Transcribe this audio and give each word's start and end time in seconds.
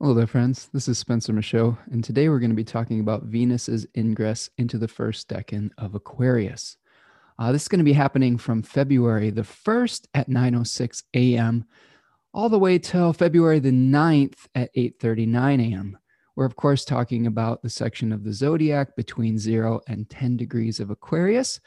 Hello 0.00 0.14
there, 0.14 0.28
friends. 0.28 0.68
This 0.72 0.86
is 0.86 0.96
Spencer 0.96 1.32
Michaud, 1.32 1.76
and 1.90 2.04
today 2.04 2.28
we're 2.28 2.38
going 2.38 2.52
to 2.52 2.56
be 2.56 2.62
talking 2.62 3.00
about 3.00 3.24
Venus's 3.24 3.84
ingress 3.96 4.48
into 4.56 4.78
the 4.78 4.86
first 4.86 5.28
decan 5.28 5.70
of 5.76 5.96
Aquarius. 5.96 6.76
Uh, 7.36 7.50
this 7.50 7.62
is 7.62 7.68
going 7.68 7.80
to 7.80 7.84
be 7.84 7.94
happening 7.94 8.38
from 8.38 8.62
February 8.62 9.30
the 9.30 9.42
1st 9.42 10.06
at 10.14 10.30
9.06 10.30 11.02
a.m. 11.14 11.64
all 12.32 12.48
the 12.48 12.60
way 12.60 12.78
till 12.78 13.12
February 13.12 13.58
the 13.58 13.72
9th 13.72 14.46
at 14.54 14.72
8.39 14.76 15.72
a.m. 15.72 15.98
We're, 16.36 16.44
of 16.44 16.54
course, 16.54 16.84
talking 16.84 17.26
about 17.26 17.62
the 17.62 17.70
section 17.70 18.12
of 18.12 18.22
the 18.22 18.32
zodiac 18.32 18.94
between 18.94 19.36
0 19.36 19.80
and 19.88 20.08
10 20.08 20.36
degrees 20.36 20.78
of 20.78 20.90
Aquarius. 20.90 21.58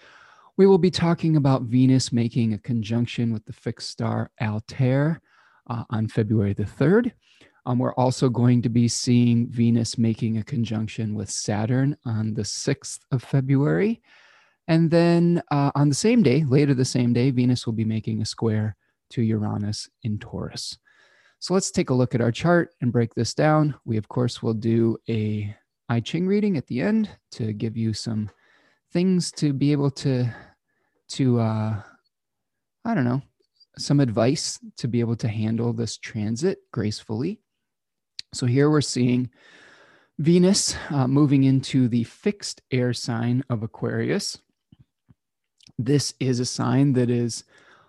We 0.55 0.68
will 0.68 0.77
be 0.77 0.89
talking 0.89 1.36
about 1.36 1.63
Venus 1.63 2.13
making 2.13 2.54
a 2.54 2.59
conjunction 2.59 3.34
with 3.34 3.43
the 3.43 3.52
fixed 3.52 3.89
star 3.89 4.32
Altair 4.41 5.21
uh, 5.70 5.84
on 5.89 6.07
February 6.07 6.54
the 6.54 6.63
3rd. 6.63 7.11
Um, 7.66 7.80
we're 7.80 7.93
also 7.93 8.28
going 8.28 8.62
to 8.64 8.70
be 8.70 8.88
seeing 8.88 9.48
Venus 9.48 9.98
making 9.98 10.38
a 10.38 10.44
conjunction 10.44 11.13
with 11.13 11.30
Saturn 11.30 11.95
on 12.05 12.34
the 12.34 12.41
6th 12.41 12.99
of 13.12 13.23
February. 13.23 14.02
And 14.67 14.90
then 14.90 15.44
uh, 15.52 15.72
on 15.76 15.89
the 15.89 15.95
same 15.95 16.23
day, 16.23 16.44
later 16.44 16.73
the 16.73 16.86
same 16.86 17.13
day, 17.13 17.30
Venus 17.31 17.66
will 17.66 17.73
be 17.73 17.86
making 17.86 18.22
a 18.22 18.26
square 18.26 18.76
to 19.12 19.22
Uranus 19.22 19.89
in 20.03 20.17
Taurus. 20.17 20.77
So 21.39 21.53
let's 21.53 21.72
take 21.72 21.89
a 21.89 21.94
look 21.94 22.16
at 22.16 22.22
our 22.22 22.31
chart 22.31 22.70
and 22.81 22.91
break 22.91 23.13
this 23.13 23.34
down. 23.34 23.75
We, 23.86 23.98
of 23.98 24.08
course, 24.08 24.41
will 24.41 24.53
do 24.53 24.98
a 25.09 25.55
I 25.89 26.00
Ching 26.00 26.28
reading 26.28 26.55
at 26.55 26.67
the 26.67 26.81
end 26.81 27.09
to 27.31 27.52
give 27.52 27.75
you 27.75 27.94
some 27.94 28.30
things 28.94 29.31
to 29.34 29.52
be 29.52 29.72
able 29.72 29.91
to, 29.91 30.34
to 31.09 31.39
uh, 31.39 31.81
I 32.86 32.95
don't 32.95 33.03
know, 33.03 33.22
some 33.78 34.00
advice 34.00 34.59
to 34.78 34.88
be 34.88 35.00
able 35.00 35.16
to 35.17 35.28
handle 35.28 35.73
this 35.73 35.98
transit 35.98 36.59
gracefully. 36.72 37.41
So 38.34 38.45
here 38.45 38.70
we're 38.70 38.80
seeing 38.80 39.30
Venus 40.17 40.76
uh, 40.89 41.08
moving 41.08 41.44
into 41.44 41.89
the 41.89 42.06
fixed 42.06 42.61
air 42.72 42.94
sign 42.94 43.44
of 43.50 43.61
Aquarius. 43.61 44.39
This 45.78 46.14
is 46.19 46.39
a 46.39 46.45
sign 46.45 46.94
that 46.94 47.09
is 47.09 47.44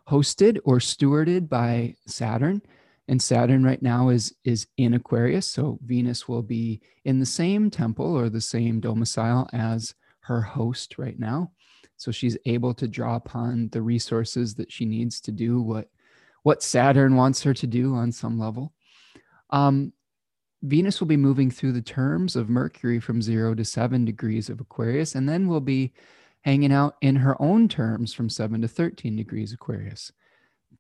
hosted 0.08 0.58
or 0.64 0.78
stewarded 0.78 1.48
by 1.48 1.94
Saturn. 2.08 2.61
And 3.06 3.22
Saturn 3.22 3.62
right 3.62 3.80
now 3.83 4.08
is, 4.08 4.34
is 4.44 4.67
in 4.78 4.94
Aquarius. 4.94 5.47
So 5.47 5.78
Venus 5.84 6.27
will 6.27 6.42
be 6.42 6.80
in 7.05 7.20
the 7.20 7.27
same 7.27 7.70
temple 7.70 8.17
or 8.19 8.28
the 8.28 8.41
same 8.41 8.80
domicile 8.80 9.48
as 9.52 9.95
her 10.20 10.41
host 10.41 10.98
right 10.98 11.19
now. 11.19 11.52
So 11.97 12.11
she's 12.11 12.36
able 12.47 12.74
to 12.74 12.89
draw 12.89 13.14
upon 13.14 13.69
the 13.70 13.83
resources 13.83 14.56
that 14.56 14.72
she 14.72 14.86
needs 14.86 15.20
to 15.20 15.30
do 15.30 15.61
what, 15.61 15.89
what 16.42 16.64
Saturn 16.64 17.14
wants 17.14 17.45
her 17.45 17.55
to 17.55 17.67
do 17.69 17.95
on 17.95 18.11
some 18.11 18.41
level. 18.41 18.72
Um, 19.50 19.92
Venus 20.62 21.00
will 21.00 21.08
be 21.08 21.16
moving 21.16 21.50
through 21.50 21.72
the 21.72 21.82
terms 21.82 22.36
of 22.36 22.48
Mercury 22.48 23.00
from 23.00 23.20
zero 23.20 23.55
to 23.55 23.64
seven 23.64 24.05
degrees 24.05 24.48
of 24.48 24.60
Aquarius, 24.60 25.14
and 25.14 25.28
then 25.28 25.48
we'll 25.48 25.60
be 25.60 25.92
hanging 26.42 26.72
out 26.72 26.96
in 27.00 27.16
her 27.16 27.41
own 27.41 27.68
terms 27.68 28.12
from 28.12 28.28
seven 28.28 28.60
to 28.62 28.68
13 28.68 29.16
degrees 29.16 29.52
Aquarius. 29.52 30.12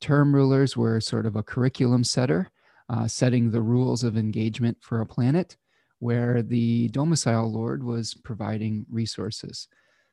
Term 0.00 0.34
rulers 0.34 0.76
were 0.76 1.00
sort 1.00 1.26
of 1.26 1.36
a 1.36 1.42
curriculum 1.42 2.04
setter, 2.04 2.50
uh, 2.88 3.08
setting 3.08 3.50
the 3.50 3.60
rules 3.60 4.04
of 4.04 4.16
engagement 4.16 4.78
for 4.80 5.00
a 5.00 5.06
planet, 5.06 5.56
where 5.98 6.42
the 6.42 6.88
domicile 6.88 7.50
lord 7.50 7.82
was 7.82 8.14
providing 8.14 8.86
resources. 8.90 9.68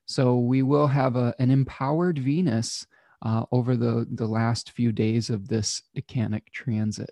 So 0.05 0.37
we 0.37 0.63
will 0.63 0.87
have 0.87 1.15
a, 1.15 1.35
an 1.37 1.51
empowered 1.51 2.17
Venus 2.17 2.87
uh, 3.21 3.45
over 3.51 3.75
the, 3.75 4.07
the 4.11 4.27
last 4.27 4.71
few 4.71 4.91
days 4.91 5.29
of 5.29 5.47
this 5.47 5.83
decanic 5.95 6.49
transit. 6.51 7.11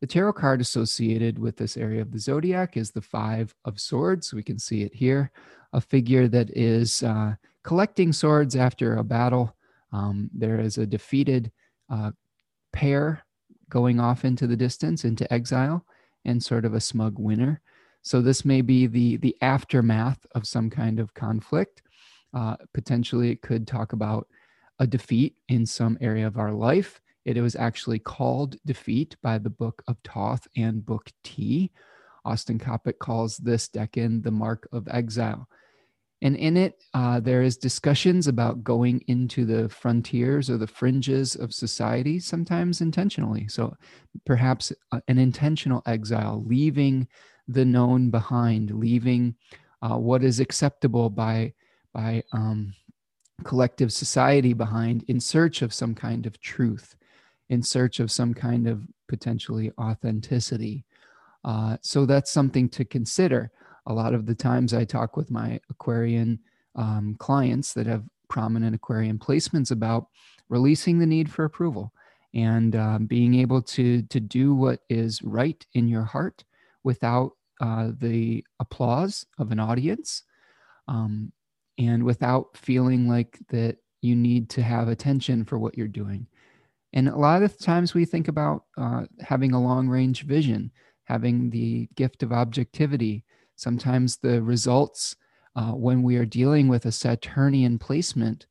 The 0.00 0.06
tarot 0.06 0.32
card 0.32 0.60
associated 0.60 1.38
with 1.38 1.56
this 1.56 1.76
area 1.76 2.00
of 2.00 2.10
the 2.10 2.18
zodiac 2.18 2.76
is 2.76 2.90
the 2.90 3.02
Five 3.02 3.54
of 3.66 3.78
Swords. 3.78 4.32
We 4.32 4.42
can 4.42 4.58
see 4.58 4.82
it 4.82 4.94
here, 4.94 5.30
a 5.74 5.80
figure 5.80 6.26
that 6.28 6.50
is 6.56 7.02
uh, 7.02 7.34
collecting 7.64 8.12
swords 8.12 8.56
after 8.56 8.96
a 8.96 9.04
battle. 9.04 9.54
Um, 9.92 10.30
there 10.32 10.58
is 10.58 10.78
a 10.78 10.86
defeated 10.86 11.52
uh, 11.90 12.12
pair 12.72 13.22
going 13.68 14.00
off 14.00 14.24
into 14.24 14.46
the 14.46 14.56
distance, 14.56 15.04
into 15.04 15.30
exile, 15.32 15.84
and 16.24 16.42
sort 16.42 16.64
of 16.64 16.74
a 16.74 16.80
smug 16.80 17.18
winner. 17.18 17.60
So 18.02 18.22
this 18.22 18.44
may 18.44 18.62
be 18.62 18.86
the 18.86 19.18
the 19.18 19.36
aftermath 19.42 20.24
of 20.34 20.46
some 20.46 20.70
kind 20.70 20.98
of 20.98 21.12
conflict. 21.12 21.82
Uh, 22.32 22.56
potentially, 22.72 23.30
it 23.30 23.42
could 23.42 23.66
talk 23.66 23.92
about 23.92 24.26
a 24.78 24.86
defeat 24.86 25.36
in 25.48 25.66
some 25.66 25.98
area 26.00 26.26
of 26.26 26.38
our 26.38 26.52
life. 26.52 27.00
It 27.24 27.40
was 27.40 27.56
actually 27.56 27.98
called 27.98 28.56
Defeat 28.64 29.16
by 29.22 29.38
the 29.38 29.50
Book 29.50 29.82
of 29.86 29.96
Thoth 30.04 30.46
and 30.56 30.84
Book 30.84 31.10
T. 31.22 31.70
Austin 32.24 32.58
Coppock 32.58 32.98
calls 32.98 33.36
this 33.38 33.68
decan 33.68 34.22
the 34.22 34.30
mark 34.30 34.68
of 34.72 34.88
exile. 34.90 35.48
And 36.22 36.36
in 36.36 36.56
it, 36.56 36.82
uh, 36.92 37.20
there 37.20 37.40
is 37.42 37.56
discussions 37.56 38.26
about 38.26 38.62
going 38.62 39.02
into 39.06 39.46
the 39.46 39.68
frontiers 39.70 40.50
or 40.50 40.58
the 40.58 40.66
fringes 40.66 41.34
of 41.34 41.54
society, 41.54 42.20
sometimes 42.20 42.82
intentionally. 42.82 43.48
So 43.48 43.74
perhaps 44.26 44.70
uh, 44.92 45.00
an 45.08 45.18
intentional 45.18 45.82
exile, 45.86 46.44
leaving 46.46 47.08
the 47.48 47.64
known 47.64 48.10
behind, 48.10 48.70
leaving 48.70 49.34
uh, 49.82 49.96
what 49.96 50.22
is 50.22 50.40
acceptable 50.40 51.08
by 51.08 51.54
by 51.92 52.22
um, 52.32 52.74
collective 53.42 53.92
society 53.92 54.52
behind 54.52 55.02
in 55.08 55.18
search 55.18 55.62
of 55.62 55.72
some 55.72 55.94
kind 55.94 56.26
of 56.26 56.40
truth 56.40 56.94
in 57.50 57.62
search 57.62 58.00
of 58.00 58.10
some 58.10 58.32
kind 58.32 58.66
of 58.66 58.86
potentially 59.08 59.72
authenticity. 59.78 60.84
Uh, 61.44 61.76
so 61.82 62.06
that's 62.06 62.30
something 62.30 62.68
to 62.70 62.84
consider. 62.84 63.50
A 63.86 63.92
lot 63.92 64.14
of 64.14 64.24
the 64.24 64.34
times 64.34 64.72
I 64.72 64.84
talk 64.84 65.16
with 65.16 65.30
my 65.30 65.60
Aquarian 65.68 66.38
um, 66.76 67.16
clients 67.18 67.74
that 67.74 67.86
have 67.86 68.04
prominent 68.28 68.74
Aquarian 68.74 69.18
placements 69.18 69.72
about 69.72 70.06
releasing 70.48 70.98
the 70.98 71.06
need 71.06 71.30
for 71.30 71.44
approval 71.44 71.92
and 72.32 72.76
uh, 72.76 72.98
being 72.98 73.34
able 73.34 73.60
to 73.60 74.02
to 74.02 74.20
do 74.20 74.54
what 74.54 74.80
is 74.88 75.20
right 75.22 75.66
in 75.74 75.88
your 75.88 76.04
heart 76.04 76.44
without 76.84 77.32
uh, 77.60 77.90
the 77.98 78.44
applause 78.60 79.26
of 79.38 79.50
an 79.50 79.58
audience 79.58 80.22
um, 80.86 81.32
and 81.78 82.04
without 82.04 82.56
feeling 82.56 83.08
like 83.08 83.38
that 83.48 83.78
you 84.00 84.14
need 84.14 84.48
to 84.48 84.62
have 84.62 84.88
attention 84.88 85.44
for 85.44 85.58
what 85.58 85.76
you're 85.76 85.88
doing 85.88 86.26
and 86.92 87.08
a 87.08 87.16
lot 87.16 87.42
of 87.42 87.58
times 87.58 87.94
we 87.94 88.04
think 88.04 88.28
about 88.28 88.64
uh, 88.76 89.04
having 89.20 89.52
a 89.52 89.62
long 89.62 89.88
range 89.88 90.24
vision, 90.24 90.70
having 91.04 91.50
the 91.50 91.88
gift 91.94 92.22
of 92.22 92.32
objectivity. 92.32 93.24
Sometimes 93.56 94.16
the 94.16 94.42
results 94.42 95.16
uh, 95.54 95.72
when 95.72 96.02
we 96.02 96.16
are 96.16 96.24
dealing 96.24 96.68
with 96.68 96.86
a 96.86 96.92
Saturnian 96.92 97.78
placement 97.78 98.46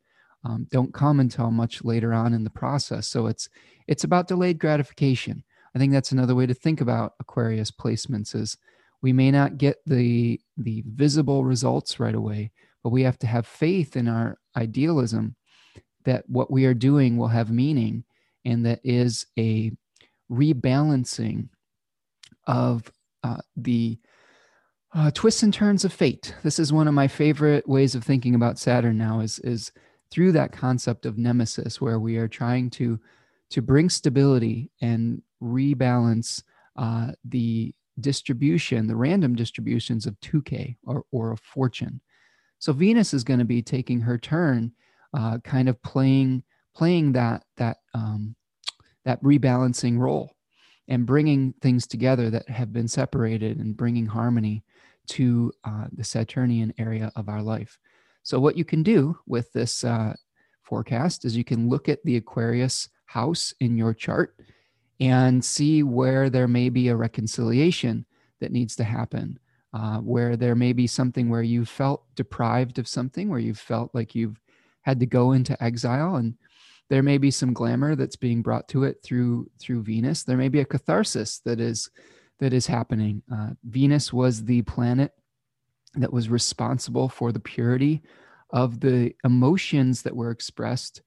um, 0.45 0.67
don't 0.72 0.94
come 0.94 1.19
until 1.19 1.51
much 1.51 1.83
later 1.83 2.13
on 2.13 2.33
in 2.33 2.44
the 2.44 2.50
process. 2.50 3.07
So 3.07 3.27
it's 3.27 3.50
it's 3.88 4.03
about 4.03 4.27
delayed 4.27 4.59
gratification. 4.59 5.44
I 5.75 5.79
think 5.79 5.91
that's 5.91 6.11
another 6.11 6.35
way 6.35 6.45
to 6.45 6.53
think 6.53 6.81
about 6.81 7.13
Aquarius 7.19 7.71
placements 7.71 8.35
is 8.35 8.57
we 9.01 9.11
may 9.11 9.31
not 9.31 9.57
get 9.57 9.77
the 9.85 10.39
the 10.56 10.83
visible 10.88 11.44
results 11.44 12.00
right 12.00 12.16
away, 12.16 12.51
but 12.83 12.91
we 12.91 13.03
have 13.03 13.19
to 13.19 13.27
have 13.27 13.47
faith 13.47 13.97
in 13.97 14.07
our 14.07 14.38
idealism 14.56 15.35
that 16.06 16.23
what 16.29 16.50
we 16.50 16.66
are 16.66 16.73
doing 16.73 17.17
will 17.17 17.27
have 17.27 17.51
meaning 17.51 18.06
and 18.45 18.66
that 18.66 18.79
is 18.83 19.25
a 19.38 19.72
rebalancing 20.31 21.50
of 22.47 22.91
uh, 23.23 23.38
the 23.55 24.00
uh, 24.94 25.11
twists 25.11 25.44
and 25.44 25.53
turns 25.53 25.85
of 25.85 25.94
fate. 25.94 26.33
This 26.44 26.57
is 26.57 26.73
one 26.73 26.88
of 26.88 26.94
my 26.94 27.07
favorite 27.07 27.67
ways 27.67 27.95
of 27.95 28.03
thinking 28.03 28.35
about 28.35 28.57
Saturn 28.57 28.97
now 28.97 29.19
is, 29.19 29.39
is 29.39 29.72
through 30.09 30.31
that 30.31 30.51
concept 30.51 31.05
of 31.05 31.17
nemesis, 31.17 31.79
where 31.79 32.00
we 32.00 32.17
are 32.17 32.27
trying 32.27 32.69
to, 32.72 33.00
to 33.51 33.61
bring 33.61 33.89
stability 33.89 34.71
and 34.81 35.21
rebalance 35.41 36.41
uh, 36.75 37.11
the 37.25 37.74
distribution, 38.00 38.88
the 38.88 38.95
random 38.95 39.35
distributions 39.35 40.06
of 40.06 40.19
Tyche 40.21 40.75
or, 40.83 41.03
or 41.12 41.31
of 41.31 41.39
fortune. 41.42 42.01
So 42.57 42.74
Venus 42.74 43.13
is 43.13 43.24
going 43.24 43.39
to 43.39 43.45
be 43.45 43.62
taking 43.62 44.01
her 44.01 44.18
turn, 44.18 44.71
uh, 45.13 45.38
kind 45.39 45.69
of 45.69 45.81
playing 45.81 46.44
playing 46.75 47.12
that 47.13 47.44
that 47.57 47.77
um, 47.94 48.36
that 49.06 49.21
rebalancing 49.24 49.97
role 49.97 50.31
and 50.88 51.06
bringing 51.06 51.53
things 51.62 51.88
together 51.88 52.30
that 52.30 52.50
have 52.50 52.74
been 52.74 52.88
separated 52.88 53.59
and 53.59 53.77
bringing 53.77 54.06
harmony 54.06 54.63
to 55.07 55.51
uh, 55.63 55.86
the 55.91 56.03
Saturnian 56.03 56.74
area 56.77 57.12
of 57.15 57.30
our 57.30 57.41
life. 57.41 57.77
So, 58.24 58.39
what 58.39 58.57
you 58.57 58.65
can 58.65 58.83
do 58.83 59.18
with 59.25 59.51
this 59.53 59.83
uh, 59.83 60.13
forecast 60.63 61.25
is 61.25 61.36
you 61.36 61.44
can 61.44 61.69
look 61.69 61.89
at 61.89 62.03
the 62.03 62.18
Aquarius 62.18 62.89
house 63.06 63.53
in 63.59 63.77
your 63.77 63.94
chart 63.94 64.35
and 65.00 65.44
see 65.44 65.81
where 65.81 66.30
there 66.30 66.47
may 66.47 66.69
be 66.69 66.89
a 66.89 66.95
reconciliation 66.95 68.06
that 68.39 68.51
needs 68.51 68.75
to 68.75 68.83
happen, 68.83 69.39
uh, 69.74 69.97
where 70.00 70.35
there 70.35 70.56
may 70.56 70.74
be 70.74 70.88
something 70.88 71.30
where 71.30 71.42
you 71.42 71.65
felt 71.65 72.03
deprived 72.15 72.77
of 72.80 72.88
something, 72.88 73.30
where 73.30 73.39
you 73.39 73.53
felt 73.53 73.89
like 73.94 74.13
you've 74.13 74.39
had 74.81 75.00
to 75.00 75.06
go 75.06 75.31
into 75.31 75.62
exile 75.63 76.15
and 76.15 76.35
there 76.89 77.03
may 77.03 77.18
be 77.18 77.31
some 77.31 77.53
glamour 77.53 77.95
that's 77.95 78.15
being 78.15 78.41
brought 78.41 78.68
to 78.68 78.83
it 78.83 78.97
through 79.03 79.50
through 79.59 79.83
venus 79.83 80.24
there 80.24 80.38
may 80.38 80.50
be 80.50 80.59
a 80.59 80.65
catharsis 80.65 81.39
that 81.39 81.59
is 81.59 81.89
that 82.39 82.53
is 82.53 82.65
happening. 82.65 83.21
Uh, 83.31 83.50
Venus 83.63 84.12
was 84.12 84.44
the 84.44 84.62
planet 84.63 85.12
that 85.95 86.12
was 86.12 86.30
responsible 86.30 87.09
for 87.09 87.31
the 87.31 87.39
purity 87.39 88.01
of 88.51 88.80
the 88.80 89.13
emotions 89.24 90.01
that 90.01 90.15
were 90.15 90.31
expressed 90.31 91.01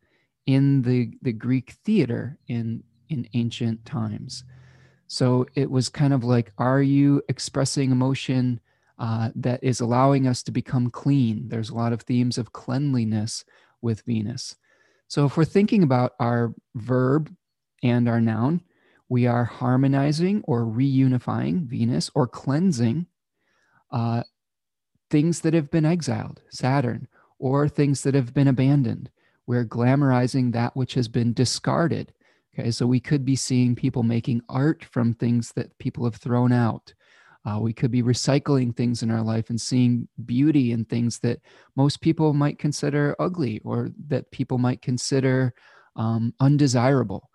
in 0.47 0.83
the, 0.83 1.11
the 1.23 1.33
Greek 1.33 1.75
theater 1.85 2.39
in, 2.49 2.83
in 3.09 3.29
ancient 3.35 3.85
times. 3.85 4.45
So 5.07 5.47
it 5.55 5.71
was 5.71 5.89
kind 5.89 6.13
of 6.13 6.25
like, 6.25 6.53
are 6.59 6.83
you 6.83 7.23
expressing 7.29 7.91
emotion 7.91 8.61
uh, 8.99 9.31
that 9.37 9.63
is 9.63 9.81
allowing 9.81 10.27
us 10.27 10.43
to 10.45 10.53
become 10.53 10.91
clean? 10.91 11.49
There's 11.49 11.71
a 11.71 11.75
lot 11.75 11.93
of 11.93 12.03
themes 12.03 12.39
of 12.39 12.53
cleanliness 12.53 13.45
with 13.81 14.03
Venus. 14.03 14.57
So 15.09 15.27
if 15.27 15.37
we're 15.37 15.45
thinking 15.45 15.83
about 15.83 16.13
our 16.19 16.55
verb 16.75 17.35
and 17.83 18.09
our 18.09 18.21
noun, 18.21 18.63
we 19.09 19.27
are 19.27 19.45
harmonizing 19.45 20.43
or 20.47 20.63
reunifying 20.63 21.67
Venus 21.67 22.11
or 22.15 22.27
cleansing 22.27 23.07
uh, 23.91 24.23
things 25.11 25.41
that 25.41 25.53
have 25.53 25.71
been 25.71 25.85
exiled, 25.85 26.41
Saturn, 26.51 27.09
or 27.39 27.69
things 27.69 28.03
that 28.03 28.15
have 28.15 28.33
been 28.33 28.49
abandoned. 28.49 29.11
We're 29.47 29.67
glamorizing 29.67 30.53
that 30.53 30.75
which 30.75 30.95
has 30.95 31.09
been 31.09 31.35
discarded. 31.35 32.15
Okay, 32.59 32.71
so 32.71 32.87
we 32.87 33.01
could 33.01 33.25
be 33.25 33.37
seeing 33.37 33.75
people 33.75 34.03
making 34.03 34.43
art 34.49 34.85
from 34.85 35.15
things 35.15 35.53
that 35.57 35.77
people 35.79 36.05
have 36.05 36.17
thrown 36.17 36.53
out. 36.53 36.95
Uh, 37.45 37.59
we 37.61 37.73
could 37.73 37.91
be 37.91 38.03
recycling 38.03 38.75
things 38.75 39.03
in 39.03 39.11
our 39.11 39.23
life 39.23 39.51
and 39.51 39.61
seeing 39.61 40.07
beauty 40.27 40.73
in 40.73 40.85
things 40.85 41.19
that 41.19 41.41
most 41.77 42.01
people 42.01 42.33
might 42.33 42.59
consider 42.59 43.17
ugly 43.19 43.61
or 43.65 43.91
that 44.09 44.31
people 44.31 44.59
might 44.59 44.81
consider 44.81 45.53
um, 45.97 46.33
undesirable. 46.41 47.29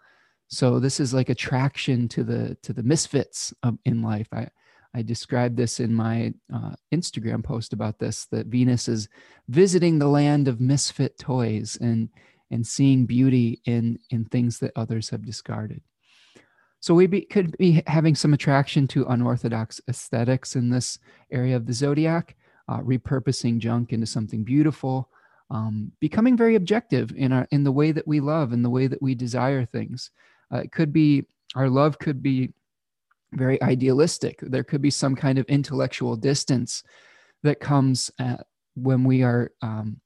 So 0.47 0.79
this 0.79 0.99
is 0.99 1.13
like 1.13 1.29
attraction 1.29 2.07
to 2.09 2.23
the 2.23 2.57
to 2.63 2.71
the 2.71 2.83
misfits 2.83 3.53
of, 3.63 3.77
in 3.83 4.01
life. 4.01 4.27
I 4.31 4.47
I 4.93 5.01
described 5.01 5.57
this 5.57 5.79
in 5.79 5.93
my 5.93 6.33
uh, 6.53 6.71
Instagram 6.93 7.43
post 7.43 7.73
about 7.73 7.99
this 7.99 8.25
that 8.31 8.47
Venus 8.47 8.87
is 8.87 9.09
visiting 9.49 9.99
the 9.99 10.07
land 10.07 10.47
of 10.47 10.61
misfit 10.61 11.19
toys 11.19 11.77
and 11.81 12.09
and 12.49 12.65
seeing 12.65 13.05
beauty 13.05 13.61
in 13.65 13.99
in 14.09 14.25
things 14.25 14.59
that 14.59 14.71
others 14.75 15.09
have 15.09 15.25
discarded. 15.25 15.81
So 16.79 16.93
we 16.93 17.07
be, 17.07 17.21
could 17.21 17.57
be 17.57 17.83
having 17.87 18.15
some 18.15 18.33
attraction 18.33 18.87
to 18.89 19.05
unorthodox 19.05 19.81
aesthetics 19.89 20.55
in 20.55 20.69
this 20.69 20.99
area 21.31 21.55
of 21.55 21.65
the 21.65 21.73
zodiac, 21.73 22.35
uh, 22.67 22.79
repurposing 22.79 23.59
junk 23.59 23.93
into 23.93 24.05
something 24.05 24.43
beautiful, 24.43 25.09
um, 25.49 25.91
becoming 25.99 26.37
very 26.37 26.55
objective 26.55 27.11
in 27.15 27.31
our 27.31 27.47
in 27.51 27.63
the 27.63 27.71
way 27.71 27.91
that 27.91 28.07
we 28.07 28.19
love 28.19 28.51
and 28.51 28.63
the 28.63 28.69
way 28.69 28.87
that 28.87 29.01
we 29.01 29.15
desire 29.15 29.65
things. 29.65 30.11
Uh, 30.53 30.57
it 30.57 30.71
could 30.71 30.93
be 30.93 31.25
our 31.55 31.69
love 31.69 31.97
could 31.99 32.21
be 32.21 32.53
very 33.33 33.61
idealistic. 33.61 34.39
There 34.41 34.63
could 34.63 34.81
be 34.81 34.89
some 34.89 35.15
kind 35.15 35.37
of 35.37 35.45
intellectual 35.45 36.15
distance 36.15 36.83
that 37.43 37.59
comes 37.59 38.11
at, 38.19 38.45
when 38.75 39.03
we 39.03 39.23
are, 39.23 39.51
um, 39.61 39.99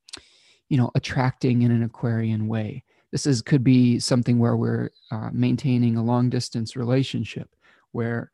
you 0.69 0.77
know, 0.77 0.91
attracting 0.95 1.61
in 1.63 1.71
an 1.71 1.83
Aquarian 1.83 2.47
way. 2.47 2.83
This 3.11 3.25
is 3.25 3.41
could 3.41 3.63
be 3.63 3.99
something 3.99 4.39
where 4.39 4.55
we're 4.55 4.89
uh, 5.11 5.29
maintaining 5.33 5.97
a 5.97 6.03
long 6.03 6.29
distance 6.29 6.75
relationship, 6.75 7.55
where 7.91 8.31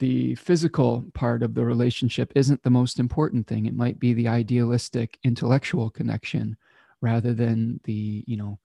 the 0.00 0.34
physical 0.34 1.04
part 1.14 1.42
of 1.42 1.54
the 1.54 1.64
relationship 1.64 2.32
isn't 2.34 2.62
the 2.62 2.70
most 2.70 2.98
important 2.98 3.46
thing. 3.46 3.66
It 3.66 3.76
might 3.76 3.98
be 4.00 4.12
the 4.12 4.28
idealistic 4.28 5.18
intellectual 5.24 5.90
connection 5.90 6.56
rather 7.00 7.32
than 7.32 7.80
the, 7.84 8.24
you 8.26 8.36
know, 8.36 8.58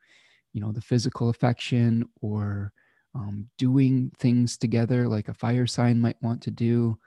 you 0.53 0.61
know, 0.61 0.71
the 0.71 0.81
physical 0.81 1.29
affection 1.29 2.07
or 2.21 2.73
um, 3.15 3.47
doing 3.57 4.11
things 4.17 4.57
together 4.57 5.07
like 5.07 5.27
a 5.27 5.33
fire 5.33 5.67
sign 5.67 5.99
might 5.99 6.21
want 6.21 6.41
to 6.43 6.51
do 6.51 6.97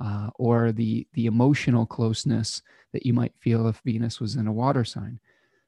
uh, 0.00 0.30
or 0.36 0.72
the 0.72 1.06
the 1.12 1.26
emotional 1.26 1.86
closeness 1.86 2.62
that 2.92 3.04
you 3.04 3.12
might 3.12 3.34
feel 3.40 3.66
if 3.68 3.80
venus 3.84 4.20
was 4.20 4.36
in 4.36 4.46
a 4.46 4.52
water 4.52 4.84
sign 4.84 5.20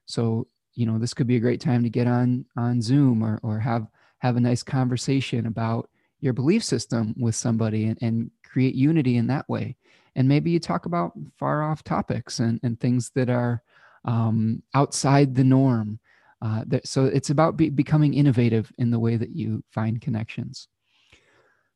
so 0.05 0.47
you 0.75 0.85
know 0.85 0.97
this 0.97 1.13
could 1.13 1.27
be 1.27 1.35
a 1.35 1.41
great 1.41 1.61
time 1.61 1.83
to 1.83 1.89
get 1.89 2.07
on 2.07 2.45
on 2.57 2.81
zoom 2.81 3.23
or, 3.23 3.39
or 3.43 3.59
have 3.59 3.87
have 4.19 4.35
a 4.35 4.41
nice 4.41 4.63
conversation 4.63 5.45
about 5.45 5.89
your 6.19 6.33
belief 6.33 6.63
system 6.63 7.13
with 7.17 7.35
somebody 7.35 7.85
and, 7.85 7.97
and 8.01 8.31
create 8.43 8.75
unity 8.75 9.17
in 9.17 9.27
that 9.27 9.47
way 9.49 9.75
and 10.15 10.27
maybe 10.27 10.51
you 10.51 10.59
talk 10.59 10.85
about 10.85 11.13
far 11.37 11.63
off 11.63 11.83
topics 11.83 12.39
and, 12.39 12.59
and 12.63 12.79
things 12.79 13.11
that 13.15 13.29
are 13.29 13.63
um, 14.05 14.61
outside 14.73 15.33
the 15.33 15.43
norm 15.43 15.99
uh, 16.41 16.63
that, 16.67 16.85
so 16.87 17.05
it's 17.05 17.29
about 17.29 17.55
be, 17.55 17.69
becoming 17.69 18.13
innovative 18.13 18.71
in 18.77 18.91
the 18.91 18.99
way 18.99 19.15
that 19.15 19.33
you 19.33 19.63
find 19.71 20.01
connections. 20.01 20.67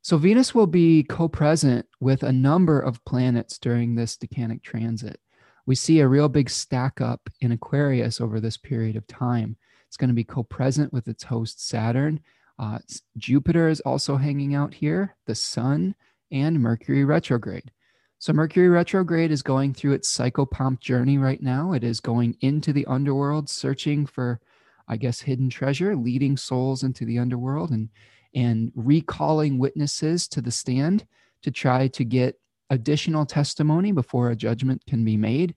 So 0.01 0.17
Venus 0.17 0.53
will 0.53 0.67
be 0.67 1.03
co-present 1.03 1.85
with 1.99 2.23
a 2.23 2.31
number 2.31 2.79
of 2.79 3.03
planets 3.05 3.57
during 3.57 3.95
this 3.95 4.17
decanic 4.17 4.61
transit. 4.61 5.19
We 5.67 5.75
see 5.75 5.99
a 5.99 6.07
real 6.07 6.29
big 6.29 6.49
stack 6.49 6.99
up 7.01 7.29
in 7.41 7.51
Aquarius 7.51 8.19
over 8.19 8.39
this 8.39 8.57
period 8.57 8.95
of 8.95 9.05
time. 9.05 9.55
It's 9.87 9.97
going 9.97 10.09
to 10.09 10.15
be 10.15 10.23
co-present 10.23 10.91
with 10.91 11.07
its 11.07 11.23
host 11.23 11.67
Saturn. 11.67 12.19
Uh, 12.57 12.79
Jupiter 13.17 13.69
is 13.69 13.81
also 13.81 14.17
hanging 14.17 14.55
out 14.55 14.73
here, 14.73 15.15
the 15.27 15.35
Sun, 15.35 15.93
and 16.31 16.59
Mercury 16.59 17.05
retrograde. 17.05 17.71
So 18.17 18.33
Mercury 18.33 18.69
retrograde 18.69 19.29
is 19.29 19.43
going 19.43 19.75
through 19.75 19.93
its 19.93 20.11
psychopomp 20.11 20.79
journey 20.79 21.19
right 21.19 21.41
now. 21.43 21.73
It 21.73 21.83
is 21.83 21.99
going 21.99 22.35
into 22.41 22.73
the 22.73 22.87
underworld, 22.87 23.47
searching 23.47 24.07
for 24.07 24.41
I 24.87 24.97
guess, 24.97 25.19
hidden 25.21 25.49
treasure, 25.49 25.95
leading 25.95 26.37
souls 26.37 26.83
into 26.83 27.05
the 27.05 27.19
underworld 27.19 27.71
and 27.71 27.89
and 28.35 28.71
recalling 28.75 29.57
witnesses 29.57 30.27
to 30.27 30.41
the 30.41 30.51
stand 30.51 31.07
to 31.41 31.49
try 31.49 31.87
to 31.87 32.03
get 32.03 32.39
additional 32.69 33.25
testimony 33.25 33.91
before 33.91 34.29
a 34.29 34.35
judgment 34.35 34.83
can 34.87 35.03
be 35.05 35.17
made. 35.17 35.55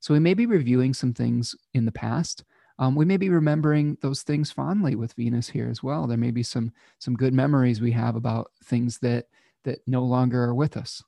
So 0.00 0.14
we 0.14 0.20
may 0.20 0.34
be 0.34 0.46
reviewing 0.46 0.94
some 0.94 1.12
things 1.12 1.54
in 1.74 1.84
the 1.84 1.92
past. 1.92 2.44
Um, 2.78 2.94
we 2.94 3.04
may 3.04 3.16
be 3.16 3.30
remembering 3.30 3.96
those 4.02 4.22
things 4.22 4.50
fondly 4.50 4.94
with 4.94 5.14
Venus 5.14 5.48
here 5.48 5.68
as 5.68 5.82
well. 5.82 6.06
There 6.06 6.18
may 6.18 6.30
be 6.30 6.42
some 6.42 6.72
some 6.98 7.14
good 7.14 7.32
memories 7.32 7.80
we 7.80 7.92
have 7.92 8.16
about 8.16 8.50
things 8.64 8.98
that 8.98 9.26
that 9.64 9.80
no 9.86 10.04
longer 10.04 10.42
are 10.44 10.54
with 10.54 10.76
us. 10.76 11.02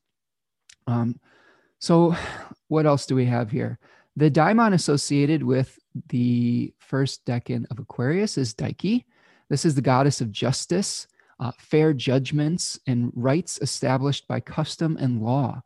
Um, 0.86 1.20
so, 1.78 2.16
what 2.68 2.86
else 2.86 3.06
do 3.06 3.14
we 3.14 3.26
have 3.26 3.50
here? 3.50 3.78
The 4.16 4.30
daimon 4.30 4.72
associated 4.72 5.42
with 5.42 5.78
the 6.08 6.74
first 6.78 7.24
decan 7.24 7.66
of 7.70 7.78
Aquarius 7.78 8.36
is 8.36 8.54
Dike. 8.54 9.04
This 9.48 9.64
is 9.64 9.74
the 9.74 9.82
goddess 9.82 10.20
of 10.20 10.32
justice, 10.32 11.06
uh, 11.40 11.52
fair 11.58 11.93
judgments, 11.93 12.79
and 12.87 13.12
rights 13.14 13.58
established 13.61 14.26
by 14.29 14.40
custom 14.40 14.96
and 15.00 15.23
law. 15.23 15.62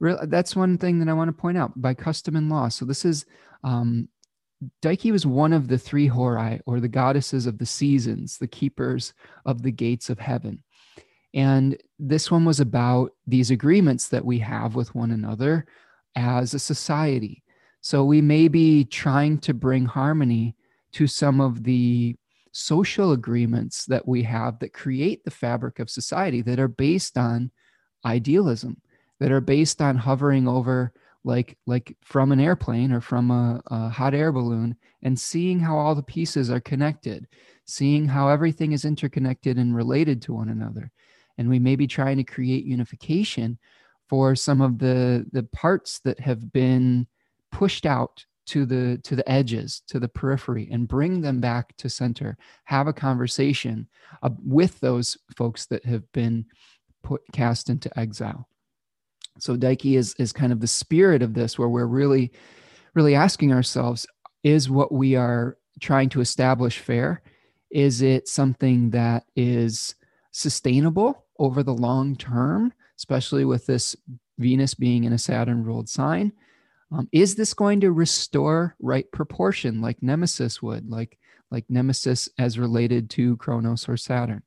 That's 0.00 0.56
one 0.56 0.78
thing 0.78 0.98
that 0.98 1.08
I 1.08 1.12
want 1.12 1.28
to 1.28 1.40
point 1.40 1.58
out 1.58 1.80
by 1.80 1.94
custom 1.94 2.36
and 2.36 2.48
law. 2.48 2.68
So, 2.68 2.84
this 2.84 3.04
is 3.04 3.24
um, 3.62 4.08
Dike 4.80 5.04
was 5.04 5.26
one 5.26 5.52
of 5.52 5.68
the 5.68 5.78
three 5.78 6.06
Horai, 6.06 6.60
or 6.66 6.80
the 6.80 6.88
goddesses 6.88 7.46
of 7.46 7.58
the 7.58 7.66
seasons, 7.66 8.38
the 8.38 8.46
keepers 8.46 9.12
of 9.44 9.62
the 9.62 9.72
gates 9.72 10.10
of 10.10 10.18
heaven. 10.18 10.62
And 11.34 11.80
this 11.98 12.30
one 12.30 12.44
was 12.44 12.60
about 12.60 13.12
these 13.26 13.50
agreements 13.50 14.08
that 14.08 14.24
we 14.24 14.38
have 14.40 14.74
with 14.74 14.94
one 14.94 15.10
another 15.10 15.66
as 16.14 16.54
a 16.54 16.58
society. 16.58 17.42
So 17.80 18.04
we 18.04 18.20
may 18.20 18.48
be 18.48 18.84
trying 18.84 19.38
to 19.38 19.54
bring 19.54 19.86
harmony 19.86 20.54
to 20.92 21.06
some 21.06 21.40
of 21.40 21.64
the 21.64 22.16
social 22.52 23.12
agreements 23.12 23.86
that 23.86 24.06
we 24.06 24.22
have 24.22 24.58
that 24.60 24.72
create 24.72 25.24
the 25.24 25.30
fabric 25.30 25.78
of 25.78 25.90
society 25.90 26.42
that 26.42 26.60
are 26.60 26.68
based 26.68 27.18
on 27.18 27.50
idealism, 28.04 28.80
that 29.18 29.32
are 29.32 29.40
based 29.40 29.80
on 29.80 29.96
hovering 29.96 30.46
over 30.46 30.92
like 31.24 31.56
like 31.66 31.96
from 32.02 32.32
an 32.32 32.40
airplane 32.40 32.92
or 32.92 33.00
from 33.00 33.30
a, 33.30 33.60
a 33.68 33.88
hot 33.88 34.14
air 34.14 34.32
balloon 34.32 34.76
and 35.02 35.18
seeing 35.18 35.60
how 35.60 35.76
all 35.76 35.94
the 35.94 36.02
pieces 36.02 36.50
are 36.50 36.60
connected, 36.60 37.26
seeing 37.64 38.06
how 38.06 38.28
everything 38.28 38.72
is 38.72 38.84
interconnected 38.84 39.56
and 39.56 39.74
related 39.74 40.20
to 40.22 40.34
one 40.34 40.48
another. 40.48 40.90
And 41.38 41.48
we 41.48 41.58
may 41.58 41.76
be 41.76 41.86
trying 41.86 42.18
to 42.18 42.24
create 42.24 42.64
unification 42.64 43.58
for 44.08 44.34
some 44.36 44.60
of 44.60 44.78
the 44.78 45.24
the 45.32 45.44
parts 45.44 46.00
that 46.00 46.20
have 46.20 46.52
been 46.52 47.06
pushed 47.50 47.86
out 47.86 48.26
to 48.46 48.66
the 48.66 48.98
to 49.04 49.14
the 49.14 49.28
edges 49.30 49.82
to 49.88 50.00
the 50.00 50.08
periphery 50.08 50.68
and 50.70 50.88
bring 50.88 51.20
them 51.20 51.40
back 51.40 51.76
to 51.76 51.88
center. 51.88 52.36
Have 52.64 52.86
a 52.86 52.92
conversation 52.92 53.88
uh, 54.22 54.30
with 54.44 54.80
those 54.80 55.16
folks 55.36 55.66
that 55.66 55.84
have 55.84 56.10
been 56.12 56.46
put 57.02 57.22
cast 57.32 57.68
into 57.68 57.96
exile. 57.98 58.48
So 59.38 59.56
Dike 59.56 59.86
is 59.86 60.14
is 60.18 60.32
kind 60.32 60.52
of 60.52 60.60
the 60.60 60.66
spirit 60.66 61.22
of 61.22 61.34
this 61.34 61.58
where 61.58 61.68
we're 61.68 61.86
really 61.86 62.32
really 62.94 63.14
asking 63.14 63.52
ourselves 63.52 64.06
is 64.42 64.68
what 64.68 64.92
we 64.92 65.14
are 65.14 65.56
trying 65.80 66.08
to 66.10 66.20
establish 66.20 66.78
fair? 66.78 67.22
Is 67.70 68.02
it 68.02 68.28
something 68.28 68.90
that 68.90 69.24
is 69.34 69.94
sustainable 70.32 71.26
over 71.38 71.62
the 71.62 71.74
long 71.74 72.16
term 72.16 72.72
especially 72.98 73.44
with 73.44 73.66
this 73.66 73.96
venus 74.38 74.74
being 74.74 75.04
in 75.04 75.12
a 75.12 75.18
saturn 75.18 75.64
ruled 75.64 75.88
sign 75.88 76.32
um, 76.92 77.08
is 77.12 77.34
this 77.34 77.54
going 77.54 77.80
to 77.80 77.92
restore 77.92 78.76
right 78.80 79.10
proportion 79.12 79.80
like 79.80 80.02
Nemesis 80.02 80.60
would, 80.62 80.88
like 80.88 81.18
like 81.50 81.64
Nemesis 81.68 82.28
as 82.38 82.58
related 82.58 83.10
to 83.10 83.36
Kronos 83.36 83.88
or 83.88 83.96
Saturn? 83.96 84.42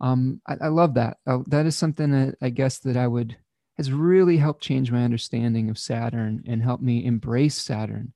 Um, 0.00 0.40
I, 0.46 0.56
I 0.62 0.68
love 0.68 0.94
that. 0.94 1.18
Uh, 1.26 1.38
that 1.46 1.66
is 1.66 1.76
something 1.76 2.10
that 2.10 2.36
I 2.42 2.50
guess 2.50 2.78
that 2.80 2.96
I 2.96 3.06
would 3.06 3.36
has 3.76 3.92
really 3.92 4.36
helped 4.36 4.62
change 4.62 4.92
my 4.92 5.02
understanding 5.02 5.68
of 5.68 5.78
Saturn 5.78 6.44
and 6.46 6.62
helped 6.62 6.82
me 6.82 7.04
embrace 7.04 7.56
Saturn, 7.56 8.12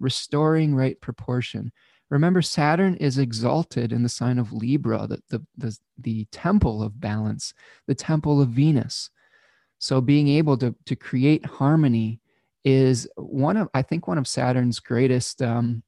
restoring 0.00 0.74
right 0.74 1.00
proportion. 1.00 1.72
Remember, 2.10 2.42
Saturn 2.42 2.96
is 2.96 3.18
exalted 3.18 3.92
in 3.92 4.02
the 4.02 4.08
sign 4.08 4.38
of 4.38 4.52
Libra, 4.52 5.06
the, 5.06 5.22
the, 5.28 5.46
the, 5.56 5.78
the 5.98 6.24
temple 6.30 6.82
of 6.82 7.00
balance, 7.00 7.54
the 7.86 7.94
temple 7.94 8.40
of 8.40 8.48
Venus. 8.48 9.10
So 9.78 10.00
being 10.00 10.28
able 10.28 10.56
to, 10.58 10.74
to 10.86 10.96
create 10.96 11.44
harmony 11.44 12.20
is 12.66 13.08
one 13.14 13.56
of, 13.56 13.68
I 13.74 13.82
think, 13.82 14.08
one 14.08 14.18
of 14.18 14.26
Saturn's 14.26 14.80
greatest, 14.80 15.40
um, 15.40 15.84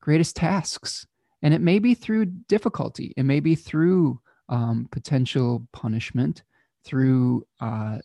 greatest 0.00 0.34
tasks. 0.34 1.06
And 1.40 1.54
it 1.54 1.60
may 1.60 1.78
be 1.78 1.94
through 1.94 2.26
difficulty. 2.26 3.14
It 3.16 3.22
may 3.22 3.38
be 3.38 3.54
through 3.54 4.20
um, 4.48 4.88
potential 4.90 5.66
punishment, 5.72 6.42
through 6.84 7.46
uh, 7.60 7.98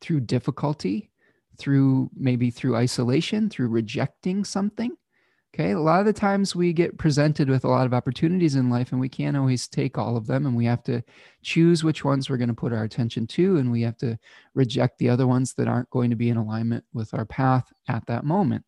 through 0.00 0.20
difficulty, 0.20 1.10
through 1.58 2.08
maybe 2.16 2.50
through 2.50 2.76
isolation, 2.76 3.50
through 3.50 3.68
rejecting 3.68 4.44
something. 4.44 4.96
Okay, 5.52 5.72
a 5.72 5.80
lot 5.80 5.98
of 5.98 6.06
the 6.06 6.12
times 6.12 6.54
we 6.54 6.72
get 6.72 6.96
presented 6.96 7.50
with 7.50 7.64
a 7.64 7.68
lot 7.68 7.84
of 7.84 7.92
opportunities 7.92 8.54
in 8.54 8.70
life, 8.70 8.92
and 8.92 9.00
we 9.00 9.08
can't 9.08 9.36
always 9.36 9.66
take 9.66 9.98
all 9.98 10.16
of 10.16 10.28
them, 10.28 10.46
and 10.46 10.56
we 10.56 10.64
have 10.64 10.84
to 10.84 11.02
choose 11.42 11.82
which 11.82 12.04
ones 12.04 12.30
we're 12.30 12.36
going 12.36 12.48
to 12.48 12.54
put 12.54 12.72
our 12.72 12.84
attention 12.84 13.26
to, 13.26 13.56
and 13.56 13.72
we 13.72 13.82
have 13.82 13.96
to 13.96 14.16
reject 14.54 14.98
the 14.98 15.08
other 15.08 15.26
ones 15.26 15.52
that 15.54 15.66
aren't 15.66 15.90
going 15.90 16.08
to 16.08 16.14
be 16.14 16.28
in 16.28 16.36
alignment 16.36 16.84
with 16.94 17.12
our 17.14 17.24
path 17.24 17.72
at 17.88 18.06
that 18.06 18.24
moment. 18.24 18.64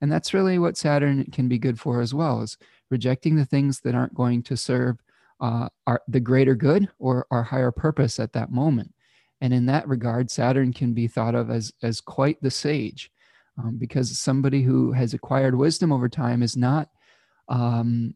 And 0.00 0.10
that's 0.10 0.32
really 0.32 0.58
what 0.58 0.78
Saturn 0.78 1.22
can 1.30 1.48
be 1.48 1.58
good 1.58 1.78
for 1.78 2.00
as 2.00 2.14
well, 2.14 2.40
is 2.40 2.56
rejecting 2.90 3.36
the 3.36 3.44
things 3.44 3.80
that 3.80 3.94
aren't 3.94 4.14
going 4.14 4.42
to 4.44 4.56
serve 4.56 5.02
uh, 5.40 5.68
our, 5.86 6.00
the 6.08 6.18
greater 6.18 6.54
good 6.54 6.88
or 6.98 7.26
our 7.30 7.42
higher 7.42 7.70
purpose 7.70 8.18
at 8.18 8.32
that 8.32 8.50
moment. 8.50 8.94
And 9.42 9.52
in 9.52 9.66
that 9.66 9.86
regard, 9.86 10.30
Saturn 10.30 10.72
can 10.72 10.94
be 10.94 11.08
thought 11.08 11.34
of 11.34 11.50
as, 11.50 11.74
as 11.82 12.00
quite 12.00 12.40
the 12.40 12.50
sage 12.50 13.11
um, 13.58 13.76
because 13.78 14.18
somebody 14.18 14.62
who 14.62 14.92
has 14.92 15.14
acquired 15.14 15.54
wisdom 15.54 15.92
over 15.92 16.08
time 16.08 16.42
is 16.42 16.56
not, 16.56 16.88
um, 17.48 18.14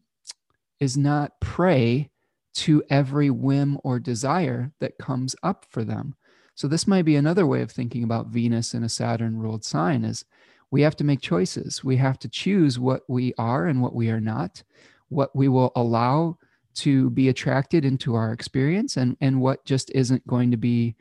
is 0.79 0.97
not 0.97 1.39
prey 1.39 2.09
to 2.53 2.83
every 2.89 3.29
whim 3.29 3.79
or 3.83 3.99
desire 3.99 4.71
that 4.79 4.97
comes 4.97 5.35
up 5.43 5.65
for 5.69 5.83
them. 5.83 6.15
So 6.55 6.67
this 6.67 6.87
might 6.87 7.05
be 7.05 7.15
another 7.15 7.45
way 7.45 7.61
of 7.61 7.71
thinking 7.71 8.03
about 8.03 8.27
Venus 8.27 8.73
in 8.73 8.83
a 8.83 8.89
Saturn 8.89 9.37
ruled 9.37 9.63
sign 9.63 10.03
is 10.03 10.25
we 10.71 10.81
have 10.81 10.95
to 10.97 11.03
make 11.03 11.21
choices. 11.21 11.83
We 11.83 11.97
have 11.97 12.17
to 12.19 12.29
choose 12.29 12.79
what 12.79 13.03
we 13.07 13.33
are 13.37 13.67
and 13.67 13.81
what 13.81 13.93
we 13.93 14.09
are 14.09 14.19
not, 14.19 14.63
what 15.09 15.35
we 15.35 15.47
will 15.47 15.71
allow 15.75 16.37
to 16.77 17.09
be 17.11 17.29
attracted 17.29 17.85
into 17.85 18.13
our 18.13 18.31
experience 18.31 18.97
and 18.97 19.17
and 19.19 19.41
what 19.41 19.65
just 19.65 19.89
isn't 19.91 20.25
going 20.27 20.51
to 20.51 20.57
be 20.57 20.95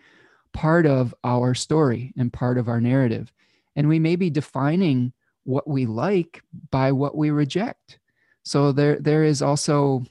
part 0.53 0.87
of 0.87 1.15
our 1.23 1.55
story 1.55 2.15
and 2.17 2.33
part 2.33 2.57
of 2.57 2.69
our 2.69 2.81
narrative 2.81 3.31
and 3.77 3.89
we 3.89 3.99
may 3.99 4.17
be 4.17 4.31
defining 4.31 5.13
what 5.45 5.69
we 5.69 5.87
like 5.87 6.43
by 6.71 6.91
what 6.91 7.17
we 7.17 7.31
reject 7.31 7.99
so 8.43 8.73
there 8.73 8.99
there 8.99 9.25
is 9.25 9.43
also 9.43 10.03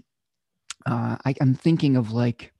uh, 0.86 1.17
I, 1.25 1.36
i'm 1.41 1.53
thinking 1.53 1.98
of 1.98 2.12
like 2.12 2.53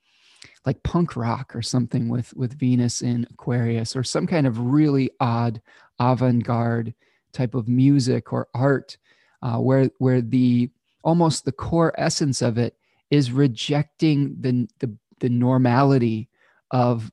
like 0.66 0.82
punk 0.84 1.16
rock 1.16 1.56
or 1.56 1.62
something 1.62 2.10
with 2.10 2.34
with 2.36 2.60
venus 2.60 3.02
in 3.02 3.26
aquarius 3.32 3.96
or 3.96 4.04
some 4.04 4.28
kind 4.28 4.48
of 4.48 4.60
really 4.60 5.12
odd 5.20 5.62
avant-garde 6.00 6.94
type 7.32 7.56
of 7.56 7.68
music 7.68 8.34
or 8.34 8.48
art 8.54 8.98
uh, 9.42 9.58
where 9.58 9.90
where 10.00 10.22
the 10.22 10.70
almost 11.06 11.46
the 11.46 11.52
core 11.52 11.94
essence 11.98 12.42
of 12.42 12.58
it 12.58 12.76
is 13.12 13.32
rejecting 13.32 14.36
the, 14.42 14.68
the, 14.80 14.94
the 15.20 15.30
normality 15.30 16.28
of, 16.72 17.12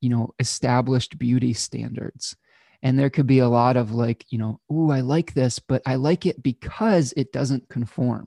you 0.00 0.10
know, 0.10 0.34
established 0.40 1.18
beauty 1.18 1.54
standards. 1.54 2.36
And 2.82 2.98
there 2.98 3.10
could 3.10 3.26
be 3.26 3.40
a 3.40 3.48
lot 3.48 3.76
of 3.76 3.92
like, 3.92 4.24
you 4.30 4.38
know, 4.38 4.60
oh, 4.70 4.90
I 4.90 5.00
like 5.00 5.34
this, 5.34 5.58
but 5.58 5.82
I 5.84 5.96
like 5.96 6.24
it 6.24 6.42
because 6.42 7.12
it 7.16 7.32
doesn't 7.32 7.68
conform. 7.68 8.26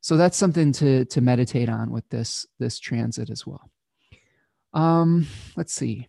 So 0.00 0.16
that's 0.16 0.36
something 0.36 0.72
to 0.74 1.04
to 1.06 1.20
meditate 1.20 1.68
on 1.68 1.90
with 1.90 2.08
this 2.08 2.46
this 2.60 2.78
transit 2.78 3.30
as 3.30 3.44
well. 3.44 3.68
Um, 4.72 5.26
let's 5.56 5.72
see. 5.72 6.08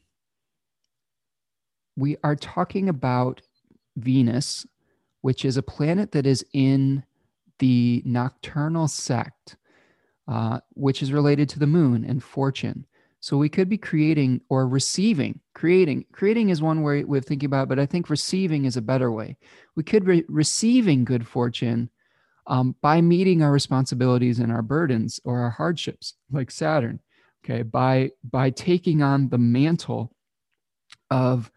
We 1.95 2.17
are 2.23 2.35
talking 2.35 2.87
about 2.87 3.41
Venus, 3.97 4.65
which 5.21 5.43
is 5.43 5.57
a 5.57 5.63
planet 5.63 6.11
that 6.11 6.27
is 6.27 6.45
in 6.53 7.03
the 7.57 8.03
nocturnal 8.05 8.87
sect 8.87 9.57
uh, 10.29 10.59
which 10.75 11.01
is 11.01 11.11
related 11.11 11.49
to 11.49 11.59
the 11.59 11.67
moon 11.67 12.05
and 12.05 12.23
fortune. 12.23 12.85
So 13.21 13.37
we 13.37 13.49
could 13.49 13.67
be 13.67 13.77
creating 13.77 14.41
or 14.49 14.67
receiving. 14.67 15.39
Creating, 15.53 16.05
creating 16.13 16.49
is 16.49 16.61
one 16.61 16.81
way 16.81 17.03
of 17.03 17.25
thinking 17.25 17.47
about 17.47 17.63
it, 17.63 17.69
but 17.69 17.79
I 17.79 17.85
think 17.85 18.09
receiving 18.09 18.65
is 18.65 18.77
a 18.77 18.81
better 18.81 19.11
way. 19.11 19.37
We 19.75 19.83
could 19.83 20.05
be 20.05 20.23
receiving 20.29 21.03
good 21.03 21.27
fortune 21.27 21.89
um, 22.47 22.75
by 22.81 23.01
meeting 23.01 23.43
our 23.43 23.51
responsibilities 23.51 24.39
and 24.39 24.51
our 24.51 24.61
burdens 24.61 25.19
or 25.25 25.39
our 25.39 25.49
hardships, 25.49 26.15
like 26.31 26.49
Saturn. 26.49 26.99
Okay, 27.45 27.61
by 27.61 28.11
by 28.23 28.49
taking 28.49 29.01
on 29.01 29.29
the 29.29 29.37
mantle 29.37 30.13
of, 31.09 31.49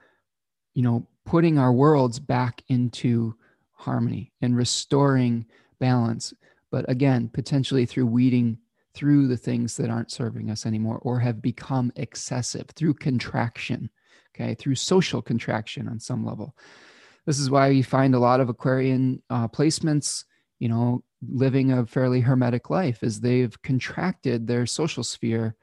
you 0.75 0.83
know, 0.83 1.09
putting 1.25 1.59
our 1.59 1.73
worlds 1.73 2.21
back 2.21 2.63
into 2.69 3.35
harmony 3.73 4.33
and 4.43 4.57
restoring 4.57 5.45
balance 5.81 6.33
but 6.73 6.89
again, 6.89 7.29
potentially 7.29 7.87
through 7.87 8.07
weeding 8.07 8.59
through 8.95 9.27
the 9.27 9.37
things 9.37 9.77
that 9.77 9.91
aren't 9.91 10.11
serving 10.11 10.51
us 10.51 10.67
anymore 10.67 10.99
or 11.03 11.19
have 11.19 11.41
become 11.41 11.93
excessive 11.97 12.67
through 12.75 12.95
contraction, 12.95 13.91
okay, 14.35 14.55
through 14.55 14.75
social 14.75 15.23
contraction 15.23 15.89
on 15.89 15.99
some 15.99 16.25
level. 16.25 16.55
This 17.27 17.39
is 17.39 17.51
why 17.51 17.71
we 17.71 17.83
find 17.83 18.15
a 18.15 18.21
lot 18.21 18.41
of 18.41 18.49
Aquarian 18.49 19.23
uh, 19.31 19.49
placements, 19.49 20.25
you 20.59 20.69
know, 20.69 21.03
living 21.29 21.73
a 21.73 21.87
fairly 21.87 22.21
hermetic 22.21 22.69
life 22.69 23.03
as 23.03 23.21
they've 23.21 23.61
contracted 23.63 24.47
their 24.47 24.67
social 24.67 25.05
sphere 25.05 25.57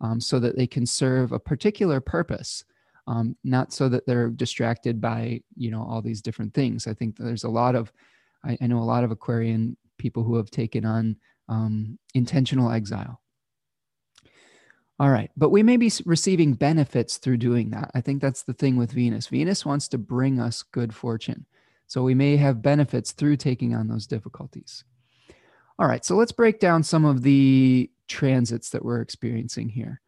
um, 0.00 0.20
so 0.20 0.38
that 0.38 0.56
they 0.56 0.66
can 0.66 0.86
serve 0.86 1.32
a 1.32 1.38
particular 1.38 2.00
purpose. 2.00 2.64
Um, 3.06 3.36
not 3.42 3.72
so 3.72 3.88
that 3.88 4.06
they're 4.06 4.30
distracted 4.30 5.00
by 5.00 5.42
you 5.56 5.70
know 5.70 5.82
all 5.82 6.00
these 6.00 6.22
different 6.22 6.54
things. 6.54 6.86
I 6.86 6.94
think 6.94 7.16
there's 7.16 7.44
a 7.44 7.48
lot 7.48 7.74
of 7.74 7.92
I, 8.44 8.56
I 8.60 8.66
know 8.66 8.78
a 8.78 8.84
lot 8.84 9.02
of 9.02 9.10
Aquarian 9.10 9.76
people 9.98 10.22
who 10.22 10.36
have 10.36 10.50
taken 10.50 10.84
on 10.84 11.16
um, 11.50 11.98
intentional 12.14 12.70
exile. 12.70 13.20
All 14.98 15.10
right, 15.10 15.30
but 15.36 15.50
we 15.50 15.62
may 15.62 15.76
be 15.76 15.90
receiving 16.04 16.54
benefits 16.54 17.16
through 17.16 17.38
doing 17.38 17.70
that. 17.70 17.90
I 17.94 18.00
think 18.00 18.20
that's 18.22 18.42
the 18.42 18.52
thing 18.52 18.76
with 18.76 18.92
Venus. 18.92 19.28
Venus 19.28 19.66
wants 19.66 19.88
to 19.88 19.98
bring 19.98 20.38
us 20.38 20.62
good 20.62 20.94
fortune. 20.94 21.46
So 21.86 22.02
we 22.02 22.14
may 22.14 22.36
have 22.36 22.62
benefits 22.62 23.12
through 23.12 23.36
taking 23.36 23.74
on 23.74 23.88
those 23.88 24.06
difficulties. 24.06 24.84
All 25.78 25.88
right, 25.88 26.04
so 26.04 26.14
let's 26.16 26.32
break 26.32 26.60
down 26.60 26.82
some 26.82 27.06
of 27.06 27.22
the 27.22 27.90
transits 28.06 28.70
that 28.70 28.84
we're 28.84 29.00
experiencing 29.00 29.70
here. 29.70 30.00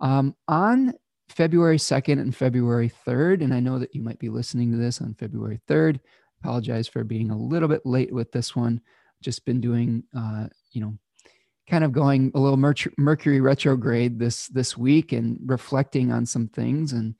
Um, 0.00 0.34
on 0.48 0.94
February 1.28 1.76
2nd 1.76 2.18
and 2.18 2.34
February 2.34 2.90
3rd, 3.06 3.44
and 3.44 3.52
I 3.52 3.60
know 3.60 3.78
that 3.78 3.94
you 3.94 4.02
might 4.02 4.18
be 4.18 4.30
listening 4.30 4.72
to 4.72 4.78
this 4.78 5.02
on 5.02 5.14
February 5.14 5.60
3rd. 5.68 6.00
Apologize 6.42 6.88
for 6.88 7.04
being 7.04 7.30
a 7.30 7.36
little 7.36 7.68
bit 7.68 7.84
late 7.84 8.12
with 8.12 8.32
this 8.32 8.56
one 8.56 8.80
just 9.22 9.44
been 9.44 9.60
doing, 9.60 10.04
uh, 10.16 10.46
you 10.72 10.80
know, 10.80 10.98
kind 11.68 11.84
of 11.84 11.92
going 11.92 12.32
a 12.34 12.40
little 12.40 12.56
Mercury 12.98 13.40
retrograde 13.40 14.18
this 14.18 14.48
this 14.48 14.76
week 14.76 15.12
and 15.12 15.38
reflecting 15.46 16.10
on 16.10 16.26
some 16.26 16.48
things 16.48 16.92
and 16.92 17.14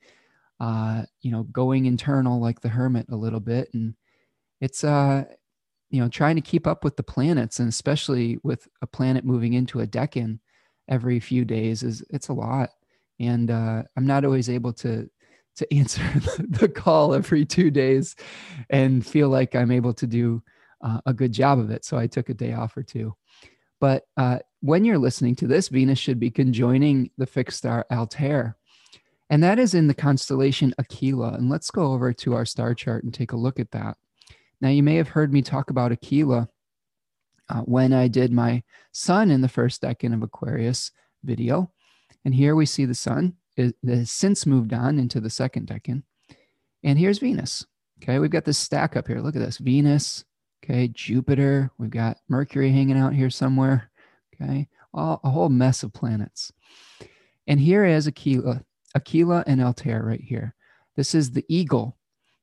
uh, 0.59 1.03
you 1.21 1.31
know 1.31 1.43
going 1.43 1.85
internal 1.85 2.39
like 2.39 2.61
the 2.61 2.69
hermit 2.69 3.07
a 3.09 3.15
little 3.15 3.39
bit. 3.39 3.69
And 3.73 3.95
it's 4.59 4.83
uh 4.83 5.23
you 5.89 6.01
know 6.01 6.09
trying 6.09 6.35
to 6.35 6.41
keep 6.41 6.67
up 6.67 6.83
with 6.83 6.97
the 6.97 7.03
planets 7.03 7.59
and 7.59 7.69
especially 7.69 8.39
with 8.43 8.67
a 8.81 8.87
planet 8.87 9.25
moving 9.25 9.53
into 9.53 9.79
a 9.79 9.87
decan 9.87 10.39
every 10.89 11.19
few 11.19 11.45
days 11.45 11.81
is 11.81 12.03
it's 12.09 12.27
a 12.27 12.33
lot. 12.33 12.69
And 13.19 13.49
uh, 13.49 13.83
I'm 13.95 14.05
not 14.05 14.25
always 14.25 14.49
able 14.49 14.73
to 14.73 15.09
to 15.55 15.73
answer 15.73 16.03
the 16.39 16.69
call 16.69 17.13
every 17.13 17.45
two 17.45 17.71
days 17.71 18.15
and 18.69 19.05
feel 19.05 19.29
like 19.29 19.55
I'm 19.55 19.71
able 19.71 19.93
to 19.95 20.07
do 20.07 20.43
uh, 20.83 21.01
a 21.05 21.13
good 21.13 21.31
job 21.31 21.59
of 21.59 21.71
it. 21.71 21.85
So 21.85 21.97
I 21.97 22.07
took 22.07 22.29
a 22.29 22.33
day 22.33 22.53
off 22.53 22.75
or 22.77 22.83
two. 22.83 23.15
But 23.79 24.03
uh, 24.15 24.39
when 24.61 24.85
you're 24.85 24.97
listening 24.97 25.35
to 25.37 25.47
this, 25.47 25.69
Venus 25.69 25.99
should 25.99 26.19
be 26.19 26.29
conjoining 26.29 27.09
the 27.17 27.25
fixed 27.25 27.57
star 27.57 27.85
Altair. 27.91 28.57
And 29.29 29.41
that 29.43 29.59
is 29.59 29.73
in 29.73 29.87
the 29.87 29.93
constellation 29.93 30.73
Aquila. 30.77 31.33
And 31.33 31.49
let's 31.49 31.71
go 31.71 31.93
over 31.93 32.13
to 32.13 32.35
our 32.35 32.45
star 32.45 32.75
chart 32.75 33.03
and 33.03 33.13
take 33.13 33.31
a 33.31 33.37
look 33.37 33.59
at 33.59 33.71
that. 33.71 33.97
Now, 34.59 34.69
you 34.69 34.83
may 34.83 34.95
have 34.95 35.09
heard 35.09 35.33
me 35.33 35.41
talk 35.41 35.69
about 35.69 35.91
Aquila 35.91 36.47
uh, 37.49 37.61
when 37.61 37.93
I 37.93 38.07
did 38.07 38.31
my 38.31 38.63
sun 38.91 39.31
in 39.31 39.41
the 39.41 39.49
first 39.49 39.81
decan 39.81 40.13
of 40.13 40.21
Aquarius 40.21 40.91
video. 41.23 41.71
And 42.23 42.35
here 42.35 42.55
we 42.55 42.65
see 42.65 42.85
the 42.85 42.93
sun 42.93 43.35
it 43.57 43.75
has 43.85 44.11
since 44.11 44.45
moved 44.45 44.73
on 44.73 44.99
into 44.99 45.19
the 45.19 45.29
second 45.29 45.67
decan. 45.67 46.03
And 46.83 46.97
here's 46.97 47.19
Venus. 47.19 47.65
Okay, 48.01 48.19
we've 48.19 48.31
got 48.31 48.45
this 48.45 48.57
stack 48.57 48.95
up 48.95 49.07
here. 49.07 49.19
Look 49.19 49.35
at 49.35 49.41
this 49.41 49.57
Venus, 49.57 50.25
Okay, 50.63 50.87
Jupiter. 50.89 51.71
We've 51.77 51.89
got 51.89 52.17
Mercury 52.29 52.71
hanging 52.71 52.97
out 52.97 53.13
here 53.13 53.29
somewhere. 53.29 53.91
Okay, 54.35 54.67
all, 54.93 55.19
a 55.23 55.29
whole 55.29 55.49
mess 55.49 55.83
of 55.83 55.93
planets. 55.93 56.51
And 57.47 57.59
here 57.59 57.83
is 57.83 58.07
Aquila, 58.07 58.63
Aquila 58.95 59.43
and 59.47 59.61
Altair 59.61 60.03
right 60.03 60.21
here. 60.21 60.55
This 60.95 61.15
is 61.15 61.31
the 61.31 61.45
eagle 61.47 61.97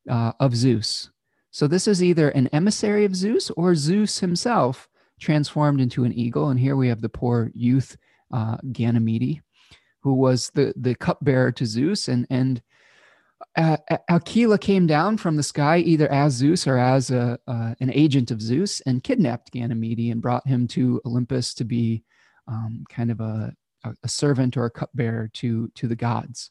uh, 0.09 0.33
of 0.41 0.57
Zeus. 0.57 1.11
So 1.51 1.67
this 1.67 1.87
is 1.89 2.03
either 2.03 2.31
an 2.31 2.49
emissary 2.49 3.05
of 3.05 3.15
Zeus 3.15 3.51
or 3.51 3.75
Zeus 3.75 4.19
himself 4.19 4.89
transformed 5.21 5.81
into 5.81 6.05
an 6.05 6.13
eagle. 6.13 6.51
And 6.51 6.59
here 6.59 6.77
we 6.77 6.89
have 6.89 7.01
the 7.01 7.09
poor 7.09 7.51
youth 7.55 7.97
uh, 8.33 8.59
Ganymede, 8.73 9.43
who 10.03 10.15
was 10.15 10.51
the 10.55 10.73
the 10.77 10.95
cupbearer 10.95 11.53
to 11.53 11.67
Zeus, 11.67 12.09
and 12.09 12.27
and 12.31 12.63
uh, 13.59 13.77
Aquila 14.09 14.59
came 14.59 14.87
down 14.87 15.17
from 15.17 15.37
the 15.37 15.43
sky 15.43 15.79
either 15.79 16.11
as 16.13 16.35
Zeus 16.35 16.67
or 16.67 16.79
as 16.79 17.11
a, 17.11 17.39
uh, 17.49 17.75
an 17.81 17.91
agent 17.93 18.31
of 18.31 18.41
Zeus 18.41 18.81
and 18.83 19.03
kidnapped 19.03 19.51
Ganymede 19.51 20.13
and 20.13 20.23
brought 20.23 20.47
him 20.47 20.69
to 20.69 21.01
Olympus 21.05 21.55
to 21.55 21.65
be 21.65 22.05
um, 22.47 22.85
kind 22.89 23.11
of 23.11 23.21
a, 23.21 23.53
a 23.85 24.09
servant 24.09 24.57
or 24.57 24.67
a 24.67 24.71
cupbearer 24.71 25.29
to 25.35 25.69
to 25.75 25.89
the 25.89 25.97
gods. 25.97 26.51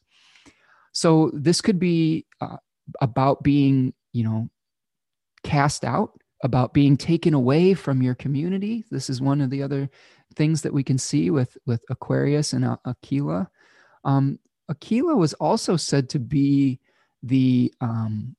So 0.92 1.30
this 1.32 1.60
could 1.60 1.78
be 1.78 2.26
uh, 2.40 2.56
about 3.00 3.42
being, 3.42 3.94
you 4.12 4.24
know, 4.24 4.50
cast 5.44 5.84
out, 5.84 6.12
about 6.42 6.74
being 6.74 6.96
taken 6.96 7.32
away 7.34 7.74
from 7.74 8.02
your 8.02 8.14
community. 8.14 8.84
This 8.90 9.08
is 9.08 9.20
one 9.20 9.40
of 9.40 9.50
the 9.50 9.62
other 9.62 9.88
things 10.34 10.62
that 10.62 10.74
we 10.74 10.82
can 10.82 10.98
see 10.98 11.30
with 11.30 11.56
with 11.64 11.82
Aquarius 11.88 12.52
and 12.52 12.76
Aquila. 12.86 13.48
Um, 14.04 14.38
Aquila 14.68 15.16
was 15.16 15.32
also 15.34 15.76
said 15.76 16.10
to 16.10 16.18
be 16.18 16.80
the 17.22 17.72
um, 17.80 18.36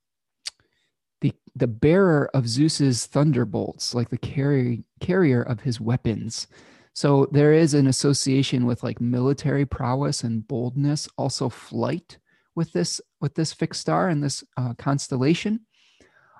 the 1.21 1.33
the 1.55 1.67
bearer 1.67 2.29
of 2.33 2.47
Zeus's 2.47 3.05
thunderbolts, 3.05 3.93
like 3.93 4.09
the 4.09 4.17
carry, 4.17 4.83
carrier 4.99 5.41
of 5.41 5.61
his 5.61 5.79
weapons. 5.79 6.47
So 6.93 7.27
there 7.31 7.53
is 7.53 7.73
an 7.73 7.87
association 7.87 8.65
with 8.65 8.83
like 8.83 8.99
military 8.99 9.65
prowess 9.65 10.23
and 10.23 10.47
boldness, 10.47 11.07
also 11.17 11.49
flight 11.49 12.17
with 12.55 12.73
this 12.73 12.99
with 13.21 13.35
this 13.35 13.53
fixed 13.53 13.81
star 13.81 14.09
and 14.09 14.23
this 14.23 14.43
uh, 14.57 14.73
constellation. 14.77 15.61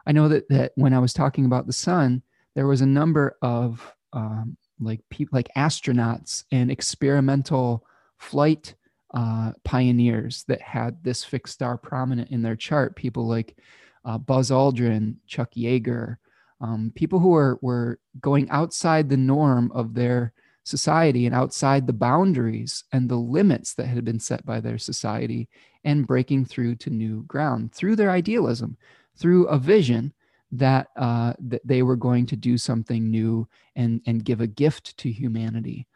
I 0.05 0.11
know 0.11 0.27
that 0.27 0.49
that 0.49 0.71
when 0.75 0.93
I 0.93 0.99
was 0.99 1.13
talking 1.13 1.45
about 1.45 1.67
the 1.67 1.73
sun, 1.73 2.23
there 2.55 2.67
was 2.67 2.81
a 2.81 2.85
number 2.85 3.37
of 3.41 3.93
um, 4.13 4.57
like 4.79 5.01
people 5.09 5.37
like 5.37 5.49
astronauts 5.55 6.45
and 6.51 6.71
experimental 6.71 7.85
flight 8.17 8.75
uh, 9.13 9.51
pioneers 9.63 10.43
that 10.47 10.61
had 10.61 11.03
this 11.03 11.23
fixed 11.23 11.53
star 11.53 11.77
prominent 11.77 12.29
in 12.29 12.41
their 12.41 12.55
chart. 12.55 12.95
People 12.95 13.27
like 13.27 13.57
uh, 14.05 14.17
Buzz 14.17 14.51
Aldrin, 14.51 15.15
Chuck 15.27 15.51
Yeager, 15.55 16.17
um, 16.61 16.91
people 16.95 17.19
who 17.19 17.29
were 17.29 17.57
were 17.61 17.99
going 18.19 18.49
outside 18.49 19.09
the 19.09 19.17
norm 19.17 19.71
of 19.73 19.93
their 19.93 20.33
society 20.63 21.25
and 21.25 21.33
outside 21.33 21.87
the 21.87 21.93
boundaries 21.93 22.83
and 22.91 23.09
the 23.09 23.15
limits 23.15 23.73
that 23.73 23.87
had 23.87 24.05
been 24.05 24.19
set 24.19 24.45
by 24.45 24.59
their 24.59 24.77
society 24.77 25.49
and 25.83 26.05
breaking 26.05 26.45
through 26.45 26.75
to 26.75 26.89
new 26.89 27.23
ground 27.23 27.73
through 27.73 27.95
their 27.95 28.11
idealism, 28.11 28.77
through 29.17 29.47
a 29.47 29.57
vision 29.57 30.13
that 30.51 30.87
uh, 30.97 31.33
that 31.39 31.65
they 31.65 31.81
were 31.81 31.95
going 31.95 32.25
to 32.25 32.35
do 32.35 32.57
something 32.57 33.09
new 33.09 33.47
and 33.75 34.01
and 34.05 34.25
give 34.25 34.41
a 34.41 34.47
gift 34.47 34.97
to 34.97 35.11
humanity. 35.11 35.87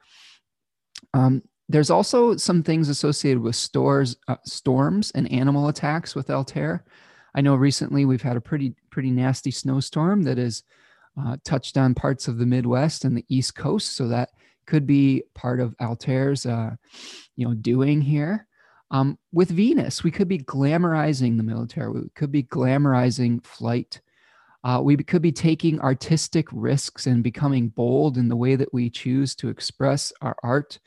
Um, 1.13 1.43
there's 1.69 1.89
also 1.89 2.35
some 2.35 2.61
things 2.63 2.89
associated 2.89 3.41
with 3.41 3.55
stores, 3.55 4.17
uh, 4.27 4.35
storms 4.45 5.11
and 5.11 5.31
animal 5.31 5.69
attacks 5.69 6.15
with 6.15 6.29
Altair. 6.29 6.83
I 7.35 7.41
know 7.41 7.55
recently 7.55 8.05
we've 8.05 8.21
had 8.21 8.37
a 8.37 8.41
pretty 8.41 8.75
pretty 8.91 9.11
nasty 9.11 9.51
snowstorm 9.51 10.23
that 10.23 10.37
has 10.37 10.63
uh, 11.19 11.37
touched 11.43 11.77
on 11.77 11.95
parts 11.95 12.27
of 12.27 12.37
the 12.37 12.45
Midwest 12.45 13.05
and 13.05 13.17
the 13.17 13.25
East 13.29 13.55
Coast, 13.55 13.95
so 13.95 14.07
that 14.07 14.29
could 14.65 14.85
be 14.85 15.23
part 15.33 15.59
of 15.59 15.75
Altair's, 15.79 16.45
uh, 16.45 16.71
you 17.35 17.47
know, 17.47 17.53
doing 17.53 18.01
here. 18.01 18.47
Um, 18.91 19.17
with 19.31 19.49
Venus, 19.49 20.03
we 20.03 20.11
could 20.11 20.27
be 20.27 20.37
glamorizing 20.39 21.37
the 21.37 21.43
military. 21.43 21.91
We 21.91 22.09
could 22.15 22.31
be 22.31 22.43
glamorizing 22.43 23.43
flight. 23.43 24.01
Uh, 24.63 24.81
we 24.83 24.95
could 24.97 25.21
be 25.21 25.31
taking 25.31 25.79
artistic 25.81 26.47
risks 26.51 27.07
and 27.07 27.23
becoming 27.23 27.69
bold 27.69 28.17
in 28.17 28.29
the 28.29 28.35
way 28.35 28.55
that 28.55 28.73
we 28.73 28.89
choose 28.89 29.35
to 29.35 29.49
express 29.49 30.13
our 30.21 30.35
art 30.43 30.79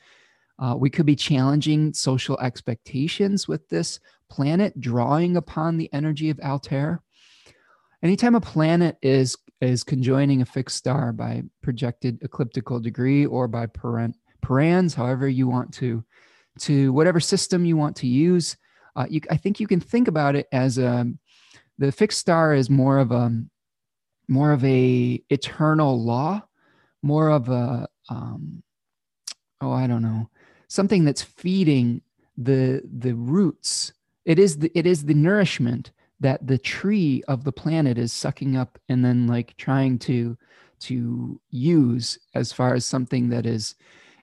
uh, 0.59 0.75
we 0.77 0.89
could 0.89 1.05
be 1.05 1.15
challenging 1.15 1.93
social 1.93 2.39
expectations 2.39 3.47
with 3.47 3.67
this 3.69 3.99
planet, 4.29 4.79
drawing 4.79 5.37
upon 5.37 5.77
the 5.77 5.91
energy 5.93 6.29
of 6.29 6.39
Altair. 6.39 7.01
Anytime 8.03 8.35
a 8.35 8.41
planet 8.41 8.97
is 9.01 9.37
is 9.59 9.83
conjoining 9.83 10.41
a 10.41 10.45
fixed 10.45 10.77
star 10.77 11.11
by 11.11 11.41
projected 11.63 12.19
ecliptical 12.21 12.79
degree 12.79 13.25
or 13.25 13.47
by 13.47 13.65
parent, 13.65 14.15
parans, 14.41 14.93
however 14.93 15.27
you 15.27 15.47
want 15.47 15.73
to, 15.73 16.03
to 16.59 16.93
whatever 16.93 17.19
system 17.19 17.65
you 17.65 17.75
want 17.75 17.95
to 17.95 18.05
use, 18.05 18.55
uh, 18.95 19.07
you, 19.09 19.19
I 19.31 19.37
think 19.37 19.59
you 19.59 19.65
can 19.65 19.79
think 19.79 20.07
about 20.07 20.35
it 20.35 20.47
as 20.51 20.77
a 20.77 20.87
um, 20.87 21.19
the 21.79 21.91
fixed 21.91 22.19
star 22.19 22.55
is 22.55 22.69
more 22.69 22.97
of 22.97 23.11
a 23.11 23.31
more 24.27 24.51
of 24.51 24.63
a 24.65 25.23
eternal 25.29 26.03
law, 26.03 26.43
more 27.03 27.29
of 27.29 27.49
a 27.49 27.87
um, 28.09 28.63
oh 29.61 29.71
I 29.71 29.85
don't 29.85 30.01
know 30.01 30.29
something 30.67 31.05
that's 31.05 31.21
feeding 31.21 32.01
the 32.37 32.81
the 32.99 33.13
roots. 33.13 33.93
It 34.25 34.39
is 34.39 34.59
the 34.59 34.71
it 34.75 34.85
is 34.85 35.05
the 35.05 35.13
nourishment 35.13 35.91
that 36.19 36.45
the 36.47 36.57
tree 36.57 37.23
of 37.27 37.43
the 37.43 37.51
planet 37.51 37.97
is 37.97 38.11
sucking 38.11 38.55
up 38.55 38.79
and 38.89 39.03
then 39.03 39.27
like 39.27 39.55
trying 39.57 39.99
to 39.99 40.37
to 40.79 41.39
use 41.49 42.19
as 42.35 42.53
far 42.53 42.73
as 42.73 42.85
something 42.85 43.29
that 43.29 43.45
is 43.45 43.75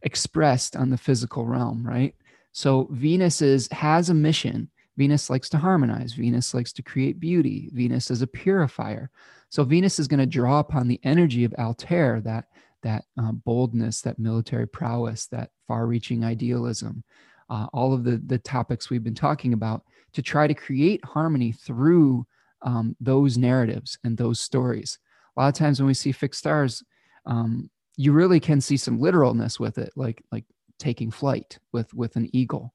expressed 0.02 0.76
on 0.76 0.90
the 0.90 0.98
physical 0.98 1.46
realm 1.46 1.86
right? 1.86 2.14
So 2.52 2.88
venus 2.92 3.42
is 3.42 3.68
has 3.72 4.10
a 4.10 4.14
mission. 4.14 4.70
Venus 4.96 5.28
likes 5.28 5.48
to 5.48 5.58
harmonize. 5.58 6.12
Venus 6.12 6.54
likes 6.54 6.72
to 6.74 6.82
create 6.82 7.18
beauty. 7.18 7.68
Venus 7.72 8.12
is 8.12 8.22
a 8.22 8.28
purifier. 8.28 9.10
So 9.48 9.64
venus 9.64 9.98
is 9.98 10.06
going 10.06 10.20
to 10.20 10.26
draw 10.26 10.60
upon 10.60 10.86
the 10.86 11.00
energy 11.02 11.44
of 11.44 11.54
altair 11.58 12.20
that 12.20 12.46
that 12.84 13.04
uh, 13.20 13.32
boldness, 13.32 14.00
that 14.02 14.18
military 14.18 14.68
prowess, 14.68 15.26
that 15.26 15.50
far 15.66 15.86
reaching 15.86 16.24
idealism, 16.24 17.02
uh, 17.50 17.66
all 17.72 17.92
of 17.92 18.04
the, 18.04 18.22
the 18.26 18.38
topics 18.38 18.88
we've 18.88 19.04
been 19.04 19.14
talking 19.14 19.52
about 19.52 19.82
to 20.12 20.22
try 20.22 20.46
to 20.46 20.54
create 20.54 21.04
harmony 21.04 21.50
through 21.52 22.24
um, 22.62 22.96
those 23.00 23.36
narratives 23.36 23.98
and 24.04 24.16
those 24.16 24.40
stories. 24.40 24.98
A 25.36 25.40
lot 25.40 25.48
of 25.48 25.54
times 25.54 25.80
when 25.80 25.88
we 25.88 25.94
see 25.94 26.12
fixed 26.12 26.38
stars, 26.38 26.82
um, 27.26 27.68
you 27.96 28.12
really 28.12 28.40
can 28.40 28.60
see 28.60 28.76
some 28.76 29.00
literalness 29.00 29.58
with 29.58 29.78
it, 29.78 29.92
like 29.96 30.22
like 30.30 30.44
taking 30.78 31.10
flight 31.10 31.58
with 31.72 31.92
with 31.94 32.16
an 32.16 32.28
eagle. 32.32 32.72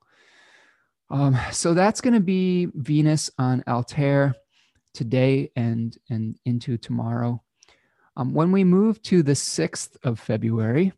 Um, 1.09 1.37
so 1.51 1.73
that's 1.73 2.01
going 2.01 2.13
to 2.13 2.19
be 2.19 2.67
Venus 2.73 3.31
on 3.37 3.63
Altair 3.67 4.35
today 4.93 5.51
and 5.55 5.97
and 6.09 6.37
into 6.45 6.77
tomorrow. 6.77 7.41
Um, 8.17 8.33
when 8.33 8.51
we 8.51 8.63
move 8.63 9.01
to 9.03 9.23
the 9.23 9.33
6th 9.33 9.97
of 10.03 10.19
February, 10.19 10.93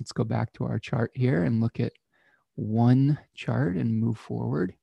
let's 0.00 0.12
go 0.12 0.24
back 0.24 0.52
to 0.54 0.64
our 0.64 0.78
chart 0.78 1.10
here 1.14 1.44
and 1.44 1.60
look 1.60 1.80
at 1.80 1.92
one 2.54 3.18
chart 3.34 3.76
and 3.76 3.98
move 3.98 4.18
forward. 4.18 4.74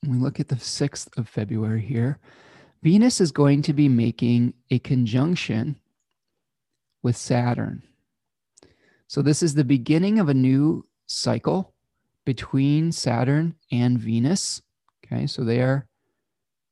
When 0.00 0.12
we 0.12 0.18
look 0.18 0.40
at 0.40 0.48
the 0.48 0.56
6th 0.56 1.16
of 1.16 1.28
February 1.28 1.82
here, 1.82 2.18
Venus 2.82 3.20
is 3.20 3.30
going 3.30 3.62
to 3.62 3.72
be 3.72 3.88
making 3.88 4.54
a 4.70 4.80
conjunction 4.80 5.76
with 7.02 7.16
Saturn. 7.16 7.82
So, 9.06 9.22
this 9.22 9.42
is 9.42 9.54
the 9.54 9.64
beginning 9.64 10.18
of 10.18 10.28
a 10.28 10.34
new 10.34 10.86
cycle 11.06 11.74
between 12.24 12.90
Saturn 12.90 13.54
and 13.70 13.98
Venus. 13.98 14.62
Okay, 15.04 15.26
so 15.26 15.44
they 15.44 15.60
are 15.60 15.86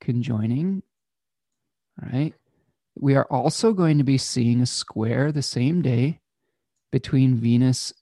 conjoining 0.00 0.82
right? 2.00 2.34
We 2.94 3.14
are 3.14 3.26
also 3.30 3.72
going 3.72 3.98
to 3.98 4.04
be 4.04 4.18
seeing 4.18 4.60
a 4.60 4.66
square 4.66 5.32
the 5.32 5.42
same 5.42 5.82
day 5.82 6.20
between 6.90 7.36
Venus 7.36 7.92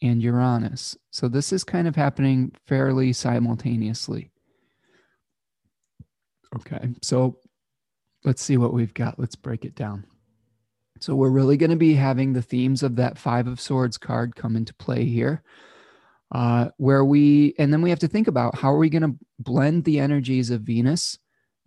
and 0.00 0.22
Uranus. 0.22 0.96
So 1.10 1.28
this 1.28 1.52
is 1.52 1.64
kind 1.64 1.88
of 1.88 1.96
happening 1.96 2.52
fairly 2.66 3.12
simultaneously. 3.12 4.30
Okay, 6.56 6.94
so 7.02 7.38
let's 8.24 8.42
see 8.42 8.56
what 8.56 8.72
we've 8.72 8.94
got. 8.94 9.18
Let's 9.18 9.36
break 9.36 9.64
it 9.64 9.74
down. 9.74 10.04
So 11.00 11.14
we're 11.14 11.30
really 11.30 11.56
going 11.56 11.70
to 11.70 11.76
be 11.76 11.94
having 11.94 12.32
the 12.32 12.42
themes 12.42 12.82
of 12.82 12.96
that 12.96 13.18
Five 13.18 13.46
of 13.46 13.60
Swords 13.60 13.98
card 13.98 14.34
come 14.34 14.56
into 14.56 14.74
play 14.74 15.04
here. 15.04 15.42
Uh, 16.30 16.68
where 16.76 17.04
we, 17.04 17.54
and 17.58 17.72
then 17.72 17.80
we 17.80 17.90
have 17.90 18.00
to 18.00 18.08
think 18.08 18.28
about 18.28 18.54
how 18.54 18.70
are 18.70 18.78
we 18.78 18.90
going 18.90 19.02
to 19.02 19.16
blend 19.38 19.84
the 19.84 19.98
energies 19.98 20.50
of 20.50 20.60
Venus 20.60 21.18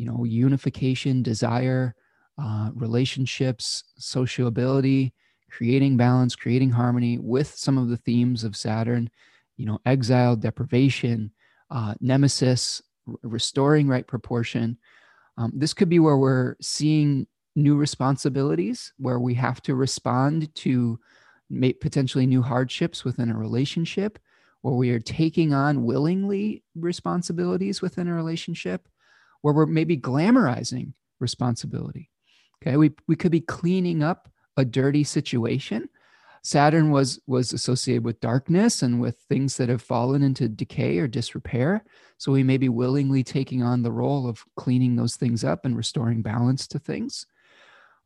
you 0.01 0.07
know, 0.07 0.23
unification, 0.23 1.21
desire, 1.21 1.93
uh, 2.41 2.71
relationships, 2.73 3.83
sociability, 3.97 5.13
creating 5.51 5.95
balance, 5.95 6.35
creating 6.35 6.71
harmony 6.71 7.19
with 7.19 7.53
some 7.53 7.77
of 7.77 7.87
the 7.87 7.97
themes 7.97 8.43
of 8.43 8.57
Saturn, 8.57 9.11
you 9.57 9.67
know, 9.67 9.77
exile, 9.85 10.35
deprivation, 10.35 11.29
uh, 11.69 11.93
nemesis, 12.01 12.81
r- 13.07 13.13
restoring 13.21 13.87
right 13.87 14.07
proportion. 14.07 14.75
Um, 15.37 15.51
this 15.53 15.71
could 15.71 15.87
be 15.87 15.99
where 15.99 16.17
we're 16.17 16.55
seeing 16.59 17.27
new 17.55 17.75
responsibilities 17.75 18.93
where 18.97 19.19
we 19.19 19.35
have 19.35 19.61
to 19.61 19.75
respond 19.75 20.53
to 20.55 20.99
potentially 21.79 22.25
new 22.25 22.41
hardships 22.41 23.03
within 23.03 23.29
a 23.29 23.37
relationship, 23.37 24.17
or 24.63 24.75
we 24.77 24.89
are 24.89 24.99
taking 24.99 25.53
on 25.53 25.83
willingly 25.83 26.63
responsibilities 26.73 27.83
within 27.83 28.07
a 28.07 28.15
relationship, 28.15 28.87
where 29.41 29.53
we're 29.53 29.65
maybe 29.65 29.97
glamorizing 29.97 30.93
responsibility. 31.19 32.09
Okay, 32.61 32.77
we, 32.77 32.91
we 33.07 33.15
could 33.15 33.31
be 33.31 33.41
cleaning 33.41 34.03
up 34.03 34.29
a 34.57 34.65
dirty 34.65 35.03
situation. 35.03 35.89
Saturn 36.43 36.89
was 36.89 37.19
was 37.27 37.53
associated 37.53 38.03
with 38.03 38.19
darkness 38.19 38.81
and 38.81 38.99
with 38.99 39.17
things 39.29 39.57
that 39.57 39.69
have 39.69 39.81
fallen 39.81 40.23
into 40.23 40.49
decay 40.49 40.97
or 40.97 41.07
disrepair. 41.07 41.83
So 42.17 42.31
we 42.31 42.43
may 42.43 42.57
be 42.57 42.69
willingly 42.69 43.23
taking 43.23 43.61
on 43.61 43.83
the 43.83 43.91
role 43.91 44.27
of 44.27 44.43
cleaning 44.55 44.95
those 44.95 45.15
things 45.15 45.43
up 45.43 45.65
and 45.65 45.77
restoring 45.77 46.23
balance 46.23 46.67
to 46.69 46.79
things. 46.79 47.27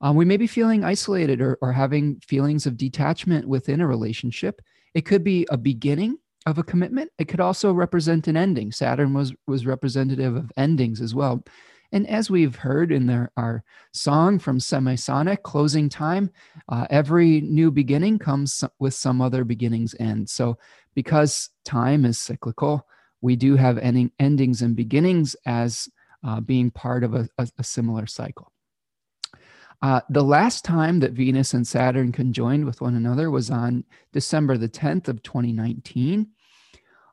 Um, 0.01 0.17
we 0.17 0.25
may 0.25 0.35
be 0.35 0.47
feeling 0.47 0.83
isolated 0.83 1.39
or, 1.39 1.57
or 1.61 1.71
having 1.71 2.19
feelings 2.19 2.65
of 2.65 2.77
detachment 2.77 3.47
within 3.47 3.79
a 3.79 3.87
relationship. 3.87 4.61
It 4.93 5.05
could 5.05 5.23
be 5.23 5.47
a 5.49 5.57
beginning 5.57 6.17
of 6.45 6.57
a 6.57 6.63
commitment. 6.63 7.11
It 7.17 7.27
could 7.27 7.39
also 7.39 7.73
represent 7.73 8.27
an 8.27 8.37
ending. 8.37 8.71
Saturn 8.71 9.13
was 9.13 9.33
was 9.47 9.65
representative 9.65 10.35
of 10.35 10.51
endings 10.57 11.01
as 11.01 11.15
well. 11.15 11.43
And 11.91 12.07
as 12.09 12.29
we've 12.29 12.55
heard 12.55 12.91
in 12.91 13.29
our 13.37 13.63
song 13.93 14.39
from 14.39 14.59
Semisonic, 14.59 15.43
Closing 15.43 15.87
Time, 15.87 16.29
uh, 16.67 16.87
every 16.89 17.41
new 17.41 17.71
beginning 17.71 18.19
comes 18.19 18.63
with 18.79 18.93
some 18.93 19.21
other 19.21 19.43
beginning's 19.43 19.95
end. 19.99 20.29
So, 20.29 20.57
because 20.93 21.49
time 21.63 22.03
is 22.03 22.19
cyclical, 22.19 22.85
we 23.21 23.35
do 23.35 23.55
have 23.55 23.77
ending, 23.77 24.11
endings 24.19 24.61
and 24.61 24.75
beginnings 24.75 25.35
as 25.45 25.87
uh, 26.25 26.41
being 26.41 26.71
part 26.71 27.03
of 27.03 27.13
a, 27.13 27.29
a, 27.37 27.47
a 27.59 27.63
similar 27.63 28.07
cycle. 28.07 28.51
Uh, 29.81 30.01
the 30.09 30.23
last 30.23 30.65
time 30.65 30.99
that 30.99 31.11
Venus 31.11 31.53
and 31.53 31.67
Saturn 31.67 32.11
conjoined 32.11 32.65
with 32.65 32.81
one 32.81 32.95
another 32.95 33.29
was 33.29 33.51
on 33.51 33.83
December 34.13 34.57
the 34.57 34.69
10th 34.69 35.07
of 35.07 35.21
2019. 35.23 36.27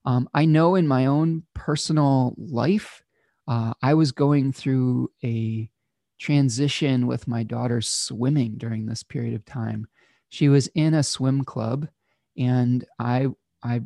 Um, 0.05 0.29
I 0.35 0.45
know 0.45 0.75
in 0.75 0.89
my 0.89 1.07
own 1.07 1.45
personal 1.55 2.35
life, 2.37 3.03
uh, 3.49 3.75
I 3.83 3.95
was 3.95 4.13
going 4.13 4.53
through 4.53 5.11
a 5.25 5.71
transition 6.19 7.07
with 7.07 7.27
my 7.27 7.43
daughter 7.43 7.81
swimming 7.81 8.55
during 8.57 8.87
this 8.87 9.03
period 9.03 9.35
of 9.35 9.45
time. 9.45 9.87
She 10.29 10.49
was 10.49 10.69
in 10.69 10.95
a 10.95 11.03
swim 11.03 11.45
club, 11.45 11.89
and 12.37 12.85
I 12.99 13.29
I 13.63 13.83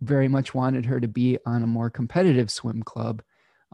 very 0.00 0.28
much 0.28 0.54
wanted 0.54 0.86
her 0.86 1.00
to 1.00 1.08
be 1.08 1.38
on 1.46 1.62
a 1.62 1.66
more 1.66 1.90
competitive 1.90 2.50
swim 2.50 2.82
club. 2.82 3.22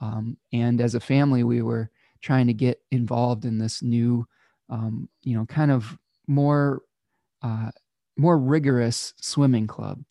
Um, 0.00 0.36
and 0.52 0.80
as 0.80 0.94
a 0.94 1.00
family, 1.00 1.42
we 1.42 1.62
were 1.62 1.90
trying 2.20 2.46
to 2.48 2.52
get 2.52 2.80
involved 2.90 3.44
in 3.44 3.58
this 3.58 3.82
new, 3.82 4.26
um, 4.68 5.08
you 5.22 5.36
know, 5.36 5.46
kind 5.46 5.70
of 5.70 5.98
more 6.26 6.82
uh, 7.42 7.70
more 8.16 8.38
rigorous 8.38 9.14
swimming 9.20 9.66
club. 9.66 10.02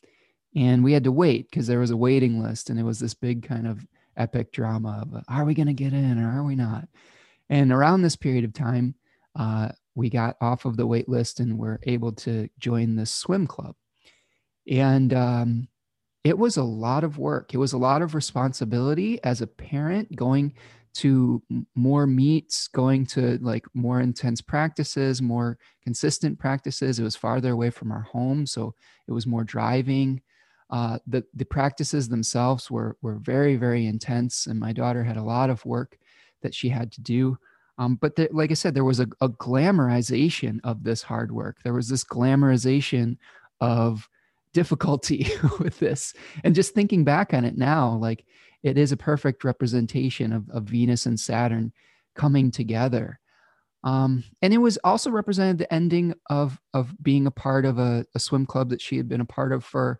And 0.56 0.84
we 0.84 0.94
had 0.94 1.04
to 1.04 1.12
wait 1.12 1.50
because 1.50 1.68
there 1.68 1.80
was 1.80 1.92
a 1.92 1.98
waiting 1.98 2.42
list, 2.42 2.70
and 2.70 2.80
it 2.80 2.84
was 2.84 3.00
this 3.00 3.14
big 3.14 3.48
kind 3.48 3.68
of 3.68 3.86
epic 4.16 4.52
drama 4.52 5.04
of 5.04 5.24
are 5.28 5.46
we 5.46 5.54
going 5.54 5.68
to 5.68 5.74
get 5.74 5.94
in 5.94 6.20
or 6.20 6.40
are 6.40 6.44
we 6.44 6.56
not? 6.56 6.88
And 7.50 7.72
around 7.72 8.02
this 8.02 8.16
period 8.16 8.44
of 8.44 8.54
time, 8.54 8.96
uh, 9.36 9.70
we 9.96 10.10
got 10.10 10.36
off 10.42 10.66
of 10.66 10.78
the 10.78 10.88
wait 10.88 11.08
list 11.08 11.40
and 11.40 11.58
were 11.58 11.80
able 11.84 12.12
to 12.12 12.50
join 12.60 12.96
the 12.96 13.06
swim 13.06 13.48
club. 13.48 13.76
And 14.70 15.14
um, 15.14 15.68
it 16.24 16.38
was 16.38 16.58
a 16.58 16.64
lot 16.64 17.04
of 17.04 17.18
work. 17.18 17.54
It 17.54 17.58
was 17.58 17.74
a 17.74 17.78
lot 17.78 18.02
of 18.02 18.16
responsibility 18.16 19.24
as 19.24 19.42
a 19.42 19.48
parent 19.48 20.16
going 20.16 20.54
to 20.96 21.42
more 21.76 22.08
meets, 22.08 22.68
going 22.68 23.06
to 23.06 23.38
like 23.42 23.66
more 23.74 24.02
intense 24.02 24.42
practices, 24.42 25.22
more 25.22 25.58
consistent 25.84 26.40
practices. 26.40 27.00
It 27.00 27.04
was 27.04 27.16
farther 27.16 27.52
away 27.52 27.70
from 27.70 27.92
our 27.92 28.02
home. 28.02 28.46
So 28.46 28.74
it 29.08 29.12
was 29.12 29.28
more 29.28 29.44
driving. 29.44 30.22
Uh, 30.70 31.00
the 31.08 31.24
the 31.34 31.46
practices 31.46 32.10
themselves 32.10 32.70
were 32.70 32.98
were 33.02 33.16
very 33.16 33.56
very 33.56 33.86
intense, 33.86 34.48
and 34.48 34.60
my 34.60 34.74
daughter 34.74 35.04
had 35.04 35.18
a 35.18 35.24
lot 35.24 35.50
of 35.50 35.66
work 35.66 35.98
that 36.42 36.54
she 36.54 36.70
had 36.70 36.92
to 36.92 37.02
do. 37.02 37.38
Um, 37.78 37.96
but 37.96 38.18
like 38.32 38.52
I 38.52 38.56
said, 38.56 38.74
there 38.74 38.84
was 38.84 39.00
a, 39.00 39.08
a 39.22 39.30
glamorization 39.30 40.60
of 40.64 40.84
this 40.84 41.04
hard 41.04 41.32
work. 41.32 41.58
There 41.64 41.74
was 41.74 41.88
this 41.88 42.04
glamorization 42.04 43.18
of 43.62 44.10
difficulty 44.54 45.28
with 45.60 45.80
this, 45.80 46.14
and 46.44 46.56
just 46.56 46.74
thinking 46.74 47.04
back 47.04 47.34
on 47.34 47.46
it 47.46 47.58
now, 47.58 47.96
like 47.96 48.26
it 48.64 48.78
is 48.78 48.92
a 48.92 48.98
perfect 48.98 49.44
representation 49.44 50.34
of, 50.34 50.50
of 50.50 50.64
Venus 50.64 51.06
and 51.06 51.20
Saturn 51.20 51.72
coming 52.16 52.52
together. 52.52 53.20
Um, 53.84 54.24
and 54.42 54.54
it 54.54 54.58
was 54.58 54.78
also 54.84 55.12
represented 55.12 55.60
the 55.60 55.74
ending 55.74 56.14
of 56.30 56.60
of 56.74 56.94
being 57.02 57.28
a 57.28 57.32
part 57.32 57.64
of 57.64 57.80
a, 57.80 58.06
a 58.16 58.20
swim 58.20 58.46
club 58.46 58.70
that 58.70 58.82
she 58.82 58.98
had 58.98 59.08
been 59.08 59.22
a 59.22 59.26
part 59.26 59.54
of 59.54 59.64
for 59.64 60.00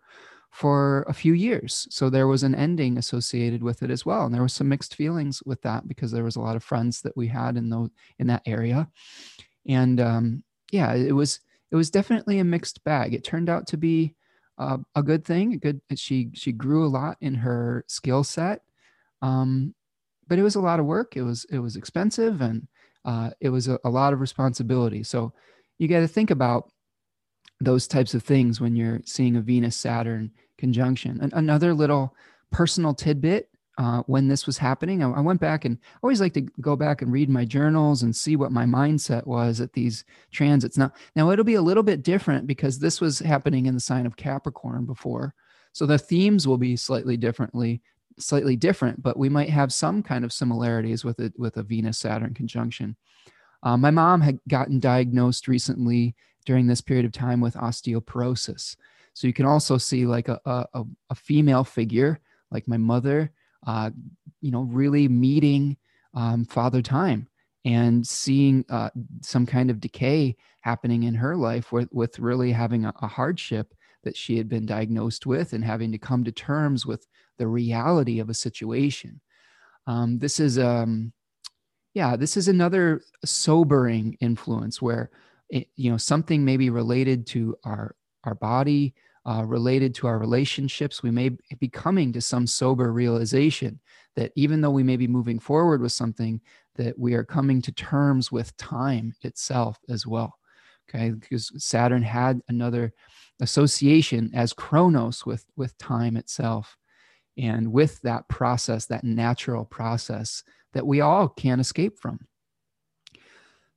for 0.50 1.04
a 1.08 1.12
few 1.12 1.34
years. 1.34 1.86
So 1.90 2.10
there 2.10 2.26
was 2.26 2.42
an 2.42 2.54
ending 2.54 2.98
associated 2.98 3.62
with 3.62 3.82
it 3.82 3.90
as 3.90 4.04
well. 4.06 4.24
And 4.24 4.34
there 4.34 4.42
was 4.42 4.52
some 4.52 4.68
mixed 4.68 4.94
feelings 4.94 5.42
with 5.44 5.60
that 5.62 5.86
because 5.86 6.10
there 6.10 6.24
was 6.24 6.36
a 6.36 6.40
lot 6.40 6.56
of 6.56 6.64
friends 6.64 7.02
that 7.02 7.16
we 7.16 7.28
had 7.28 7.56
in 7.56 7.68
those 7.68 7.90
in 8.18 8.26
that 8.28 8.42
area. 8.46 8.88
And 9.66 10.00
um, 10.00 10.44
yeah, 10.72 10.94
it 10.94 11.12
was 11.12 11.40
it 11.70 11.76
was 11.76 11.90
definitely 11.90 12.38
a 12.38 12.44
mixed 12.44 12.82
bag. 12.84 13.14
It 13.14 13.24
turned 13.24 13.50
out 13.50 13.66
to 13.68 13.76
be 13.76 14.14
uh, 14.56 14.78
a 14.94 15.02
good 15.02 15.24
thing. 15.24 15.54
A 15.54 15.58
good 15.58 15.80
she 15.96 16.30
she 16.34 16.52
grew 16.52 16.86
a 16.86 16.88
lot 16.88 17.18
in 17.20 17.34
her 17.34 17.84
skill 17.86 18.24
set. 18.24 18.62
Um, 19.20 19.74
but 20.28 20.38
it 20.38 20.42
was 20.42 20.56
a 20.56 20.60
lot 20.60 20.80
of 20.80 20.86
work. 20.86 21.16
It 21.16 21.22
was 21.22 21.44
it 21.50 21.58
was 21.58 21.76
expensive 21.76 22.40
and 22.40 22.66
uh, 23.04 23.30
it 23.40 23.50
was 23.50 23.68
a, 23.68 23.78
a 23.84 23.90
lot 23.90 24.12
of 24.12 24.20
responsibility. 24.20 25.02
So 25.02 25.32
you 25.78 25.88
got 25.88 26.00
to 26.00 26.08
think 26.08 26.30
about 26.30 26.70
those 27.60 27.88
types 27.88 28.14
of 28.14 28.22
things 28.22 28.60
when 28.60 28.76
you're 28.76 29.00
seeing 29.04 29.36
a 29.36 29.40
Venus 29.40 29.76
Saturn 29.76 30.30
conjunction. 30.58 31.18
And 31.20 31.32
another 31.32 31.74
little 31.74 32.14
personal 32.50 32.94
tidbit 32.94 33.48
uh, 33.78 34.02
when 34.06 34.26
this 34.26 34.44
was 34.44 34.58
happening, 34.58 35.04
I, 35.04 35.10
I, 35.10 35.20
went 35.20 35.40
back 35.40 35.64
and 35.64 35.78
I 35.80 35.98
always 36.02 36.20
like 36.20 36.34
to 36.34 36.46
go 36.60 36.74
back 36.74 37.00
and 37.00 37.12
read 37.12 37.30
my 37.30 37.44
journals 37.44 38.02
and 38.02 38.14
see 38.14 38.34
what 38.34 38.50
my 38.50 38.64
mindset 38.64 39.24
was 39.24 39.60
at 39.60 39.72
these 39.72 40.04
transits. 40.32 40.76
Now, 40.76 40.92
now 41.14 41.30
it'll 41.30 41.44
be 41.44 41.54
a 41.54 41.62
little 41.62 41.84
bit 41.84 42.02
different 42.02 42.48
because 42.48 42.80
this 42.80 43.00
was 43.00 43.20
happening 43.20 43.66
in 43.66 43.74
the 43.74 43.80
sign 43.80 44.04
of 44.04 44.16
Capricorn 44.16 44.84
before, 44.84 45.32
so 45.72 45.86
the 45.86 45.96
themes 45.96 46.48
will 46.48 46.58
be 46.58 46.74
slightly 46.74 47.16
differently, 47.16 47.80
slightly 48.18 48.56
different, 48.56 49.00
but 49.00 49.16
we 49.16 49.28
might 49.28 49.50
have 49.50 49.72
some 49.72 50.02
kind 50.02 50.24
of 50.24 50.32
similarities 50.32 51.04
with 51.04 51.20
it 51.20 51.32
with 51.38 51.56
a 51.56 51.62
Venus 51.62 51.98
Saturn 51.98 52.34
conjunction. 52.34 52.96
Uh, 53.62 53.76
my 53.76 53.92
mom 53.92 54.20
had 54.20 54.40
gotten 54.48 54.80
diagnosed 54.80 55.46
recently 55.46 56.16
during 56.48 56.66
this 56.66 56.80
period 56.80 57.04
of 57.04 57.12
time 57.12 57.42
with 57.42 57.52
osteoporosis. 57.56 58.74
So 59.12 59.26
you 59.26 59.34
can 59.34 59.44
also 59.44 59.76
see 59.76 60.06
like 60.06 60.28
a, 60.28 60.40
a, 60.46 60.82
a 61.10 61.14
female 61.14 61.62
figure, 61.62 62.20
like 62.50 62.66
my 62.66 62.78
mother, 62.78 63.30
uh, 63.66 63.90
you 64.40 64.50
know, 64.50 64.62
really 64.62 65.08
meeting 65.08 65.76
um, 66.14 66.46
Father 66.46 66.80
Time 66.80 67.28
and 67.66 68.06
seeing 68.06 68.64
uh, 68.70 68.88
some 69.20 69.44
kind 69.44 69.70
of 69.70 69.78
decay 69.78 70.36
happening 70.62 71.02
in 71.02 71.14
her 71.14 71.36
life 71.36 71.70
with, 71.70 71.90
with 71.92 72.18
really 72.18 72.50
having 72.50 72.86
a, 72.86 72.94
a 73.02 73.06
hardship 73.06 73.74
that 74.04 74.16
she 74.16 74.38
had 74.38 74.48
been 74.48 74.64
diagnosed 74.64 75.26
with 75.26 75.52
and 75.52 75.62
having 75.62 75.92
to 75.92 75.98
come 75.98 76.24
to 76.24 76.32
terms 76.32 76.86
with 76.86 77.06
the 77.36 77.46
reality 77.46 78.20
of 78.20 78.30
a 78.30 78.34
situation. 78.34 79.20
Um, 79.86 80.18
this 80.18 80.40
is, 80.40 80.58
um, 80.58 81.12
yeah, 81.92 82.16
this 82.16 82.38
is 82.38 82.48
another 82.48 83.02
sobering 83.22 84.16
influence 84.20 84.80
where 84.80 85.10
it, 85.50 85.68
you 85.76 85.90
know 85.90 85.96
something 85.96 86.44
maybe 86.44 86.70
related 86.70 87.26
to 87.28 87.56
our 87.64 87.94
our 88.24 88.34
body 88.34 88.94
uh, 89.28 89.44
related 89.44 89.94
to 89.94 90.06
our 90.06 90.18
relationships. 90.18 91.02
We 91.02 91.10
may 91.10 91.30
be 91.58 91.68
coming 91.68 92.12
to 92.14 92.20
some 92.20 92.46
sober 92.46 92.92
realization 92.92 93.78
that 94.16 94.32
even 94.36 94.60
though 94.60 94.70
we 94.70 94.82
may 94.82 94.96
be 94.96 95.06
moving 95.06 95.38
forward 95.38 95.82
with 95.82 95.92
something 95.92 96.40
that 96.76 96.98
we 96.98 97.14
are 97.14 97.24
coming 97.24 97.60
to 97.62 97.72
terms 97.72 98.32
with 98.32 98.56
time 98.56 99.14
itself 99.22 99.78
as 99.88 100.06
well. 100.06 100.38
Okay 100.88 101.10
because 101.10 101.52
saturn 101.62 102.02
had 102.02 102.40
another 102.48 102.94
association 103.40 104.30
as 104.34 104.54
chronos 104.54 105.26
with 105.26 105.44
with 105.56 105.76
time 105.78 106.16
itself. 106.16 106.76
And 107.36 107.70
with 107.70 108.00
that 108.02 108.28
process 108.28 108.86
that 108.86 109.04
natural 109.04 109.64
process 109.64 110.42
that 110.72 110.86
we 110.86 111.00
all 111.02 111.28
can't 111.28 111.60
escape 111.60 111.98
from 111.98 112.20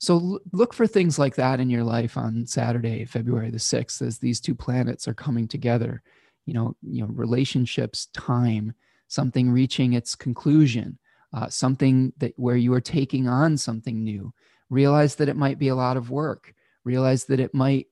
so 0.02 0.40
look 0.52 0.74
for 0.74 0.88
things 0.88 1.20
like 1.20 1.36
that 1.36 1.60
in 1.60 1.70
your 1.70 1.84
life 1.84 2.18
on 2.18 2.48
Saturday, 2.48 3.06
February 3.06 3.52
the 3.52 3.60
6th, 3.60 4.02
as 4.02 4.18
these 4.18 4.42
two 4.42 4.56
planets 4.56 5.08
are 5.08 5.14
coming 5.14 5.48
together. 5.48 6.02
You 6.48 6.56
know, 6.56 6.76
you 6.82 7.04
know, 7.04 7.10
relationships, 7.14 8.08
time, 8.08 8.74
something 9.08 9.52
reaching 9.52 9.94
its 9.94 10.16
conclusion, 10.16 10.98
uh, 11.34 11.50
something 11.50 12.14
that 12.18 12.34
where 12.36 12.56
you 12.56 12.74
are 12.74 12.82
taking 12.82 13.28
on 13.28 13.58
something 13.58 14.04
new. 14.04 14.34
Realize 14.72 15.16
that 15.18 15.30
it 15.30 15.38
might 15.38 15.60
be 15.60 15.68
a 15.68 15.76
lot 15.76 15.98
of 15.98 16.10
work. 16.10 16.56
Realize 16.84 17.26
that 17.26 17.40
it 17.40 17.54
might 17.54 17.86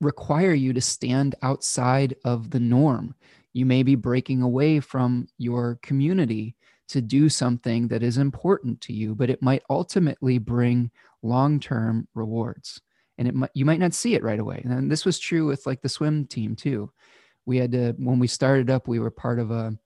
require 0.00 0.54
you 0.54 0.72
to 0.72 0.80
stand 0.80 1.34
outside 1.42 2.16
of 2.24 2.48
the 2.48 2.60
norm. 2.60 3.14
You 3.52 3.66
may 3.66 3.82
be 3.82 3.94
breaking 3.94 4.40
away 4.40 4.80
from 4.80 5.28
your 5.36 5.78
community 5.82 6.56
to 6.88 7.02
do 7.02 7.28
something 7.28 7.88
that 7.88 8.02
is 8.02 8.16
important 8.16 8.80
to 8.82 8.94
you, 8.94 9.14
but 9.14 9.28
it 9.28 9.42
might 9.42 9.62
ultimately 9.68 10.38
bring 10.38 10.90
long 11.22 11.60
term 11.60 12.08
rewards. 12.14 12.80
And 13.18 13.28
it 13.28 13.34
might, 13.34 13.50
you 13.54 13.64
might 13.64 13.80
not 13.80 13.94
see 13.94 14.14
it 14.14 14.22
right 14.22 14.40
away. 14.40 14.62
And 14.64 14.90
this 14.90 15.04
was 15.04 15.18
true 15.18 15.46
with 15.46 15.66
like 15.66 15.82
the 15.82 15.88
swim 15.88 16.26
team 16.26 16.56
too. 16.56 16.90
We 17.44 17.58
had 17.58 17.72
to, 17.72 17.92
when 17.98 18.18
we 18.18 18.26
started 18.26 18.70
up, 18.70 18.88
we 18.88 18.98
were 18.98 19.10
part 19.10 19.38
of 19.38 19.50
a, 19.50 19.76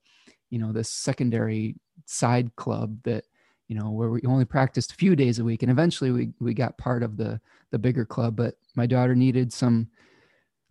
you 0.49 0.59
know, 0.59 0.71
this 0.71 0.89
secondary 0.89 1.75
side 2.05 2.55
club 2.55 2.97
that, 3.03 3.25
you 3.67 3.75
know, 3.77 3.91
where 3.91 4.09
we 4.09 4.21
only 4.25 4.45
practiced 4.45 4.91
a 4.91 4.95
few 4.95 5.15
days 5.15 5.39
a 5.39 5.43
week. 5.43 5.61
And 5.61 5.71
eventually 5.71 6.11
we, 6.11 6.29
we 6.39 6.53
got 6.53 6.77
part 6.77 7.03
of 7.03 7.17
the, 7.17 7.39
the 7.71 7.79
bigger 7.79 8.05
club. 8.05 8.35
But 8.35 8.55
my 8.75 8.85
daughter 8.85 9.13
needed 9.13 9.51
some, 9.51 9.89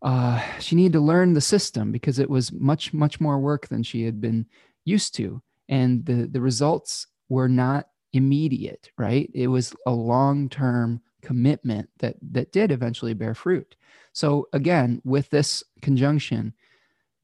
uh, 0.03 0.41
she 0.61 0.77
needed 0.77 0.95
to 0.95 1.01
learn 1.01 1.35
the 1.35 1.41
system 1.41 1.93
because 1.93 2.19
it 2.19 2.31
was 2.31 2.53
much, 2.53 2.95
much 2.95 3.21
more 3.21 3.39
work 3.39 3.69
than 3.69 3.83
she 3.83 4.05
had 4.05 4.21
been 4.21 4.47
used 4.85 5.15
to. 5.17 5.43
And 5.69 6.07
the, 6.07 6.27
the 6.27 6.41
results 6.41 7.09
were 7.29 7.49
not 7.49 7.89
immediate, 8.13 8.91
right? 8.99 9.31
It 9.35 9.49
was 9.49 9.75
a 9.87 9.91
long 9.91 10.49
term 10.49 11.01
commitment 11.23 11.89
that 11.99 12.17
that 12.33 12.53
did 12.53 12.71
eventually 12.71 13.15
bear 13.15 13.35
fruit. 13.35 13.77
So 14.13 14.49
again, 14.53 15.03
with 15.05 15.29
this 15.31 15.63
conjunction, 15.83 16.55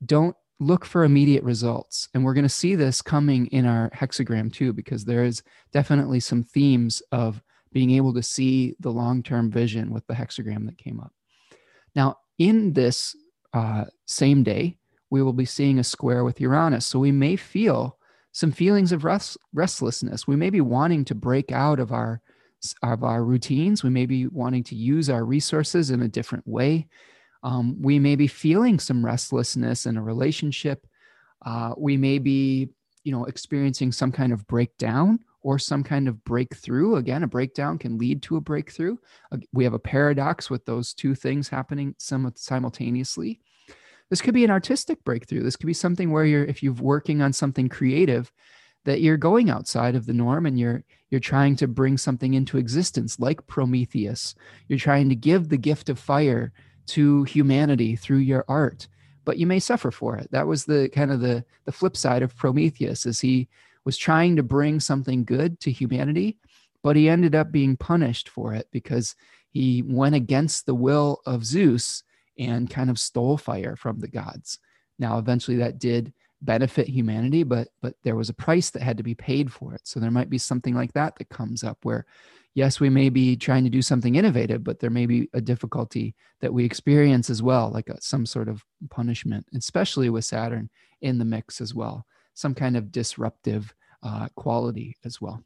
don't 0.04 0.36
look 0.60 0.84
for 0.84 1.04
immediate 1.04 1.44
results. 1.44 2.08
And 2.14 2.24
we're 2.24 2.34
going 2.34 2.44
to 2.44 2.48
see 2.48 2.74
this 2.74 3.02
coming 3.02 3.46
in 3.46 3.66
our 3.66 3.90
hexagram 3.90 4.52
too, 4.52 4.72
because 4.72 5.04
there 5.04 5.24
is 5.24 5.42
definitely 5.72 6.20
some 6.20 6.42
themes 6.42 7.02
of 7.12 7.42
being 7.72 7.90
able 7.92 8.14
to 8.14 8.22
see 8.22 8.76
the 8.80 8.90
long 8.90 9.22
term 9.22 9.50
vision 9.50 9.92
with 9.92 10.06
the 10.06 10.14
hexagram 10.14 10.66
that 10.66 10.78
came 10.78 11.00
up. 11.00 11.12
Now, 11.94 12.18
in 12.38 12.72
this 12.72 13.16
uh, 13.52 13.84
same 14.06 14.42
day, 14.42 14.78
we 15.10 15.22
will 15.22 15.32
be 15.32 15.44
seeing 15.44 15.78
a 15.78 15.84
square 15.84 16.24
with 16.24 16.40
Uranus. 16.40 16.86
So 16.86 16.98
we 16.98 17.12
may 17.12 17.36
feel 17.36 17.98
some 18.32 18.50
feelings 18.50 18.92
of 18.92 19.04
rest, 19.04 19.36
restlessness. 19.52 20.26
We 20.26 20.36
may 20.36 20.50
be 20.50 20.60
wanting 20.60 21.04
to 21.06 21.14
break 21.14 21.52
out 21.52 21.78
of 21.78 21.92
our 21.92 22.20
of 22.82 23.02
our 23.02 23.24
routines. 23.24 23.82
We 23.82 23.90
may 23.90 24.06
be 24.06 24.28
wanting 24.28 24.62
to 24.64 24.76
use 24.76 25.10
our 25.10 25.24
resources 25.24 25.90
in 25.90 26.02
a 26.02 26.08
different 26.08 26.46
way. 26.46 26.86
Um, 27.42 27.76
we 27.80 27.98
may 27.98 28.14
be 28.14 28.28
feeling 28.28 28.78
some 28.78 29.04
restlessness 29.04 29.84
in 29.84 29.96
a 29.96 30.02
relationship. 30.02 30.86
Uh, 31.44 31.74
we 31.76 31.96
may 31.96 32.18
be, 32.18 32.68
you 33.02 33.10
know, 33.10 33.24
experiencing 33.24 33.90
some 33.90 34.12
kind 34.12 34.32
of 34.32 34.46
breakdown 34.46 35.18
or 35.42 35.58
some 35.58 35.82
kind 35.82 36.06
of 36.06 36.22
breakthrough. 36.22 36.96
Again, 36.96 37.24
a 37.24 37.26
breakdown 37.26 37.78
can 37.78 37.98
lead 37.98 38.22
to 38.22 38.36
a 38.36 38.40
breakthrough. 38.40 38.96
We 39.52 39.64
have 39.64 39.74
a 39.74 39.78
paradox 39.80 40.48
with 40.48 40.64
those 40.64 40.94
two 40.94 41.16
things 41.16 41.48
happening 41.48 41.96
simultaneously. 41.98 43.40
This 44.12 44.20
could 44.20 44.34
be 44.34 44.44
an 44.44 44.50
artistic 44.50 45.02
breakthrough. 45.04 45.42
This 45.42 45.56
could 45.56 45.66
be 45.66 45.72
something 45.72 46.10
where 46.10 46.26
you're, 46.26 46.44
if 46.44 46.62
you're 46.62 46.74
working 46.74 47.22
on 47.22 47.32
something 47.32 47.70
creative, 47.70 48.30
that 48.84 49.00
you're 49.00 49.16
going 49.16 49.48
outside 49.48 49.94
of 49.94 50.04
the 50.04 50.12
norm 50.12 50.44
and 50.44 50.60
you're 50.60 50.84
you're 51.08 51.18
trying 51.18 51.56
to 51.56 51.66
bring 51.66 51.96
something 51.96 52.34
into 52.34 52.58
existence 52.58 53.18
like 53.18 53.46
Prometheus. 53.46 54.34
You're 54.68 54.78
trying 54.78 55.08
to 55.08 55.14
give 55.14 55.48
the 55.48 55.56
gift 55.56 55.88
of 55.88 55.98
fire 55.98 56.52
to 56.88 57.24
humanity 57.24 57.96
through 57.96 58.18
your 58.18 58.44
art, 58.48 58.86
but 59.24 59.38
you 59.38 59.46
may 59.46 59.58
suffer 59.58 59.90
for 59.90 60.18
it. 60.18 60.30
That 60.30 60.46
was 60.46 60.66
the 60.66 60.90
kind 60.90 61.10
of 61.10 61.20
the 61.20 61.42
the 61.64 61.72
flip 61.72 61.96
side 61.96 62.22
of 62.22 62.36
Prometheus 62.36 63.06
as 63.06 63.18
he 63.18 63.48
was 63.86 63.96
trying 63.96 64.36
to 64.36 64.42
bring 64.42 64.78
something 64.78 65.24
good 65.24 65.58
to 65.60 65.72
humanity, 65.72 66.36
but 66.82 66.96
he 66.96 67.08
ended 67.08 67.34
up 67.34 67.50
being 67.50 67.78
punished 67.78 68.28
for 68.28 68.52
it 68.52 68.68
because 68.72 69.16
he 69.48 69.80
went 69.80 70.14
against 70.14 70.66
the 70.66 70.74
will 70.74 71.22
of 71.24 71.46
Zeus 71.46 72.02
and 72.38 72.70
kind 72.70 72.90
of 72.90 72.98
stole 72.98 73.36
fire 73.36 73.76
from 73.76 73.98
the 74.00 74.08
gods. 74.08 74.58
Now, 74.98 75.18
eventually, 75.18 75.58
that 75.58 75.78
did 75.78 76.12
benefit 76.40 76.88
humanity, 76.88 77.44
but 77.44 77.68
but 77.80 77.94
there 78.02 78.16
was 78.16 78.28
a 78.28 78.34
price 78.34 78.70
that 78.70 78.82
had 78.82 78.96
to 78.96 79.02
be 79.02 79.14
paid 79.14 79.52
for 79.52 79.74
it. 79.74 79.82
So 79.84 80.00
there 80.00 80.10
might 80.10 80.30
be 80.30 80.38
something 80.38 80.74
like 80.74 80.92
that 80.94 81.16
that 81.16 81.28
comes 81.28 81.62
up 81.62 81.78
where, 81.84 82.04
yes, 82.54 82.80
we 82.80 82.90
may 82.90 83.08
be 83.08 83.36
trying 83.36 83.64
to 83.64 83.70
do 83.70 83.82
something 83.82 84.16
innovative, 84.16 84.64
but 84.64 84.80
there 84.80 84.90
may 84.90 85.06
be 85.06 85.28
a 85.34 85.40
difficulty 85.40 86.14
that 86.40 86.52
we 86.52 86.64
experience 86.64 87.30
as 87.30 87.42
well, 87.42 87.70
like 87.70 87.88
a, 87.88 88.00
some 88.00 88.26
sort 88.26 88.48
of 88.48 88.64
punishment, 88.90 89.46
especially 89.54 90.10
with 90.10 90.24
Saturn 90.24 90.68
in 91.00 91.18
the 91.18 91.24
mix 91.24 91.60
as 91.60 91.74
well, 91.74 92.06
some 92.34 92.54
kind 92.54 92.76
of 92.76 92.90
disruptive 92.90 93.74
uh, 94.02 94.28
quality 94.34 94.96
as 95.04 95.20
well. 95.20 95.42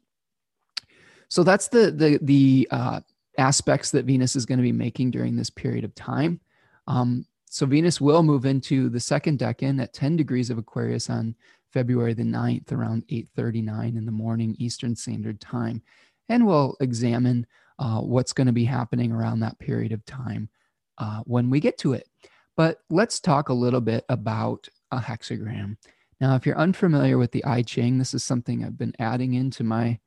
So 1.29 1.43
that's 1.43 1.67
the 1.67 1.91
the 1.91 2.19
the 2.21 2.67
uh, 2.71 3.01
aspects 3.37 3.91
that 3.91 4.05
Venus 4.05 4.35
is 4.35 4.45
going 4.45 4.57
to 4.57 4.63
be 4.63 4.71
making 4.71 5.11
during 5.11 5.35
this 5.35 5.49
period 5.49 5.83
of 5.83 5.93
time. 5.93 6.39
Um, 6.87 7.25
so 7.49 7.65
Venus 7.65 8.01
will 8.01 8.23
move 8.23 8.45
into 8.45 8.89
the 8.89 8.99
second 8.99 9.39
decan 9.39 9.81
at 9.81 9.93
10 9.93 10.15
degrees 10.15 10.49
of 10.49 10.57
Aquarius 10.57 11.09
on 11.09 11.35
February 11.71 12.13
the 12.13 12.23
9th 12.23 12.71
around 12.71 13.03
8:39 13.09 13.97
in 13.97 14.05
the 14.05 14.11
morning 14.11 14.55
Eastern 14.57 14.95
Standard 14.95 15.39
Time, 15.39 15.81
and 16.29 16.45
we'll 16.45 16.75
examine 16.79 17.45
uh, 17.79 17.99
what's 18.01 18.33
going 18.33 18.47
to 18.47 18.53
be 18.53 18.65
happening 18.65 19.11
around 19.11 19.39
that 19.39 19.59
period 19.59 19.91
of 19.91 20.03
time 20.05 20.49
uh, 20.97 21.21
when 21.25 21.49
we 21.49 21.59
get 21.59 21.77
to 21.79 21.93
it. 21.93 22.07
But 22.55 22.79
let's 22.89 23.19
talk 23.19 23.49
a 23.49 23.53
little 23.53 23.81
bit 23.81 24.05
about 24.09 24.67
a 24.91 24.99
hexagram. 24.99 25.77
Now, 26.19 26.35
if 26.35 26.45
you're 26.45 26.57
unfamiliar 26.57 27.17
with 27.17 27.31
the 27.31 27.45
I 27.45 27.61
Ching, 27.61 27.99
this 27.99 28.13
is 28.13 28.23
something 28.23 28.63
I've 28.63 28.77
been 28.77 28.95
adding 28.97 29.35
into 29.35 29.63
my 29.63 29.99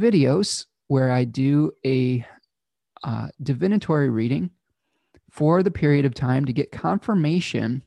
videos 0.00 0.66
where 0.88 1.12
I 1.12 1.24
do 1.24 1.72
a 1.86 2.26
uh, 3.04 3.28
divinatory 3.42 4.10
reading 4.10 4.50
for 5.34 5.64
the 5.64 5.70
period 5.70 6.04
of 6.04 6.14
time 6.14 6.44
to 6.44 6.52
get 6.52 6.70
confirmation 6.70 7.82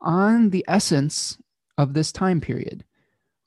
on 0.00 0.50
the 0.50 0.64
essence 0.68 1.36
of 1.76 1.92
this 1.92 2.12
time 2.12 2.40
period. 2.40 2.84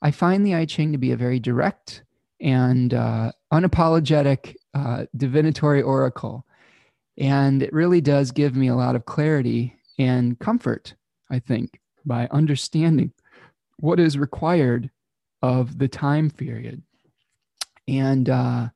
I 0.02 0.10
find 0.10 0.44
the 0.44 0.54
I 0.54 0.66
Ching 0.66 0.92
to 0.92 0.98
be 0.98 1.12
a 1.12 1.16
very 1.16 1.40
direct 1.40 2.02
and 2.42 2.92
uh, 2.92 3.32
unapologetic 3.50 4.56
uh, 4.74 5.06
divinatory 5.16 5.80
oracle. 5.80 6.44
And 7.16 7.62
it 7.62 7.72
really 7.72 8.02
does 8.02 8.32
give 8.32 8.54
me 8.54 8.68
a 8.68 8.76
lot 8.76 8.94
of 8.94 9.06
clarity 9.06 9.74
and 9.98 10.38
comfort, 10.38 10.94
I 11.30 11.38
think, 11.38 11.80
by 12.04 12.28
understanding 12.30 13.12
what 13.78 13.98
is 13.98 14.18
required 14.18 14.90
of 15.40 15.78
the 15.78 15.88
time 15.88 16.30
period 16.30 16.82
and 17.88 18.28
uh, 18.28 18.68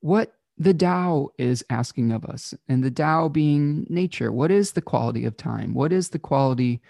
what 0.00 0.35
the 0.58 0.74
Tao 0.74 1.30
is 1.38 1.64
asking 1.68 2.12
of 2.12 2.24
us, 2.24 2.54
and 2.68 2.82
the 2.82 2.90
Tao 2.90 3.28
being 3.28 3.86
nature. 3.90 4.32
What 4.32 4.50
is 4.50 4.72
the 4.72 4.82
quality 4.82 5.24
of 5.24 5.36
time? 5.36 5.74
What 5.74 5.92
is 5.92 6.08
the 6.08 6.18
quality 6.18 6.80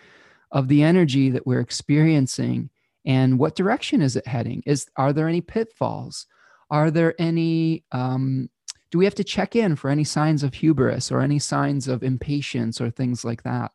of 0.52 0.68
the 0.68 0.82
energy 0.82 1.30
that 1.30 1.46
we're 1.46 1.60
experiencing? 1.60 2.70
And 3.04 3.38
what 3.38 3.56
direction 3.56 4.02
is 4.02 4.16
it 4.16 4.26
heading? 4.26 4.62
Is 4.66 4.86
are 4.96 5.12
there 5.12 5.28
any 5.28 5.40
pitfalls? 5.40 6.26
Are 6.70 6.90
there 6.90 7.14
any 7.18 7.84
um, 7.92 8.50
do 8.90 8.98
we 8.98 9.04
have 9.04 9.14
to 9.16 9.24
check 9.24 9.56
in 9.56 9.76
for 9.76 9.90
any 9.90 10.04
signs 10.04 10.42
of 10.42 10.54
hubris 10.54 11.10
or 11.10 11.20
any 11.20 11.38
signs 11.38 11.88
of 11.88 12.02
impatience 12.02 12.80
or 12.80 12.90
things 12.90 13.24
like 13.24 13.42
that? 13.42 13.72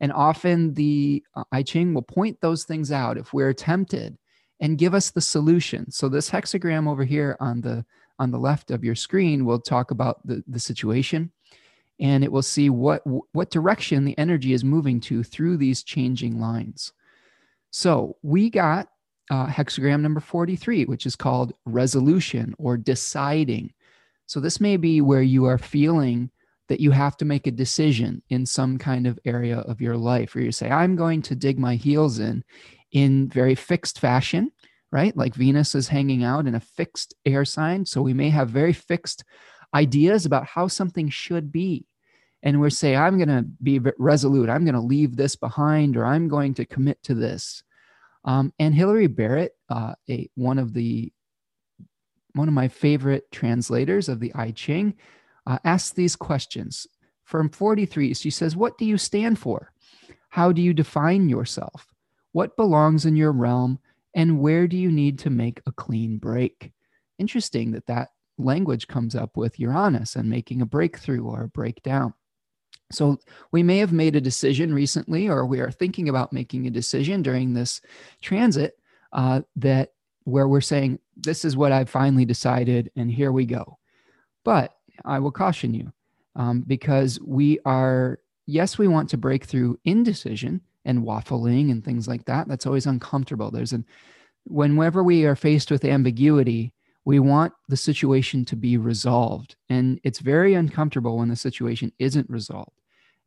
And 0.00 0.12
often 0.12 0.74
the 0.74 1.24
uh, 1.34 1.44
I 1.52 1.62
Ching 1.62 1.94
will 1.94 2.02
point 2.02 2.40
those 2.40 2.64
things 2.64 2.90
out 2.90 3.18
if 3.18 3.32
we're 3.32 3.52
tempted 3.52 4.18
and 4.60 4.78
give 4.78 4.94
us 4.94 5.10
the 5.10 5.20
solution. 5.20 5.90
So 5.90 6.08
this 6.08 6.30
hexagram 6.30 6.88
over 6.88 7.04
here 7.04 7.36
on 7.40 7.60
the 7.60 7.84
on 8.18 8.30
the 8.30 8.38
left 8.38 8.70
of 8.70 8.84
your 8.84 8.94
screen 8.94 9.44
will 9.44 9.60
talk 9.60 9.90
about 9.90 10.26
the, 10.26 10.42
the 10.46 10.60
situation 10.60 11.30
and 12.00 12.22
it 12.22 12.30
will 12.30 12.42
see 12.42 12.70
what 12.70 13.02
what 13.32 13.50
direction 13.50 14.04
the 14.04 14.16
energy 14.18 14.52
is 14.52 14.64
moving 14.64 15.00
to 15.00 15.22
through 15.22 15.56
these 15.56 15.82
changing 15.82 16.40
lines. 16.40 16.92
So 17.70 18.16
we 18.22 18.50
got 18.50 18.88
uh, 19.30 19.46
hexagram 19.46 20.00
number 20.00 20.20
43, 20.20 20.84
which 20.86 21.06
is 21.06 21.16
called 21.16 21.52
resolution 21.66 22.54
or 22.58 22.76
deciding. 22.76 23.72
So 24.26 24.40
this 24.40 24.60
may 24.60 24.76
be 24.76 25.00
where 25.00 25.22
you 25.22 25.44
are 25.44 25.58
feeling 25.58 26.30
that 26.68 26.80
you 26.80 26.90
have 26.90 27.16
to 27.16 27.24
make 27.24 27.46
a 27.46 27.50
decision 27.50 28.22
in 28.28 28.46
some 28.46 28.78
kind 28.78 29.06
of 29.06 29.18
area 29.24 29.58
of 29.60 29.80
your 29.80 29.96
life, 29.96 30.34
where 30.34 30.44
you 30.44 30.52
say, 30.52 30.70
I'm 30.70 30.96
going 30.96 31.22
to 31.22 31.34
dig 31.34 31.58
my 31.58 31.76
heels 31.76 32.18
in 32.18 32.44
in 32.92 33.28
very 33.28 33.54
fixed 33.54 34.00
fashion 34.00 34.50
right? 34.90 35.16
Like 35.16 35.34
Venus 35.34 35.74
is 35.74 35.88
hanging 35.88 36.24
out 36.24 36.46
in 36.46 36.54
a 36.54 36.60
fixed 36.60 37.14
air 37.26 37.44
sign. 37.44 37.84
So 37.84 38.02
we 38.02 38.14
may 38.14 38.30
have 38.30 38.48
very 38.48 38.72
fixed 38.72 39.24
ideas 39.74 40.24
about 40.24 40.46
how 40.46 40.68
something 40.68 41.08
should 41.08 41.52
be. 41.52 41.86
And 42.42 42.60
we're 42.60 42.70
saying, 42.70 42.96
I'm 42.96 43.18
going 43.18 43.28
to 43.28 43.44
be 43.62 43.80
resolute. 43.98 44.48
I'm 44.48 44.64
going 44.64 44.74
to 44.74 44.80
leave 44.80 45.16
this 45.16 45.34
behind, 45.34 45.96
or 45.96 46.04
I'm 46.04 46.28
going 46.28 46.54
to 46.54 46.64
commit 46.64 47.02
to 47.04 47.14
this. 47.14 47.62
Um, 48.24 48.52
and 48.58 48.74
Hilary 48.74 49.08
Barrett, 49.08 49.52
uh, 49.68 49.94
a, 50.08 50.30
one 50.34 50.58
of 50.58 50.72
the 50.72 51.12
one 52.34 52.46
of 52.46 52.54
my 52.54 52.68
favorite 52.68 53.24
translators 53.32 54.08
of 54.08 54.20
the 54.20 54.32
I 54.34 54.52
Ching, 54.52 54.94
uh, 55.46 55.58
asks 55.64 55.90
these 55.90 56.14
questions. 56.14 56.86
From 57.24 57.50
43, 57.50 58.14
she 58.14 58.30
says, 58.30 58.54
What 58.54 58.78
do 58.78 58.84
you 58.84 58.96
stand 58.96 59.38
for? 59.38 59.72
How 60.28 60.52
do 60.52 60.62
you 60.62 60.72
define 60.72 61.28
yourself? 61.28 61.92
What 62.32 62.56
belongs 62.56 63.06
in 63.06 63.16
your 63.16 63.32
realm 63.32 63.80
and 64.14 64.40
where 64.40 64.66
do 64.66 64.76
you 64.76 64.90
need 64.90 65.18
to 65.20 65.30
make 65.30 65.60
a 65.66 65.72
clean 65.72 66.18
break? 66.18 66.72
Interesting 67.18 67.72
that 67.72 67.86
that 67.86 68.08
language 68.38 68.86
comes 68.86 69.14
up 69.14 69.36
with 69.36 69.58
Uranus 69.58 70.16
and 70.16 70.30
making 70.30 70.62
a 70.62 70.66
breakthrough 70.66 71.24
or 71.24 71.42
a 71.42 71.48
breakdown. 71.48 72.14
So 72.90 73.18
we 73.52 73.62
may 73.62 73.78
have 73.78 73.92
made 73.92 74.16
a 74.16 74.20
decision 74.20 74.72
recently, 74.72 75.28
or 75.28 75.44
we 75.44 75.60
are 75.60 75.70
thinking 75.70 76.08
about 76.08 76.32
making 76.32 76.66
a 76.66 76.70
decision 76.70 77.22
during 77.22 77.52
this 77.52 77.80
transit 78.22 78.78
uh, 79.12 79.42
that 79.56 79.92
where 80.24 80.48
we're 80.48 80.60
saying, 80.60 80.98
this 81.16 81.44
is 81.44 81.56
what 81.56 81.72
I've 81.72 81.90
finally 81.90 82.24
decided, 82.24 82.90
and 82.96 83.10
here 83.10 83.32
we 83.32 83.44
go. 83.44 83.78
But 84.44 84.74
I 85.04 85.18
will 85.18 85.32
caution 85.32 85.74
you 85.74 85.92
um, 86.36 86.62
because 86.66 87.20
we 87.20 87.58
are, 87.64 88.20
yes, 88.46 88.78
we 88.78 88.88
want 88.88 89.10
to 89.10 89.18
break 89.18 89.44
through 89.44 89.78
indecision 89.84 90.62
and 90.88 91.04
waffling 91.04 91.70
and 91.70 91.84
things 91.84 92.08
like 92.08 92.24
that. 92.24 92.48
That's 92.48 92.66
always 92.66 92.86
uncomfortable. 92.86 93.50
There's 93.50 93.74
an, 93.74 93.84
whenever 94.44 95.04
we 95.04 95.26
are 95.26 95.36
faced 95.36 95.70
with 95.70 95.84
ambiguity, 95.84 96.72
we 97.04 97.20
want 97.20 97.52
the 97.68 97.76
situation 97.76 98.44
to 98.46 98.56
be 98.56 98.78
resolved. 98.78 99.54
And 99.68 100.00
it's 100.02 100.18
very 100.18 100.54
uncomfortable 100.54 101.18
when 101.18 101.28
the 101.28 101.36
situation 101.36 101.92
isn't 101.98 102.28
resolved. 102.30 102.80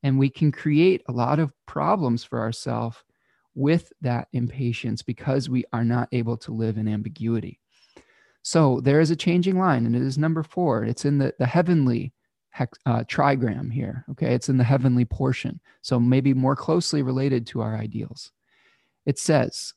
And 0.04 0.18
we 0.18 0.30
can 0.30 0.52
create 0.52 1.04
a 1.08 1.12
lot 1.12 1.40
of 1.40 1.54
problems 1.68 2.24
for 2.24 2.40
ourselves 2.40 2.98
with 3.54 3.94
that 4.02 4.28
impatience 4.34 5.04
because 5.04 5.48
we 5.48 5.64
are 5.72 5.84
not 5.84 6.10
able 6.12 6.38
to 6.38 6.52
live 6.52 6.78
in 6.78 6.88
ambiguity. 6.88 7.60
So 8.42 8.82
there 8.82 9.00
is 9.00 9.12
a 9.12 9.16
changing 9.16 9.60
line, 9.60 9.86
and 9.86 9.96
it 9.96 10.02
is 10.02 10.18
number 10.18 10.42
four. 10.42 10.84
It's 10.84 11.06
in 11.06 11.20
the, 11.20 11.34
the 11.38 11.46
heavenly 11.46 12.14
hex, 12.52 12.78
uh, 12.86 13.00
trigram 13.06 13.72
here. 13.72 14.06
Okay. 14.12 14.34
It's 14.34 14.50
in 14.50 14.58
the 14.58 14.64
heavenly 14.64 15.06
portion. 15.06 15.60
So 15.82 16.00
maybe 16.00 16.34
more 16.34 16.56
closely 16.56 17.02
related 17.02 17.48
to 17.48 17.62
our 17.62 17.76
ideals. 17.76 18.32
It 19.06 19.18
says, 19.18 19.74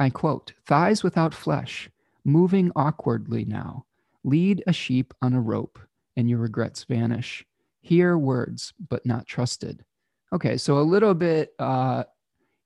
I 0.00 0.08
quote, 0.08 0.52
thighs 0.66 1.02
without 1.02 1.34
flesh, 1.34 1.90
moving 2.24 2.72
awkwardly 2.74 3.44
now, 3.44 3.84
lead 4.24 4.62
a 4.66 4.72
sheep 4.72 5.12
on 5.20 5.34
a 5.34 5.40
rope, 5.40 5.78
and 6.16 6.30
your 6.30 6.38
regrets 6.38 6.84
vanish. 6.84 7.44
Hear 7.80 8.16
words, 8.16 8.72
but 8.88 9.04
not 9.04 9.26
trusted. 9.26 9.84
Okay, 10.32 10.56
so 10.56 10.78
a 10.78 10.80
little 10.80 11.14
bit, 11.14 11.52
uh, 11.58 12.04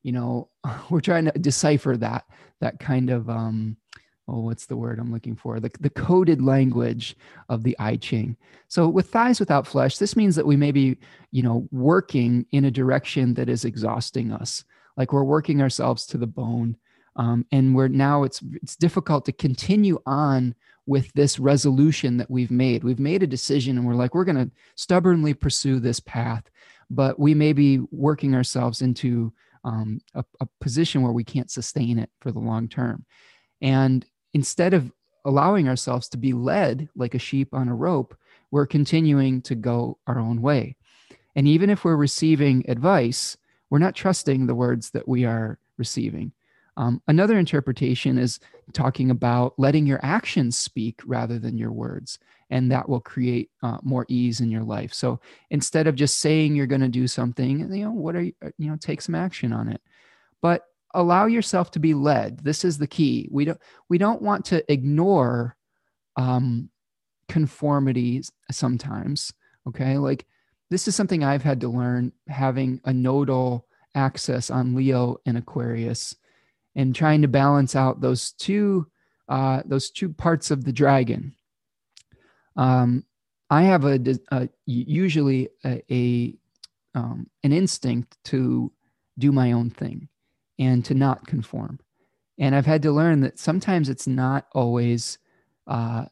you 0.03 0.13
know, 0.13 0.51
we're 0.91 1.01
trying 1.01 1.25
to 1.25 1.33
decipher 1.33 1.97
that 1.97 2.25
that 2.61 2.79
kind 2.79 3.11
of 3.11 3.29
um, 3.29 3.77
oh, 4.29 4.41
what's 4.41 4.67
the 4.67 4.77
word 4.77 4.99
I'm 4.99 5.13
looking 5.13 5.37
for? 5.37 5.61
The, 5.61 5.71
the 5.81 5.91
coded 5.91 6.43
language 6.43 7.17
of 7.49 7.63
the 7.63 7.77
I 7.79 7.97
Ching. 7.97 8.37
So 8.69 8.89
with 8.89 9.11
thighs 9.11 9.39
without 9.39 9.67
flesh, 9.67 9.99
this 9.99 10.17
means 10.17 10.35
that 10.37 10.47
we 10.47 10.57
may 10.57 10.73
be, 10.73 10.99
you 11.31 11.43
know, 11.43 11.69
working 11.71 12.47
in 12.51 12.65
a 12.65 12.71
direction 12.71 13.35
that 13.35 13.49
is 13.49 13.65
exhausting 13.65 14.33
us. 14.33 14.65
Like 14.97 15.13
we're 15.13 15.25
working 15.25 15.63
ourselves 15.63 16.07
to 16.07 16.19
the 16.19 16.27
bone. 16.27 16.77
Um, 17.15 17.47
and 17.51 17.75
we're 17.75 17.89
now 17.89 18.25
it's 18.25 18.43
it's 18.63 18.77
difficult 18.77 19.25
to 19.25 19.33
continue 19.33 19.99
on 20.05 20.55
with 20.87 21.13
this 21.15 21.39
resolution 21.39 22.19
that 22.19 22.31
we've 22.31 22.51
made. 22.51 22.85
We've 22.85 22.99
made 22.99 23.23
a 23.23 23.27
decision 23.27 23.79
and 23.79 23.87
we're 23.87 23.95
like, 23.95 24.15
we're 24.15 24.25
to 24.25 24.51
stubbornly 24.77 25.35
pursue 25.35 25.81
this 25.81 25.99
path, 25.99 26.45
but 26.91 27.19
we 27.19 27.35
may 27.35 27.53
be 27.53 27.81
working 27.91 28.35
ourselves 28.35 28.83
into 28.83 29.33
um, 29.65 30.01
a, 30.15 30.25
a 30.41 30.47
position 30.61 31.03
where 31.03 31.13
we 31.13 31.25
can't 31.25 31.51
sustain 31.51 31.99
it 31.99 32.11
for 32.21 32.31
the 32.31 32.39
long 32.39 32.69
term. 32.69 33.05
And 33.61 34.05
instead 34.37 34.75
of 34.75 34.93
allowing 35.25 35.67
ourselves 35.67 36.11
to 36.11 36.19
be 36.19 36.35
led 36.35 36.91
like 36.95 37.15
a 37.15 37.19
sheep 37.19 37.55
on 37.55 37.69
a 37.69 37.75
rope, 37.75 38.15
we're 38.51 38.67
continuing 38.67 39.41
to 39.41 39.55
go 39.55 39.97
our 40.07 40.19
own 40.19 40.43
way. 40.43 40.77
And 41.35 41.49
even 41.49 41.71
if 41.71 41.85
we're 41.85 41.97
receiving 41.97 42.63
advice, 42.69 43.39
we're 43.71 43.79
not 43.79 43.95
trusting 43.95 44.47
the 44.47 44.55
words 44.55 44.91
that 44.91 45.09
we 45.09 45.25
are 45.25 45.59
receiving. 45.79 46.33
Um, 46.77 47.01
another 47.09 47.39
interpretation 47.39 48.19
is 48.19 48.39
talking 48.75 49.11
about 49.11 49.55
letting 49.57 49.87
your 49.87 50.01
actions 50.03 50.59
speak 50.59 51.01
rather 51.07 51.39
than 51.39 51.57
your 51.57 51.73
words, 51.73 52.19
and 52.51 52.71
that 52.71 52.87
will 52.87 53.01
create 53.01 53.49
uh, 53.63 53.79
more 53.83 54.05
ease 54.11 54.43
in 54.43 54.51
your 54.51 54.65
life. 54.65 54.93
So 54.93 55.19
instead 55.49 55.87
of 55.87 55.95
just 55.95 56.19
saying 56.19 56.55
you're 56.55 56.67
going 56.67 56.83
to 56.83 56.89
do 56.89 57.09
something, 57.09 57.61
you 57.75 57.85
know, 57.87 57.91
what 57.91 58.17
are 58.17 58.23
you, 58.25 58.35
uh, 58.45 58.51
you 58.59 58.69
know, 58.69 58.77
take 58.77 59.01
some 59.01 59.15
action 59.15 59.55
on 59.55 59.69
it. 59.69 59.81
But 60.43 60.67
allow 60.95 61.27
yourself 61.27 61.71
to 61.73 61.79
be 61.79 61.95
led. 61.95 62.43
This 62.45 62.65
is 62.65 62.79
the 62.79 62.87
key. 62.87 63.29
We 63.31 63.45
don't 63.45 63.61
we 63.89 63.99
don't 63.99 64.23
want 64.23 64.45
to 64.47 64.73
ignore 64.73 65.57
um, 66.17 66.71
conformities 67.29 68.33
sometimes. 68.51 69.33
Okay, 69.69 69.99
like 69.99 70.27
this 70.71 70.89
is 70.89 70.97
something 70.97 71.23
I've 71.23 71.43
had 71.43 71.61
to 71.61 71.69
learn 71.69 72.13
having 72.29 72.81
a 72.85 72.93
nodal 72.93 73.67
axis 73.95 74.51
on 74.51 74.75
Leo 74.75 75.19
and 75.27 75.39
Aquarius, 75.39 76.15
and 76.75 76.95
trying 76.95 77.23
to 77.23 77.29
balance 77.29 77.77
out 77.77 78.01
those 78.01 78.33
two 78.33 78.87
uh, 79.29 79.63
those 79.65 79.91
two 79.91 80.09
parts 80.09 80.51
of 80.51 80.65
the 80.65 80.73
dragon. 80.73 81.35
Um, 82.57 83.05
I 83.51 83.63
have 83.63 83.85
a, 83.85 84.01
a 84.31 84.49
usually 84.65 85.49
a, 85.65 85.83
a 85.91 86.35
um, 86.95 87.29
an 87.43 87.53
instinct 87.53 88.17
to 88.25 88.73
do 89.19 89.31
my 89.31 89.53
own 89.53 89.71
thing 89.71 90.09
and 90.59 90.85
to 90.85 90.95
not 90.95 91.27
conform. 91.27 91.79
And 92.39 92.55
I've 92.55 92.67
had 92.67 92.83
to 92.83 92.93
learn 92.93 93.21
that 93.21 93.39
sometimes 93.39 93.89
it's 93.89 94.07
not 94.07 94.47
always 94.53 95.19
uh, 95.67 96.07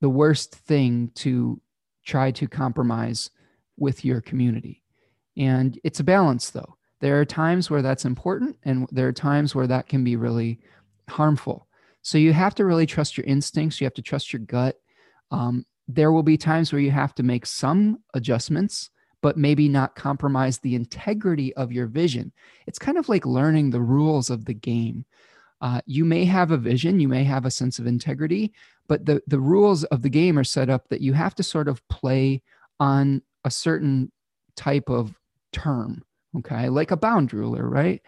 the 0.00 0.08
worst 0.08 0.54
thing 0.54 1.10
to 1.16 1.60
try 2.04 2.30
to 2.32 2.48
compromise 2.48 3.30
with 3.76 4.04
your 4.04 4.20
community. 4.20 4.82
And 5.36 5.78
it's 5.84 6.00
a 6.00 6.04
balance, 6.04 6.50
though. 6.50 6.76
There 7.00 7.20
are 7.20 7.24
times 7.24 7.70
where 7.70 7.82
that's 7.82 8.04
important, 8.04 8.56
and 8.64 8.86
there 8.90 9.08
are 9.08 9.12
times 9.12 9.54
where 9.54 9.66
that 9.66 9.88
can 9.88 10.04
be 10.04 10.16
really 10.16 10.60
harmful. 11.08 11.66
So 12.02 12.18
you 12.18 12.32
have 12.32 12.54
to 12.56 12.64
really 12.64 12.86
trust 12.86 13.16
your 13.16 13.26
instincts. 13.26 13.80
You 13.80 13.84
have 13.86 13.94
to 13.94 14.02
trust 14.02 14.32
your 14.32 14.40
gut. 14.40 14.76
Um, 15.30 15.64
there 15.88 16.12
will 16.12 16.22
be 16.22 16.36
times 16.36 16.72
where 16.72 16.80
you 16.80 16.90
have 16.90 17.14
to 17.16 17.22
make 17.22 17.46
some 17.46 17.98
adjustments 18.14 18.90
but 19.22 19.36
maybe 19.36 19.68
not 19.68 19.94
compromise 19.94 20.58
the 20.58 20.74
integrity 20.74 21.54
of 21.54 21.72
your 21.72 21.86
vision. 21.86 22.32
It's 22.66 22.78
kind 22.78 22.98
of 22.98 23.08
like 23.08 23.26
learning 23.26 23.70
the 23.70 23.80
rules 23.80 24.30
of 24.30 24.44
the 24.44 24.54
game. 24.54 25.04
Uh, 25.60 25.80
you 25.84 26.04
may 26.04 26.24
have 26.24 26.52
a 26.52 26.56
vision, 26.56 27.00
you 27.00 27.08
may 27.08 27.24
have 27.24 27.44
a 27.44 27.50
sense 27.50 27.78
of 27.78 27.86
integrity, 27.86 28.52
but 28.88 29.04
the, 29.04 29.22
the 29.26 29.38
rules 29.38 29.84
of 29.84 30.02
the 30.02 30.08
game 30.08 30.38
are 30.38 30.44
set 30.44 30.70
up 30.70 30.88
that 30.88 31.02
you 31.02 31.12
have 31.12 31.34
to 31.34 31.42
sort 31.42 31.68
of 31.68 31.86
play 31.88 32.42
on 32.78 33.20
a 33.44 33.50
certain 33.50 34.10
type 34.56 34.88
of 34.88 35.14
term, 35.52 36.02
okay, 36.38 36.68
like 36.68 36.90
a 36.90 36.96
bound 36.96 37.32
ruler, 37.34 37.68
right? 37.68 38.00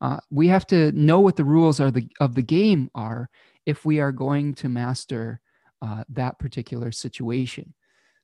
Uh, 0.00 0.18
we 0.30 0.48
have 0.48 0.66
to 0.66 0.92
know 0.92 1.20
what 1.20 1.36
the 1.36 1.44
rules 1.44 1.80
are 1.80 1.90
the, 1.90 2.06
of 2.20 2.34
the 2.34 2.42
game 2.42 2.90
are 2.94 3.28
if 3.66 3.84
we 3.84 4.00
are 4.00 4.12
going 4.12 4.54
to 4.54 4.68
master 4.68 5.40
uh, 5.82 6.04
that 6.08 6.38
particular 6.38 6.92
situation. 6.92 7.72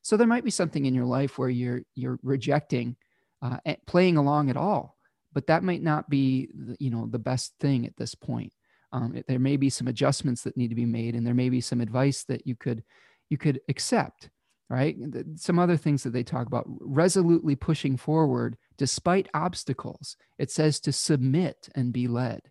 So 0.05 0.17
there 0.17 0.27
might 0.27 0.43
be 0.43 0.51
something 0.51 0.85
in 0.85 0.93
your 0.93 1.05
life 1.05 1.39
where 1.39 1.49
you're 1.49 1.81
you're 1.95 2.19
rejecting 2.21 2.95
uh, 3.41 3.57
playing 3.87 4.17
along 4.17 4.51
at 4.51 4.55
all, 4.55 4.99
but 5.33 5.47
that 5.47 5.63
might 5.63 5.81
not 5.81 6.11
be 6.11 6.47
you 6.77 6.91
know 6.91 7.07
the 7.07 7.17
best 7.17 7.55
thing 7.59 7.87
at 7.87 7.97
this 7.97 8.13
point. 8.13 8.53
Um, 8.91 9.23
there 9.27 9.39
may 9.39 9.57
be 9.57 9.71
some 9.71 9.87
adjustments 9.87 10.43
that 10.43 10.57
need 10.57 10.67
to 10.67 10.75
be 10.75 10.85
made, 10.85 11.15
and 11.15 11.25
there 11.25 11.33
may 11.33 11.49
be 11.49 11.59
some 11.59 11.81
advice 11.81 12.23
that 12.25 12.45
you 12.45 12.55
could 12.55 12.83
you 13.31 13.39
could 13.39 13.61
accept. 13.67 14.29
Right, 14.69 14.95
some 15.37 15.57
other 15.57 15.75
things 15.75 16.03
that 16.03 16.11
they 16.11 16.21
talk 16.21 16.45
about 16.45 16.65
resolutely 16.67 17.55
pushing 17.55 17.97
forward 17.97 18.57
despite 18.77 19.27
obstacles. 19.33 20.17
It 20.37 20.51
says 20.51 20.79
to 20.81 20.91
submit 20.91 21.67
and 21.73 21.91
be 21.91 22.07
led. 22.07 22.41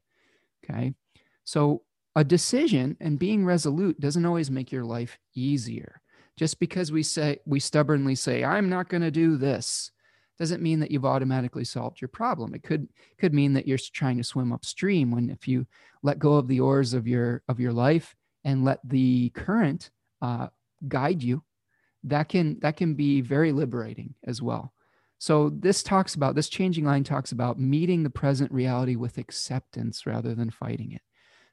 Okay, 0.64 0.95
so 1.45 1.83
a 2.17 2.25
decision 2.25 2.97
and 3.01 3.17
being 3.17 3.45
resolute 3.45 4.01
doesn't 4.01 4.27
always 4.27 4.51
make 4.51 4.73
your 4.73 4.85
life 4.85 5.19
easier 5.37 6.01
just 6.37 6.59
because 6.59 6.90
we 6.92 7.03
say 7.03 7.38
we 7.47 7.61
stubbornly 7.61 8.14
say 8.14 8.44
i'm 8.44 8.68
not 8.68 8.88
going 8.88 9.03
to 9.03 9.11
do 9.11 9.37
this 9.37 9.90
doesn't 10.38 10.62
mean 10.62 10.81
that 10.81 10.90
you've 10.90 11.05
automatically 11.05 11.64
solved 11.64 12.01
your 12.01 12.09
problem. 12.09 12.55
It 12.55 12.62
could 12.62 12.88
could 13.18 13.33
mean 13.33 13.53
that 13.53 13.66
you're 13.68 13.79
trying 13.79 14.16
to 14.16 14.25
swim 14.25 14.53
upstream 14.53 15.11
when 15.11 15.31
if 15.31 15.47
you 15.47 15.66
let 16.03 16.18
go 16.18 16.35
of 16.35 16.49
the 16.49 16.61
oars 16.61 16.92
of 16.92 17.07
your 17.07 17.42
of 17.49 17.61
your 17.61 17.73
life 17.73 18.16
and 18.44 18.64
let 18.64 18.81
the 18.85 19.31
current 19.31 19.90
uh, 20.20 20.49
guide 20.88 21.23
you 21.23 21.42
that 22.05 22.29
can 22.29 22.59
that 22.61 22.77
can 22.77 22.94
be 22.94 23.20
very 23.20 23.53
liberating 23.53 24.14
as 24.25 24.42
well. 24.42 24.73
So 25.18 25.51
this 25.51 25.83
talks 25.83 26.14
about 26.14 26.35
this 26.35 26.49
changing 26.49 26.85
line 26.85 27.05
talks 27.05 27.33
about 27.33 27.59
meeting 27.59 28.03
the 28.03 28.11
present 28.11 28.53
reality 28.53 28.97
with 28.97 29.18
acceptance 29.18 30.05
rather 30.05 30.35
than 30.35 30.51
fighting 30.51 30.92
it. 30.92 31.03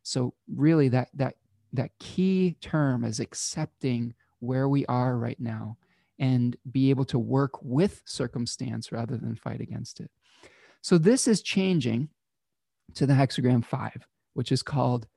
So 0.04 0.34
really 0.54 0.90
that 0.90 1.10
that 1.14 1.36
that 1.74 1.92
key 2.00 2.58
term 2.62 3.04
is 3.06 3.20
accepting 3.20 4.16
where 4.42 4.68
we 4.68 4.86
are 4.88 5.18
right 5.18 5.40
now 5.40 5.78
and 6.20 6.58
be 6.72 6.90
able 6.90 7.06
to 7.06 7.18
work 7.18 7.54
with 7.64 8.02
circumstance 8.06 8.92
rather 8.92 9.18
than 9.18 9.36
fight 9.36 9.62
against 9.62 10.00
it. 10.00 10.12
So 10.82 10.98
this 10.98 11.28
is 11.28 11.42
changing 11.42 12.10
to 12.96 13.06
the 13.06 13.14
hexagram 13.14 13.64
five, 13.64 14.06
which 14.34 14.52
is 14.52 14.62
called 14.62 15.08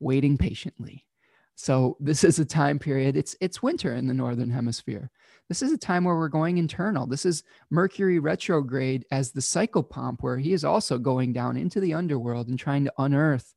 waiting 0.00 0.38
patiently. 0.38 1.06
So 1.56 1.96
this 2.00 2.24
is 2.24 2.38
a 2.38 2.44
time 2.44 2.78
period. 2.78 3.16
It's 3.16 3.36
it's 3.40 3.62
winter 3.62 3.94
in 3.94 4.06
the 4.06 4.14
northern 4.14 4.50
hemisphere. 4.50 5.10
This 5.48 5.62
is 5.62 5.72
a 5.72 5.78
time 5.78 6.04
where 6.04 6.16
we're 6.16 6.28
going 6.28 6.58
internal. 6.58 7.06
This 7.06 7.24
is 7.24 7.44
Mercury 7.70 8.18
retrograde 8.18 9.04
as 9.10 9.30
the 9.30 9.40
psychopomp, 9.40 10.16
where 10.20 10.38
he 10.38 10.52
is 10.52 10.64
also 10.64 10.98
going 10.98 11.32
down 11.32 11.56
into 11.56 11.80
the 11.80 11.94
underworld 11.94 12.48
and 12.48 12.58
trying 12.58 12.84
to 12.84 12.92
unearth 12.98 13.54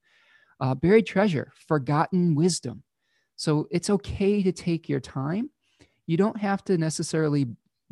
uh, 0.60 0.76
buried 0.76 1.08
treasure, 1.08 1.52
forgotten 1.68 2.36
wisdom. 2.36 2.84
So 3.38 3.68
it's 3.72 3.90
okay 3.90 4.44
to 4.44 4.52
take 4.52 4.90
your 4.90 5.00
time. 5.00 5.50
You 6.06 6.18
don't 6.18 6.38
have 6.38 6.64
to 6.66 6.78
necessarily 6.78 7.48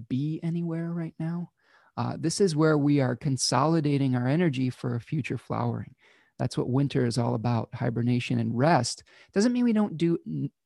be 0.10 0.40
anywhere 0.44 0.92
right 0.92 1.14
now. 1.20 1.52
Uh, 1.98 2.18
this 2.20 2.42
is 2.42 2.56
where 2.56 2.78
we 2.78 3.00
are 3.00 3.16
consolidating 3.16 4.16
our 4.16 4.28
energy 4.28 4.70
for 4.70 4.96
a 4.96 5.02
future 5.02 5.38
flowering. 5.38 5.96
That's 6.38 6.58
what 6.58 6.70
winter 6.70 7.06
is 7.06 7.18
all 7.18 7.36
about 7.36 7.70
hibernation 7.74 8.40
and 8.40 8.58
rest. 8.58 9.04
Doesn't 9.34 9.54
mean 9.54 9.64
we 9.64 9.72
don't 9.72 9.98
do 9.98 10.18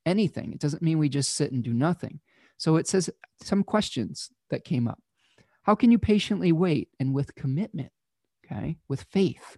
anything, 0.05 0.53
it 0.53 0.59
doesn't 0.59 0.81
mean 0.81 0.97
we 0.97 1.09
just 1.09 1.35
sit 1.35 1.51
and 1.51 1.63
do 1.63 1.73
nothing. 1.73 2.19
So 2.57 2.77
it 2.77 2.87
says 2.87 3.09
some 3.41 3.63
questions 3.63 4.31
that 4.49 4.65
came 4.65 4.87
up. 4.87 4.99
How 5.63 5.75
can 5.75 5.91
you 5.91 5.99
patiently 5.99 6.51
wait 6.51 6.89
and 6.99 7.13
with 7.13 7.35
commitment? 7.35 7.91
Okay, 8.45 8.77
with 8.87 9.03
faith. 9.03 9.57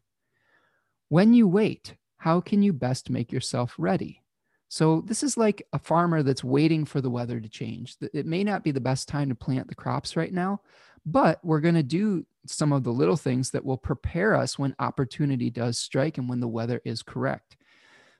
When 1.08 1.34
you 1.34 1.48
wait, 1.48 1.96
how 2.18 2.42
can 2.42 2.62
you 2.62 2.74
best 2.74 3.10
make 3.10 3.32
yourself 3.32 3.76
ready? 3.78 4.22
So, 4.74 5.02
this 5.02 5.22
is 5.22 5.36
like 5.36 5.68
a 5.74 5.80
farmer 5.80 6.24
that's 6.24 6.46
waiting 6.46 6.86
for 6.86 7.02
the 7.02 7.10
weather 7.10 7.42
to 7.42 7.50
change. 7.50 7.98
It 8.14 8.26
may 8.26 8.42
not 8.42 8.64
be 8.64 8.72
the 8.72 8.80
best 8.80 9.10
time 9.10 9.28
to 9.28 9.36
plant 9.36 9.68
the 9.68 9.76
crops 9.76 10.16
right 10.16 10.32
now, 10.32 10.62
but 11.06 11.44
we're 11.44 11.60
going 11.60 11.76
to 11.76 11.84
do 11.84 12.26
some 12.46 12.72
of 12.72 12.86
the 12.86 12.94
little 12.94 13.18
things 13.18 13.52
that 13.52 13.66
will 13.66 13.76
prepare 13.78 14.34
us 14.34 14.58
when 14.58 14.74
opportunity 14.80 15.50
does 15.50 15.78
strike 15.78 16.18
and 16.18 16.30
when 16.30 16.40
the 16.40 16.48
weather 16.48 16.82
is 16.86 17.04
correct. 17.04 17.58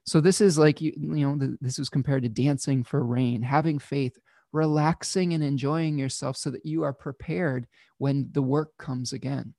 So 0.04 0.20
this 0.20 0.42
is 0.42 0.58
like 0.58 0.82
you, 0.82 0.92
you 0.98 1.26
know 1.26 1.56
this 1.62 1.80
is 1.80 1.88
compared 1.88 2.24
to 2.24 2.30
dancing 2.30 2.84
for 2.84 3.02
rain, 3.02 3.42
having 3.42 3.80
faith, 3.80 4.20
relaxing 4.52 5.34
and 5.34 5.42
enjoying 5.42 5.98
yourself 5.98 6.36
so 6.36 6.50
that 6.50 6.66
you 6.66 6.84
are 6.84 6.92
prepared 6.92 7.66
when 7.98 8.28
the 8.34 8.42
work 8.42 8.78
comes 8.78 9.14
again. 9.14 9.54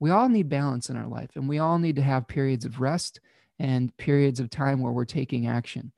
We 0.00 0.08
all 0.12 0.30
need 0.30 0.48
balance 0.48 0.88
in 0.88 0.96
our 0.96 1.08
life 1.08 1.32
and 1.34 1.46
we 1.46 1.58
all 1.58 1.78
need 1.78 1.96
to 1.96 2.02
have 2.02 2.26
periods 2.26 2.64
of 2.64 2.80
rest 2.80 3.20
and 3.58 3.94
periods 3.98 4.40
of 4.40 4.48
time 4.48 4.80
where 4.80 4.92
we're 4.92 5.04
taking 5.04 5.46
action. 5.46 5.92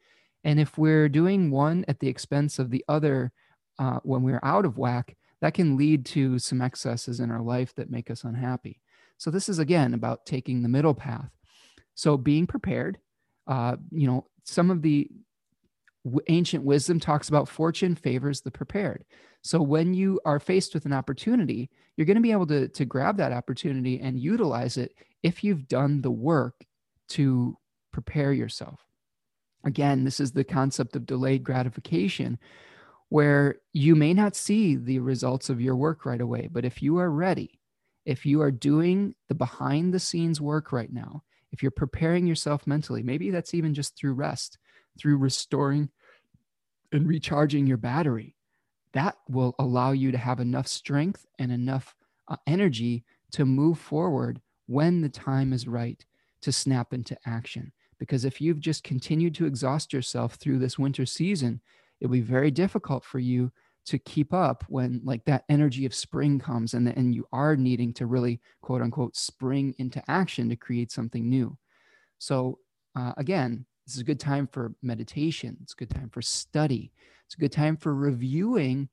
And 0.44 0.58
if 0.58 0.78
we're 0.78 1.08
doing 1.08 1.50
one 1.50 1.84
at 1.88 2.00
the 2.00 2.08
expense 2.08 2.58
of 2.58 2.70
the 2.70 2.84
other 2.88 3.32
uh, 3.78 3.98
when 4.02 4.22
we're 4.22 4.40
out 4.42 4.64
of 4.64 4.78
whack, 4.78 5.16
that 5.40 5.54
can 5.54 5.76
lead 5.76 6.04
to 6.06 6.38
some 6.38 6.60
excesses 6.60 7.20
in 7.20 7.30
our 7.30 7.40
life 7.40 7.74
that 7.74 7.90
make 7.90 8.10
us 8.10 8.24
unhappy. 8.24 8.80
So 9.16 9.30
this 9.30 9.48
is 9.48 9.58
again 9.58 9.94
about 9.94 10.26
taking 10.26 10.62
the 10.62 10.68
middle 10.68 10.94
path. 10.94 11.30
So 11.94 12.16
being 12.16 12.46
prepared, 12.46 12.98
uh, 13.46 13.76
you 13.90 14.06
know, 14.06 14.26
some 14.44 14.70
of 14.70 14.82
the 14.82 15.10
w- 16.04 16.24
ancient 16.28 16.64
wisdom 16.64 17.00
talks 17.00 17.28
about 17.28 17.48
fortune 17.48 17.94
favors 17.94 18.40
the 18.40 18.50
prepared. 18.50 19.04
So 19.42 19.60
when 19.60 19.94
you 19.94 20.20
are 20.24 20.40
faced 20.40 20.74
with 20.74 20.84
an 20.84 20.92
opportunity, 20.92 21.70
you're 21.96 22.06
going 22.06 22.16
to 22.16 22.22
be 22.22 22.32
able 22.32 22.46
to, 22.48 22.68
to 22.68 22.84
grab 22.84 23.16
that 23.18 23.32
opportunity 23.32 24.00
and 24.00 24.18
utilize 24.18 24.76
it 24.76 24.94
if 25.22 25.42
you've 25.42 25.68
done 25.68 26.02
the 26.02 26.10
work 26.10 26.64
to 27.08 27.56
prepare 27.92 28.32
yourself. 28.32 28.80
Again, 29.64 30.04
this 30.04 30.20
is 30.20 30.32
the 30.32 30.44
concept 30.44 30.96
of 30.96 31.06
delayed 31.06 31.44
gratification, 31.44 32.38
where 33.08 33.56
you 33.72 33.94
may 33.94 34.14
not 34.14 34.36
see 34.36 34.76
the 34.76 35.00
results 35.00 35.50
of 35.50 35.60
your 35.60 35.76
work 35.76 36.06
right 36.06 36.20
away, 36.20 36.48
but 36.50 36.64
if 36.64 36.80
you 36.80 36.98
are 36.98 37.10
ready, 37.10 37.60
if 38.06 38.24
you 38.24 38.40
are 38.40 38.50
doing 38.50 39.14
the 39.28 39.34
behind 39.34 39.92
the 39.92 40.00
scenes 40.00 40.40
work 40.40 40.72
right 40.72 40.92
now, 40.92 41.22
if 41.52 41.62
you're 41.62 41.70
preparing 41.70 42.26
yourself 42.26 42.66
mentally, 42.66 43.02
maybe 43.02 43.30
that's 43.30 43.54
even 43.54 43.74
just 43.74 43.96
through 43.96 44.14
rest, 44.14 44.58
through 44.98 45.18
restoring 45.18 45.90
and 46.92 47.06
recharging 47.06 47.66
your 47.66 47.76
battery, 47.76 48.36
that 48.92 49.16
will 49.28 49.54
allow 49.58 49.92
you 49.92 50.10
to 50.12 50.18
have 50.18 50.40
enough 50.40 50.66
strength 50.66 51.26
and 51.38 51.52
enough 51.52 51.94
uh, 52.28 52.36
energy 52.46 53.04
to 53.32 53.44
move 53.44 53.78
forward 53.78 54.40
when 54.66 55.00
the 55.00 55.08
time 55.08 55.52
is 55.52 55.66
right 55.66 56.04
to 56.40 56.52
snap 56.52 56.92
into 56.92 57.16
action. 57.26 57.72
Because 58.00 58.24
if 58.24 58.40
you've 58.40 58.58
just 58.58 58.82
continued 58.82 59.36
to 59.36 59.46
exhaust 59.46 59.92
yourself 59.92 60.34
through 60.34 60.58
this 60.58 60.78
winter 60.78 61.06
season, 61.06 61.60
it'll 62.00 62.10
be 62.10 62.20
very 62.20 62.50
difficult 62.50 63.04
for 63.04 63.20
you 63.20 63.52
to 63.86 63.98
keep 63.98 64.32
up 64.32 64.64
when 64.68 65.00
like 65.04 65.24
that 65.26 65.44
energy 65.48 65.86
of 65.86 65.94
spring 65.94 66.38
comes 66.38 66.74
and, 66.74 66.88
and 66.88 67.14
you 67.14 67.26
are 67.32 67.56
needing 67.56 67.92
to 67.94 68.06
really 68.06 68.40
quote 68.62 68.82
unquote 68.82 69.16
spring 69.16 69.74
into 69.78 70.02
action 70.08 70.48
to 70.48 70.56
create 70.56 70.90
something 70.90 71.28
new. 71.28 71.56
So 72.18 72.58
uh, 72.96 73.12
again 73.16 73.64
this 73.86 73.94
is 73.94 74.00
a 74.02 74.04
good 74.04 74.20
time 74.20 74.46
for 74.46 74.74
meditation. 74.82 75.56
It's 75.62 75.72
a 75.72 75.76
good 75.76 75.90
time 75.90 76.10
for 76.10 76.22
study. 76.22 76.92
It's 77.26 77.34
a 77.34 77.40
good 77.40 77.52
time 77.52 77.76
for 77.76 77.94
reviewing 77.94 78.88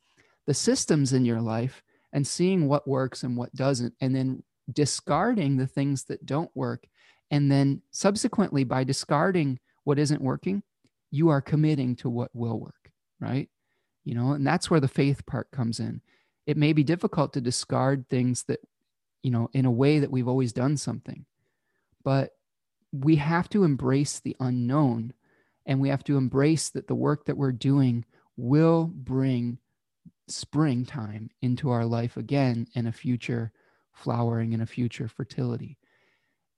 the 0.48 0.54
systems 0.54 1.14
in 1.14 1.26
your 1.26 1.42
life 1.42 1.84
and 2.14 2.26
seeing 2.26 2.68
what 2.68 2.88
works 2.88 3.24
and 3.24 3.36
what 3.38 3.54
doesn't 3.54 3.94
and 4.02 4.16
then 4.16 4.42
discarding 4.74 5.58
the 5.58 5.68
things 5.68 6.06
that 6.06 6.26
don't 6.26 6.50
work 6.56 6.88
and 7.32 7.52
then 7.52 7.82
subsequently 7.92 8.64
by 8.64 8.84
discarding 8.84 9.60
what 9.84 10.00
isn't 10.00 10.22
working 10.22 10.64
you 11.12 11.30
are 11.30 11.42
committing 11.42 11.96
to 11.96 12.10
what 12.10 12.30
will 12.34 12.60
work 12.60 12.78
right? 13.20 13.50
You 14.06 14.16
know, 14.16 14.34
and 14.34 14.46
that's 14.46 14.70
where 14.70 14.80
the 14.80 14.88
faith 14.88 15.26
part 15.26 15.52
comes 15.52 15.80
in. 15.80 16.02
It 16.46 16.58
may 16.58 16.74
be 16.74 16.84
difficult 16.84 17.34
to 17.34 17.42
discard 17.42 18.08
things 18.08 18.44
that, 18.44 18.60
you 19.22 19.32
know, 19.32 19.50
in 19.54 19.66
a 19.66 19.72
way 19.72 20.00
that 20.00 20.12
we've 20.12 20.28
always 20.28 20.54
done 20.54 20.78
something, 20.78 21.26
but 22.04 22.32
we 22.94 23.18
have 23.18 23.50
to 23.50 23.64
embrace 23.64 24.20
the 24.20 24.36
unknown 24.40 25.14
and 25.66 25.82
we 25.82 25.90
have 25.90 26.04
to 26.06 26.16
embrace 26.16 26.70
that 26.70 26.88
the 26.88 26.96
work 26.96 27.26
that 27.26 27.36
we're 27.36 27.52
doing 27.52 28.06
will 28.38 28.86
bring 28.86 29.58
springtime 30.30 31.30
into 31.42 31.70
our 31.70 31.86
life 31.86 32.16
again 32.16 32.68
and 32.76 32.88
a 32.88 32.92
future 32.92 33.52
flowering 33.92 34.54
and 34.54 34.64
a 34.64 34.68
future 34.68 35.10
fertility. 35.10 35.78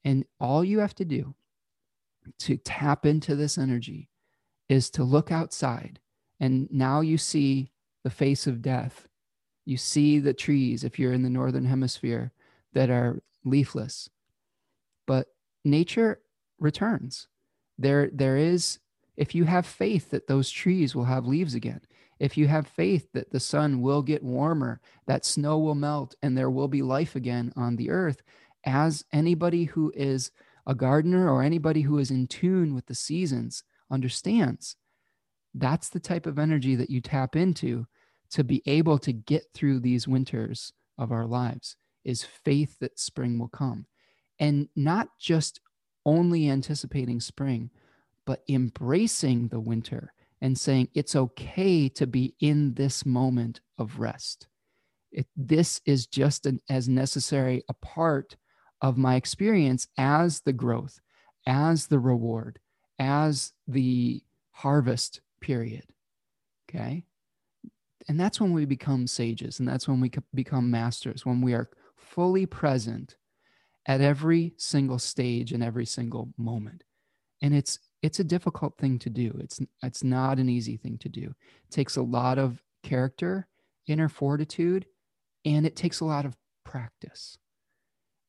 And 0.03 0.25
all 0.39 0.63
you 0.63 0.79
have 0.79 0.95
to 0.95 1.05
do 1.05 1.35
to 2.39 2.57
tap 2.57 3.05
into 3.05 3.35
this 3.35 3.57
energy 3.57 4.09
is 4.67 4.89
to 4.91 5.03
look 5.03 5.31
outside 5.31 5.99
and 6.39 6.69
now 6.71 7.01
you 7.01 7.17
see 7.17 7.71
the 8.03 8.09
face 8.09 8.47
of 8.47 8.61
death. 8.61 9.07
You 9.65 9.77
see 9.77 10.19
the 10.19 10.33
trees, 10.33 10.83
if 10.83 10.97
you're 10.97 11.13
in 11.13 11.23
the 11.23 11.29
northern 11.29 11.65
hemisphere, 11.65 12.31
that 12.73 12.89
are 12.89 13.21
leafless. 13.43 14.09
But 15.05 15.27
nature 15.65 16.21
returns. 16.59 17.27
There, 17.77 18.09
there 18.13 18.37
is, 18.37 18.79
if 19.17 19.35
you 19.35 19.45
have 19.45 19.65
faith 19.65 20.11
that 20.11 20.27
those 20.27 20.49
trees 20.49 20.95
will 20.95 21.05
have 21.05 21.25
leaves 21.25 21.55
again, 21.55 21.81
if 22.19 22.37
you 22.37 22.47
have 22.47 22.67
faith 22.67 23.07
that 23.13 23.31
the 23.31 23.39
sun 23.39 23.81
will 23.81 24.01
get 24.01 24.23
warmer, 24.23 24.81
that 25.07 25.25
snow 25.25 25.57
will 25.57 25.75
melt, 25.75 26.15
and 26.21 26.37
there 26.37 26.49
will 26.49 26.67
be 26.67 26.81
life 26.81 27.15
again 27.15 27.53
on 27.55 27.75
the 27.75 27.89
earth, 27.89 28.21
as 28.66 29.05
anybody 29.12 29.66
who 29.66 29.91
is 29.95 30.32
a 30.68 30.76
gardener 30.76 31.32
or 31.32 31.41
anybody 31.41 31.82
who 31.82 31.97
is 31.97 32.12
in 32.12 32.28
tune 32.28 32.74
with 32.76 32.86
the 32.86 32.95
seasons 32.95 33.64
understands, 33.91 34.76
that's 35.53 35.89
the 35.89 35.99
type 35.99 36.26
of 36.26 36.38
energy 36.38 36.76
that 36.76 36.89
you 36.89 37.01
tap 37.01 37.36
into 37.36 37.88
to 38.32 38.43
be 38.43 38.62
able 38.66 38.99
to 38.99 39.12
get 39.12 39.43
through 39.53 39.80
these 39.80 40.07
winters 40.07 40.74
of 40.97 41.12
our 41.12 41.26
lives 41.26 41.76
is 42.05 42.24
faith 42.24 42.78
that 42.80 42.99
spring 42.99 43.39
will 43.39 43.47
come. 43.47 43.86
And 44.39 44.70
not 44.76 45.10
just 45.20 45.60
only 46.05 46.49
anticipating 46.49 47.20
spring 47.20 47.72
but 48.30 48.43
embracing 48.47 49.47
the 49.47 49.60
winter 49.60 50.14
and 50.39 50.55
saying 50.55 50.88
it's 50.93 51.16
okay 51.16 51.89
to 51.89 52.05
be 52.05 52.36
in 52.39 52.76
this 52.76 53.03
moment 53.03 53.60
of 53.80 53.99
rest. 53.99 54.47
It, 55.12 55.26
this 55.36 55.82
is 55.88 56.05
just 56.05 56.45
an, 56.45 56.62
as 56.70 56.88
necessary 56.88 57.64
a 57.70 57.74
part 57.74 58.36
of 58.82 58.97
my 58.97 59.15
experience 59.15 59.88
as 59.97 60.41
the 60.41 60.53
growth 60.53 60.99
as 61.45 61.88
the 61.88 61.99
reward 61.99 62.59
as 62.99 63.53
the 63.67 64.21
harvest 64.51 65.21
period. 65.41 65.86
Okay. 66.69 67.05
And 68.07 68.19
that's 68.19 68.41
when 68.41 68.53
we 68.53 68.65
become 68.65 69.07
sages 69.07 69.59
and 69.59 69.67
that's 69.67 69.88
when 69.88 69.99
we 69.99 70.11
become 70.34 70.69
masters, 70.69 71.25
when 71.25 71.41
we 71.41 71.53
are 71.53 71.69
fully 71.95 72.45
present 72.45 73.15
at 73.86 74.01
every 74.01 74.53
single 74.57 74.99
stage 74.99 75.51
and 75.51 75.63
every 75.63 75.86
single 75.86 76.34
moment. 76.38 76.84
And 77.41 77.55
it's 77.55 77.80
it's 78.01 78.19
a 78.19 78.23
difficult 78.23 78.77
thing 78.77 78.99
to 78.99 79.09
do. 79.09 79.36
It's 79.39 79.59
it's 79.82 80.03
not 80.03 80.39
an 80.39 80.49
easy 80.49 80.77
thing 80.77 80.97
to 80.99 81.09
do. 81.09 81.34
It 81.63 81.71
takes 81.71 81.95
a 81.95 82.01
lot 82.01 82.38
of 82.38 82.61
character, 82.84 83.47
inner 83.88 84.09
fortitude, 84.09 84.86
and 85.45 85.65
it 85.65 85.75
takes 85.75 85.99
a 85.99 86.05
lot 86.05 86.25
of 86.25 86.36
practice. 86.65 87.38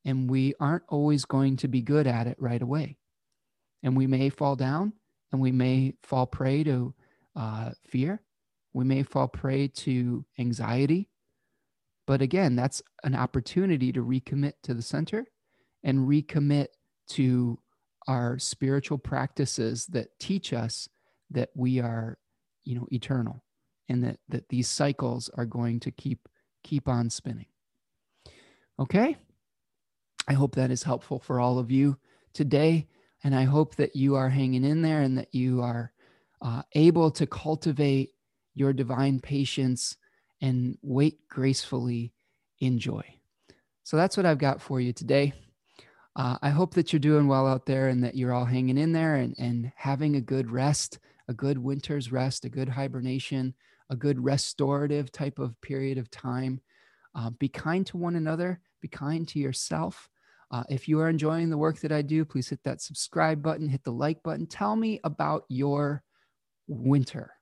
And 0.04 0.30
we 0.30 0.54
aren't 0.58 0.84
always 0.88 1.24
going 1.24 1.56
to 1.58 1.68
be 1.68 1.82
good 1.82 2.06
at 2.06 2.26
it 2.26 2.36
right 2.38 2.62
away. 2.62 2.96
And 3.82 3.96
we 3.96 4.06
may 4.06 4.30
fall 4.30 4.56
down 4.56 4.94
and 5.32 5.40
we 5.40 5.52
may 5.52 5.94
fall 6.02 6.26
prey 6.26 6.64
to 6.64 6.94
uh, 7.36 7.70
fear. 7.86 8.22
We 8.72 8.84
may 8.84 9.02
fall 9.02 9.28
prey 9.28 9.68
to 9.68 10.24
anxiety. 10.38 11.08
But 12.06 12.22
again, 12.22 12.56
that's 12.56 12.82
an 13.04 13.14
opportunity 13.14 13.92
to 13.92 14.04
recommit 14.04 14.54
to 14.64 14.74
the 14.74 14.82
center 14.82 15.26
and 15.82 16.08
recommit 16.08 16.68
to 17.10 17.58
our 18.08 18.38
spiritual 18.38 18.98
practices 18.98 19.86
that 19.86 20.18
teach 20.18 20.52
us 20.52 20.88
that 21.30 21.50
we 21.54 21.80
are, 21.80 22.18
you 22.64 22.74
know, 22.74 22.88
eternal 22.90 23.44
and 23.88 24.02
that, 24.04 24.18
that 24.28 24.48
these 24.48 24.68
cycles 24.68 25.30
are 25.34 25.46
going 25.46 25.80
to 25.80 25.90
keep 25.90 26.28
keep 26.62 26.88
on 26.88 27.10
spinning. 27.10 27.46
Okay? 28.78 29.16
I 30.30 30.34
hope 30.34 30.54
that 30.54 30.70
is 30.70 30.84
helpful 30.84 31.18
for 31.18 31.40
all 31.40 31.58
of 31.58 31.72
you 31.72 31.98
today. 32.34 32.86
And 33.24 33.34
I 33.34 33.42
hope 33.42 33.74
that 33.74 33.96
you 33.96 34.14
are 34.14 34.28
hanging 34.28 34.64
in 34.64 34.80
there 34.80 35.02
and 35.02 35.18
that 35.18 35.34
you 35.34 35.60
are 35.60 35.92
uh, 36.40 36.62
able 36.74 37.10
to 37.10 37.26
cultivate 37.26 38.10
your 38.54 38.72
divine 38.72 39.18
patience 39.18 39.96
and 40.40 40.78
wait 40.82 41.26
gracefully 41.28 42.12
in 42.60 42.78
joy. 42.78 43.02
So 43.82 43.96
that's 43.96 44.16
what 44.16 44.24
I've 44.24 44.38
got 44.38 44.62
for 44.62 44.80
you 44.80 44.92
today. 44.92 45.32
Uh, 46.14 46.36
I 46.40 46.50
hope 46.50 46.74
that 46.74 46.92
you're 46.92 47.00
doing 47.00 47.26
well 47.26 47.48
out 47.48 47.66
there 47.66 47.88
and 47.88 48.04
that 48.04 48.14
you're 48.14 48.32
all 48.32 48.44
hanging 48.44 48.78
in 48.78 48.92
there 48.92 49.16
and, 49.16 49.34
and 49.36 49.72
having 49.74 50.14
a 50.14 50.20
good 50.20 50.48
rest, 50.48 51.00
a 51.26 51.34
good 51.34 51.58
winter's 51.58 52.12
rest, 52.12 52.44
a 52.44 52.48
good 52.48 52.68
hibernation, 52.68 53.52
a 53.90 53.96
good 53.96 54.22
restorative 54.22 55.10
type 55.10 55.40
of 55.40 55.60
period 55.60 55.98
of 55.98 56.08
time. 56.08 56.60
Uh, 57.16 57.30
be 57.30 57.48
kind 57.48 57.84
to 57.86 57.96
one 57.96 58.14
another, 58.14 58.60
be 58.80 58.86
kind 58.86 59.26
to 59.26 59.40
yourself. 59.40 60.08
Uh, 60.50 60.64
if 60.68 60.88
you 60.88 60.98
are 61.00 61.08
enjoying 61.08 61.48
the 61.48 61.58
work 61.58 61.78
that 61.80 61.92
I 61.92 62.02
do, 62.02 62.24
please 62.24 62.48
hit 62.48 62.62
that 62.64 62.80
subscribe 62.80 63.42
button, 63.42 63.68
hit 63.68 63.84
the 63.84 63.92
like 63.92 64.22
button. 64.22 64.46
Tell 64.46 64.74
me 64.74 65.00
about 65.04 65.44
your 65.48 66.02
winter. 66.66 67.32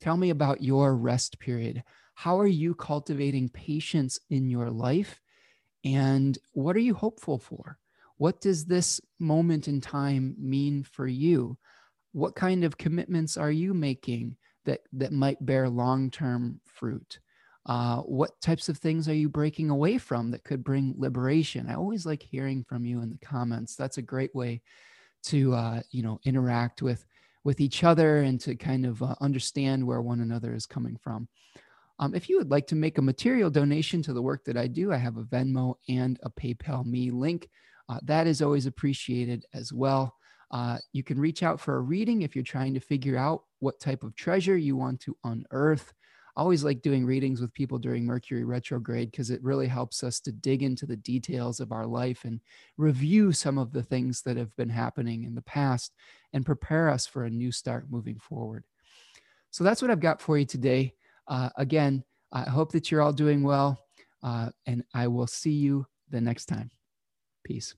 Tell 0.00 0.16
me 0.16 0.30
about 0.30 0.62
your 0.62 0.96
rest 0.96 1.38
period. 1.38 1.82
How 2.14 2.40
are 2.40 2.46
you 2.46 2.74
cultivating 2.74 3.50
patience 3.50 4.18
in 4.30 4.48
your 4.48 4.70
life? 4.70 5.20
And 5.84 6.36
what 6.52 6.76
are 6.76 6.80
you 6.80 6.94
hopeful 6.94 7.38
for? 7.38 7.78
What 8.16 8.40
does 8.40 8.64
this 8.64 9.00
moment 9.18 9.68
in 9.68 9.80
time 9.80 10.34
mean 10.38 10.82
for 10.82 11.06
you? 11.06 11.58
What 12.12 12.34
kind 12.34 12.64
of 12.64 12.78
commitments 12.78 13.36
are 13.36 13.50
you 13.50 13.74
making 13.74 14.36
that, 14.64 14.80
that 14.94 15.12
might 15.12 15.44
bear 15.44 15.68
long 15.68 16.10
term 16.10 16.60
fruit? 16.64 17.18
Uh, 17.66 17.98
what 18.02 18.40
types 18.40 18.68
of 18.68 18.78
things 18.78 19.08
are 19.08 19.14
you 19.14 19.28
breaking 19.28 19.70
away 19.70 19.98
from 19.98 20.30
that 20.30 20.44
could 20.44 20.62
bring 20.62 20.94
liberation? 20.96 21.66
I 21.68 21.74
always 21.74 22.06
like 22.06 22.22
hearing 22.22 22.64
from 22.64 22.84
you 22.84 23.02
in 23.02 23.10
the 23.10 23.18
comments. 23.18 23.74
That's 23.74 23.98
a 23.98 24.02
great 24.02 24.34
way 24.34 24.62
to 25.24 25.52
uh, 25.54 25.82
you 25.90 26.02
know 26.02 26.20
interact 26.24 26.80
with 26.80 27.04
with 27.42 27.60
each 27.60 27.84
other 27.84 28.18
and 28.18 28.40
to 28.40 28.54
kind 28.56 28.86
of 28.86 29.02
uh, 29.02 29.14
understand 29.20 29.84
where 29.84 30.00
one 30.00 30.20
another 30.20 30.54
is 30.54 30.66
coming 30.66 30.96
from. 30.96 31.28
Um, 31.98 32.14
if 32.14 32.28
you 32.28 32.38
would 32.38 32.50
like 32.50 32.66
to 32.68 32.74
make 32.74 32.98
a 32.98 33.02
material 33.02 33.50
donation 33.50 34.02
to 34.02 34.12
the 34.12 34.22
work 34.22 34.44
that 34.44 34.56
I 34.56 34.66
do, 34.66 34.92
I 34.92 34.96
have 34.96 35.16
a 35.16 35.24
Venmo 35.24 35.76
and 35.88 36.18
a 36.22 36.30
PayPal 36.30 36.84
Me 36.84 37.10
link. 37.10 37.48
Uh, 37.88 37.98
that 38.04 38.26
is 38.26 38.42
always 38.42 38.66
appreciated 38.66 39.44
as 39.54 39.72
well. 39.72 40.14
Uh, 40.50 40.78
you 40.92 41.02
can 41.02 41.18
reach 41.18 41.42
out 41.42 41.60
for 41.60 41.76
a 41.76 41.80
reading 41.80 42.22
if 42.22 42.36
you're 42.36 42.44
trying 42.44 42.74
to 42.74 42.80
figure 42.80 43.16
out 43.16 43.44
what 43.60 43.80
type 43.80 44.02
of 44.02 44.14
treasure 44.14 44.56
you 44.56 44.76
want 44.76 45.00
to 45.00 45.16
unearth. 45.24 45.92
Always 46.36 46.62
like 46.62 46.82
doing 46.82 47.06
readings 47.06 47.40
with 47.40 47.54
people 47.54 47.78
during 47.78 48.04
Mercury 48.04 48.44
retrograde 48.44 49.10
because 49.10 49.30
it 49.30 49.42
really 49.42 49.66
helps 49.66 50.04
us 50.04 50.20
to 50.20 50.32
dig 50.32 50.62
into 50.62 50.84
the 50.84 50.96
details 50.96 51.60
of 51.60 51.72
our 51.72 51.86
life 51.86 52.24
and 52.24 52.40
review 52.76 53.32
some 53.32 53.56
of 53.56 53.72
the 53.72 53.82
things 53.82 54.20
that 54.22 54.36
have 54.36 54.54
been 54.56 54.68
happening 54.68 55.24
in 55.24 55.34
the 55.34 55.42
past 55.42 55.94
and 56.34 56.44
prepare 56.44 56.90
us 56.90 57.06
for 57.06 57.24
a 57.24 57.30
new 57.30 57.50
start 57.50 57.86
moving 57.90 58.18
forward. 58.18 58.64
So 59.50 59.64
that's 59.64 59.80
what 59.80 59.90
I've 59.90 60.00
got 60.00 60.20
for 60.20 60.36
you 60.36 60.44
today. 60.44 60.92
Uh, 61.26 61.48
again, 61.56 62.04
I 62.32 62.42
hope 62.42 62.72
that 62.72 62.90
you're 62.90 63.00
all 63.00 63.14
doing 63.14 63.42
well, 63.42 63.78
uh, 64.22 64.50
and 64.66 64.84
I 64.92 65.08
will 65.08 65.26
see 65.26 65.52
you 65.52 65.86
the 66.10 66.20
next 66.20 66.46
time. 66.46 66.70
Peace. 67.44 67.74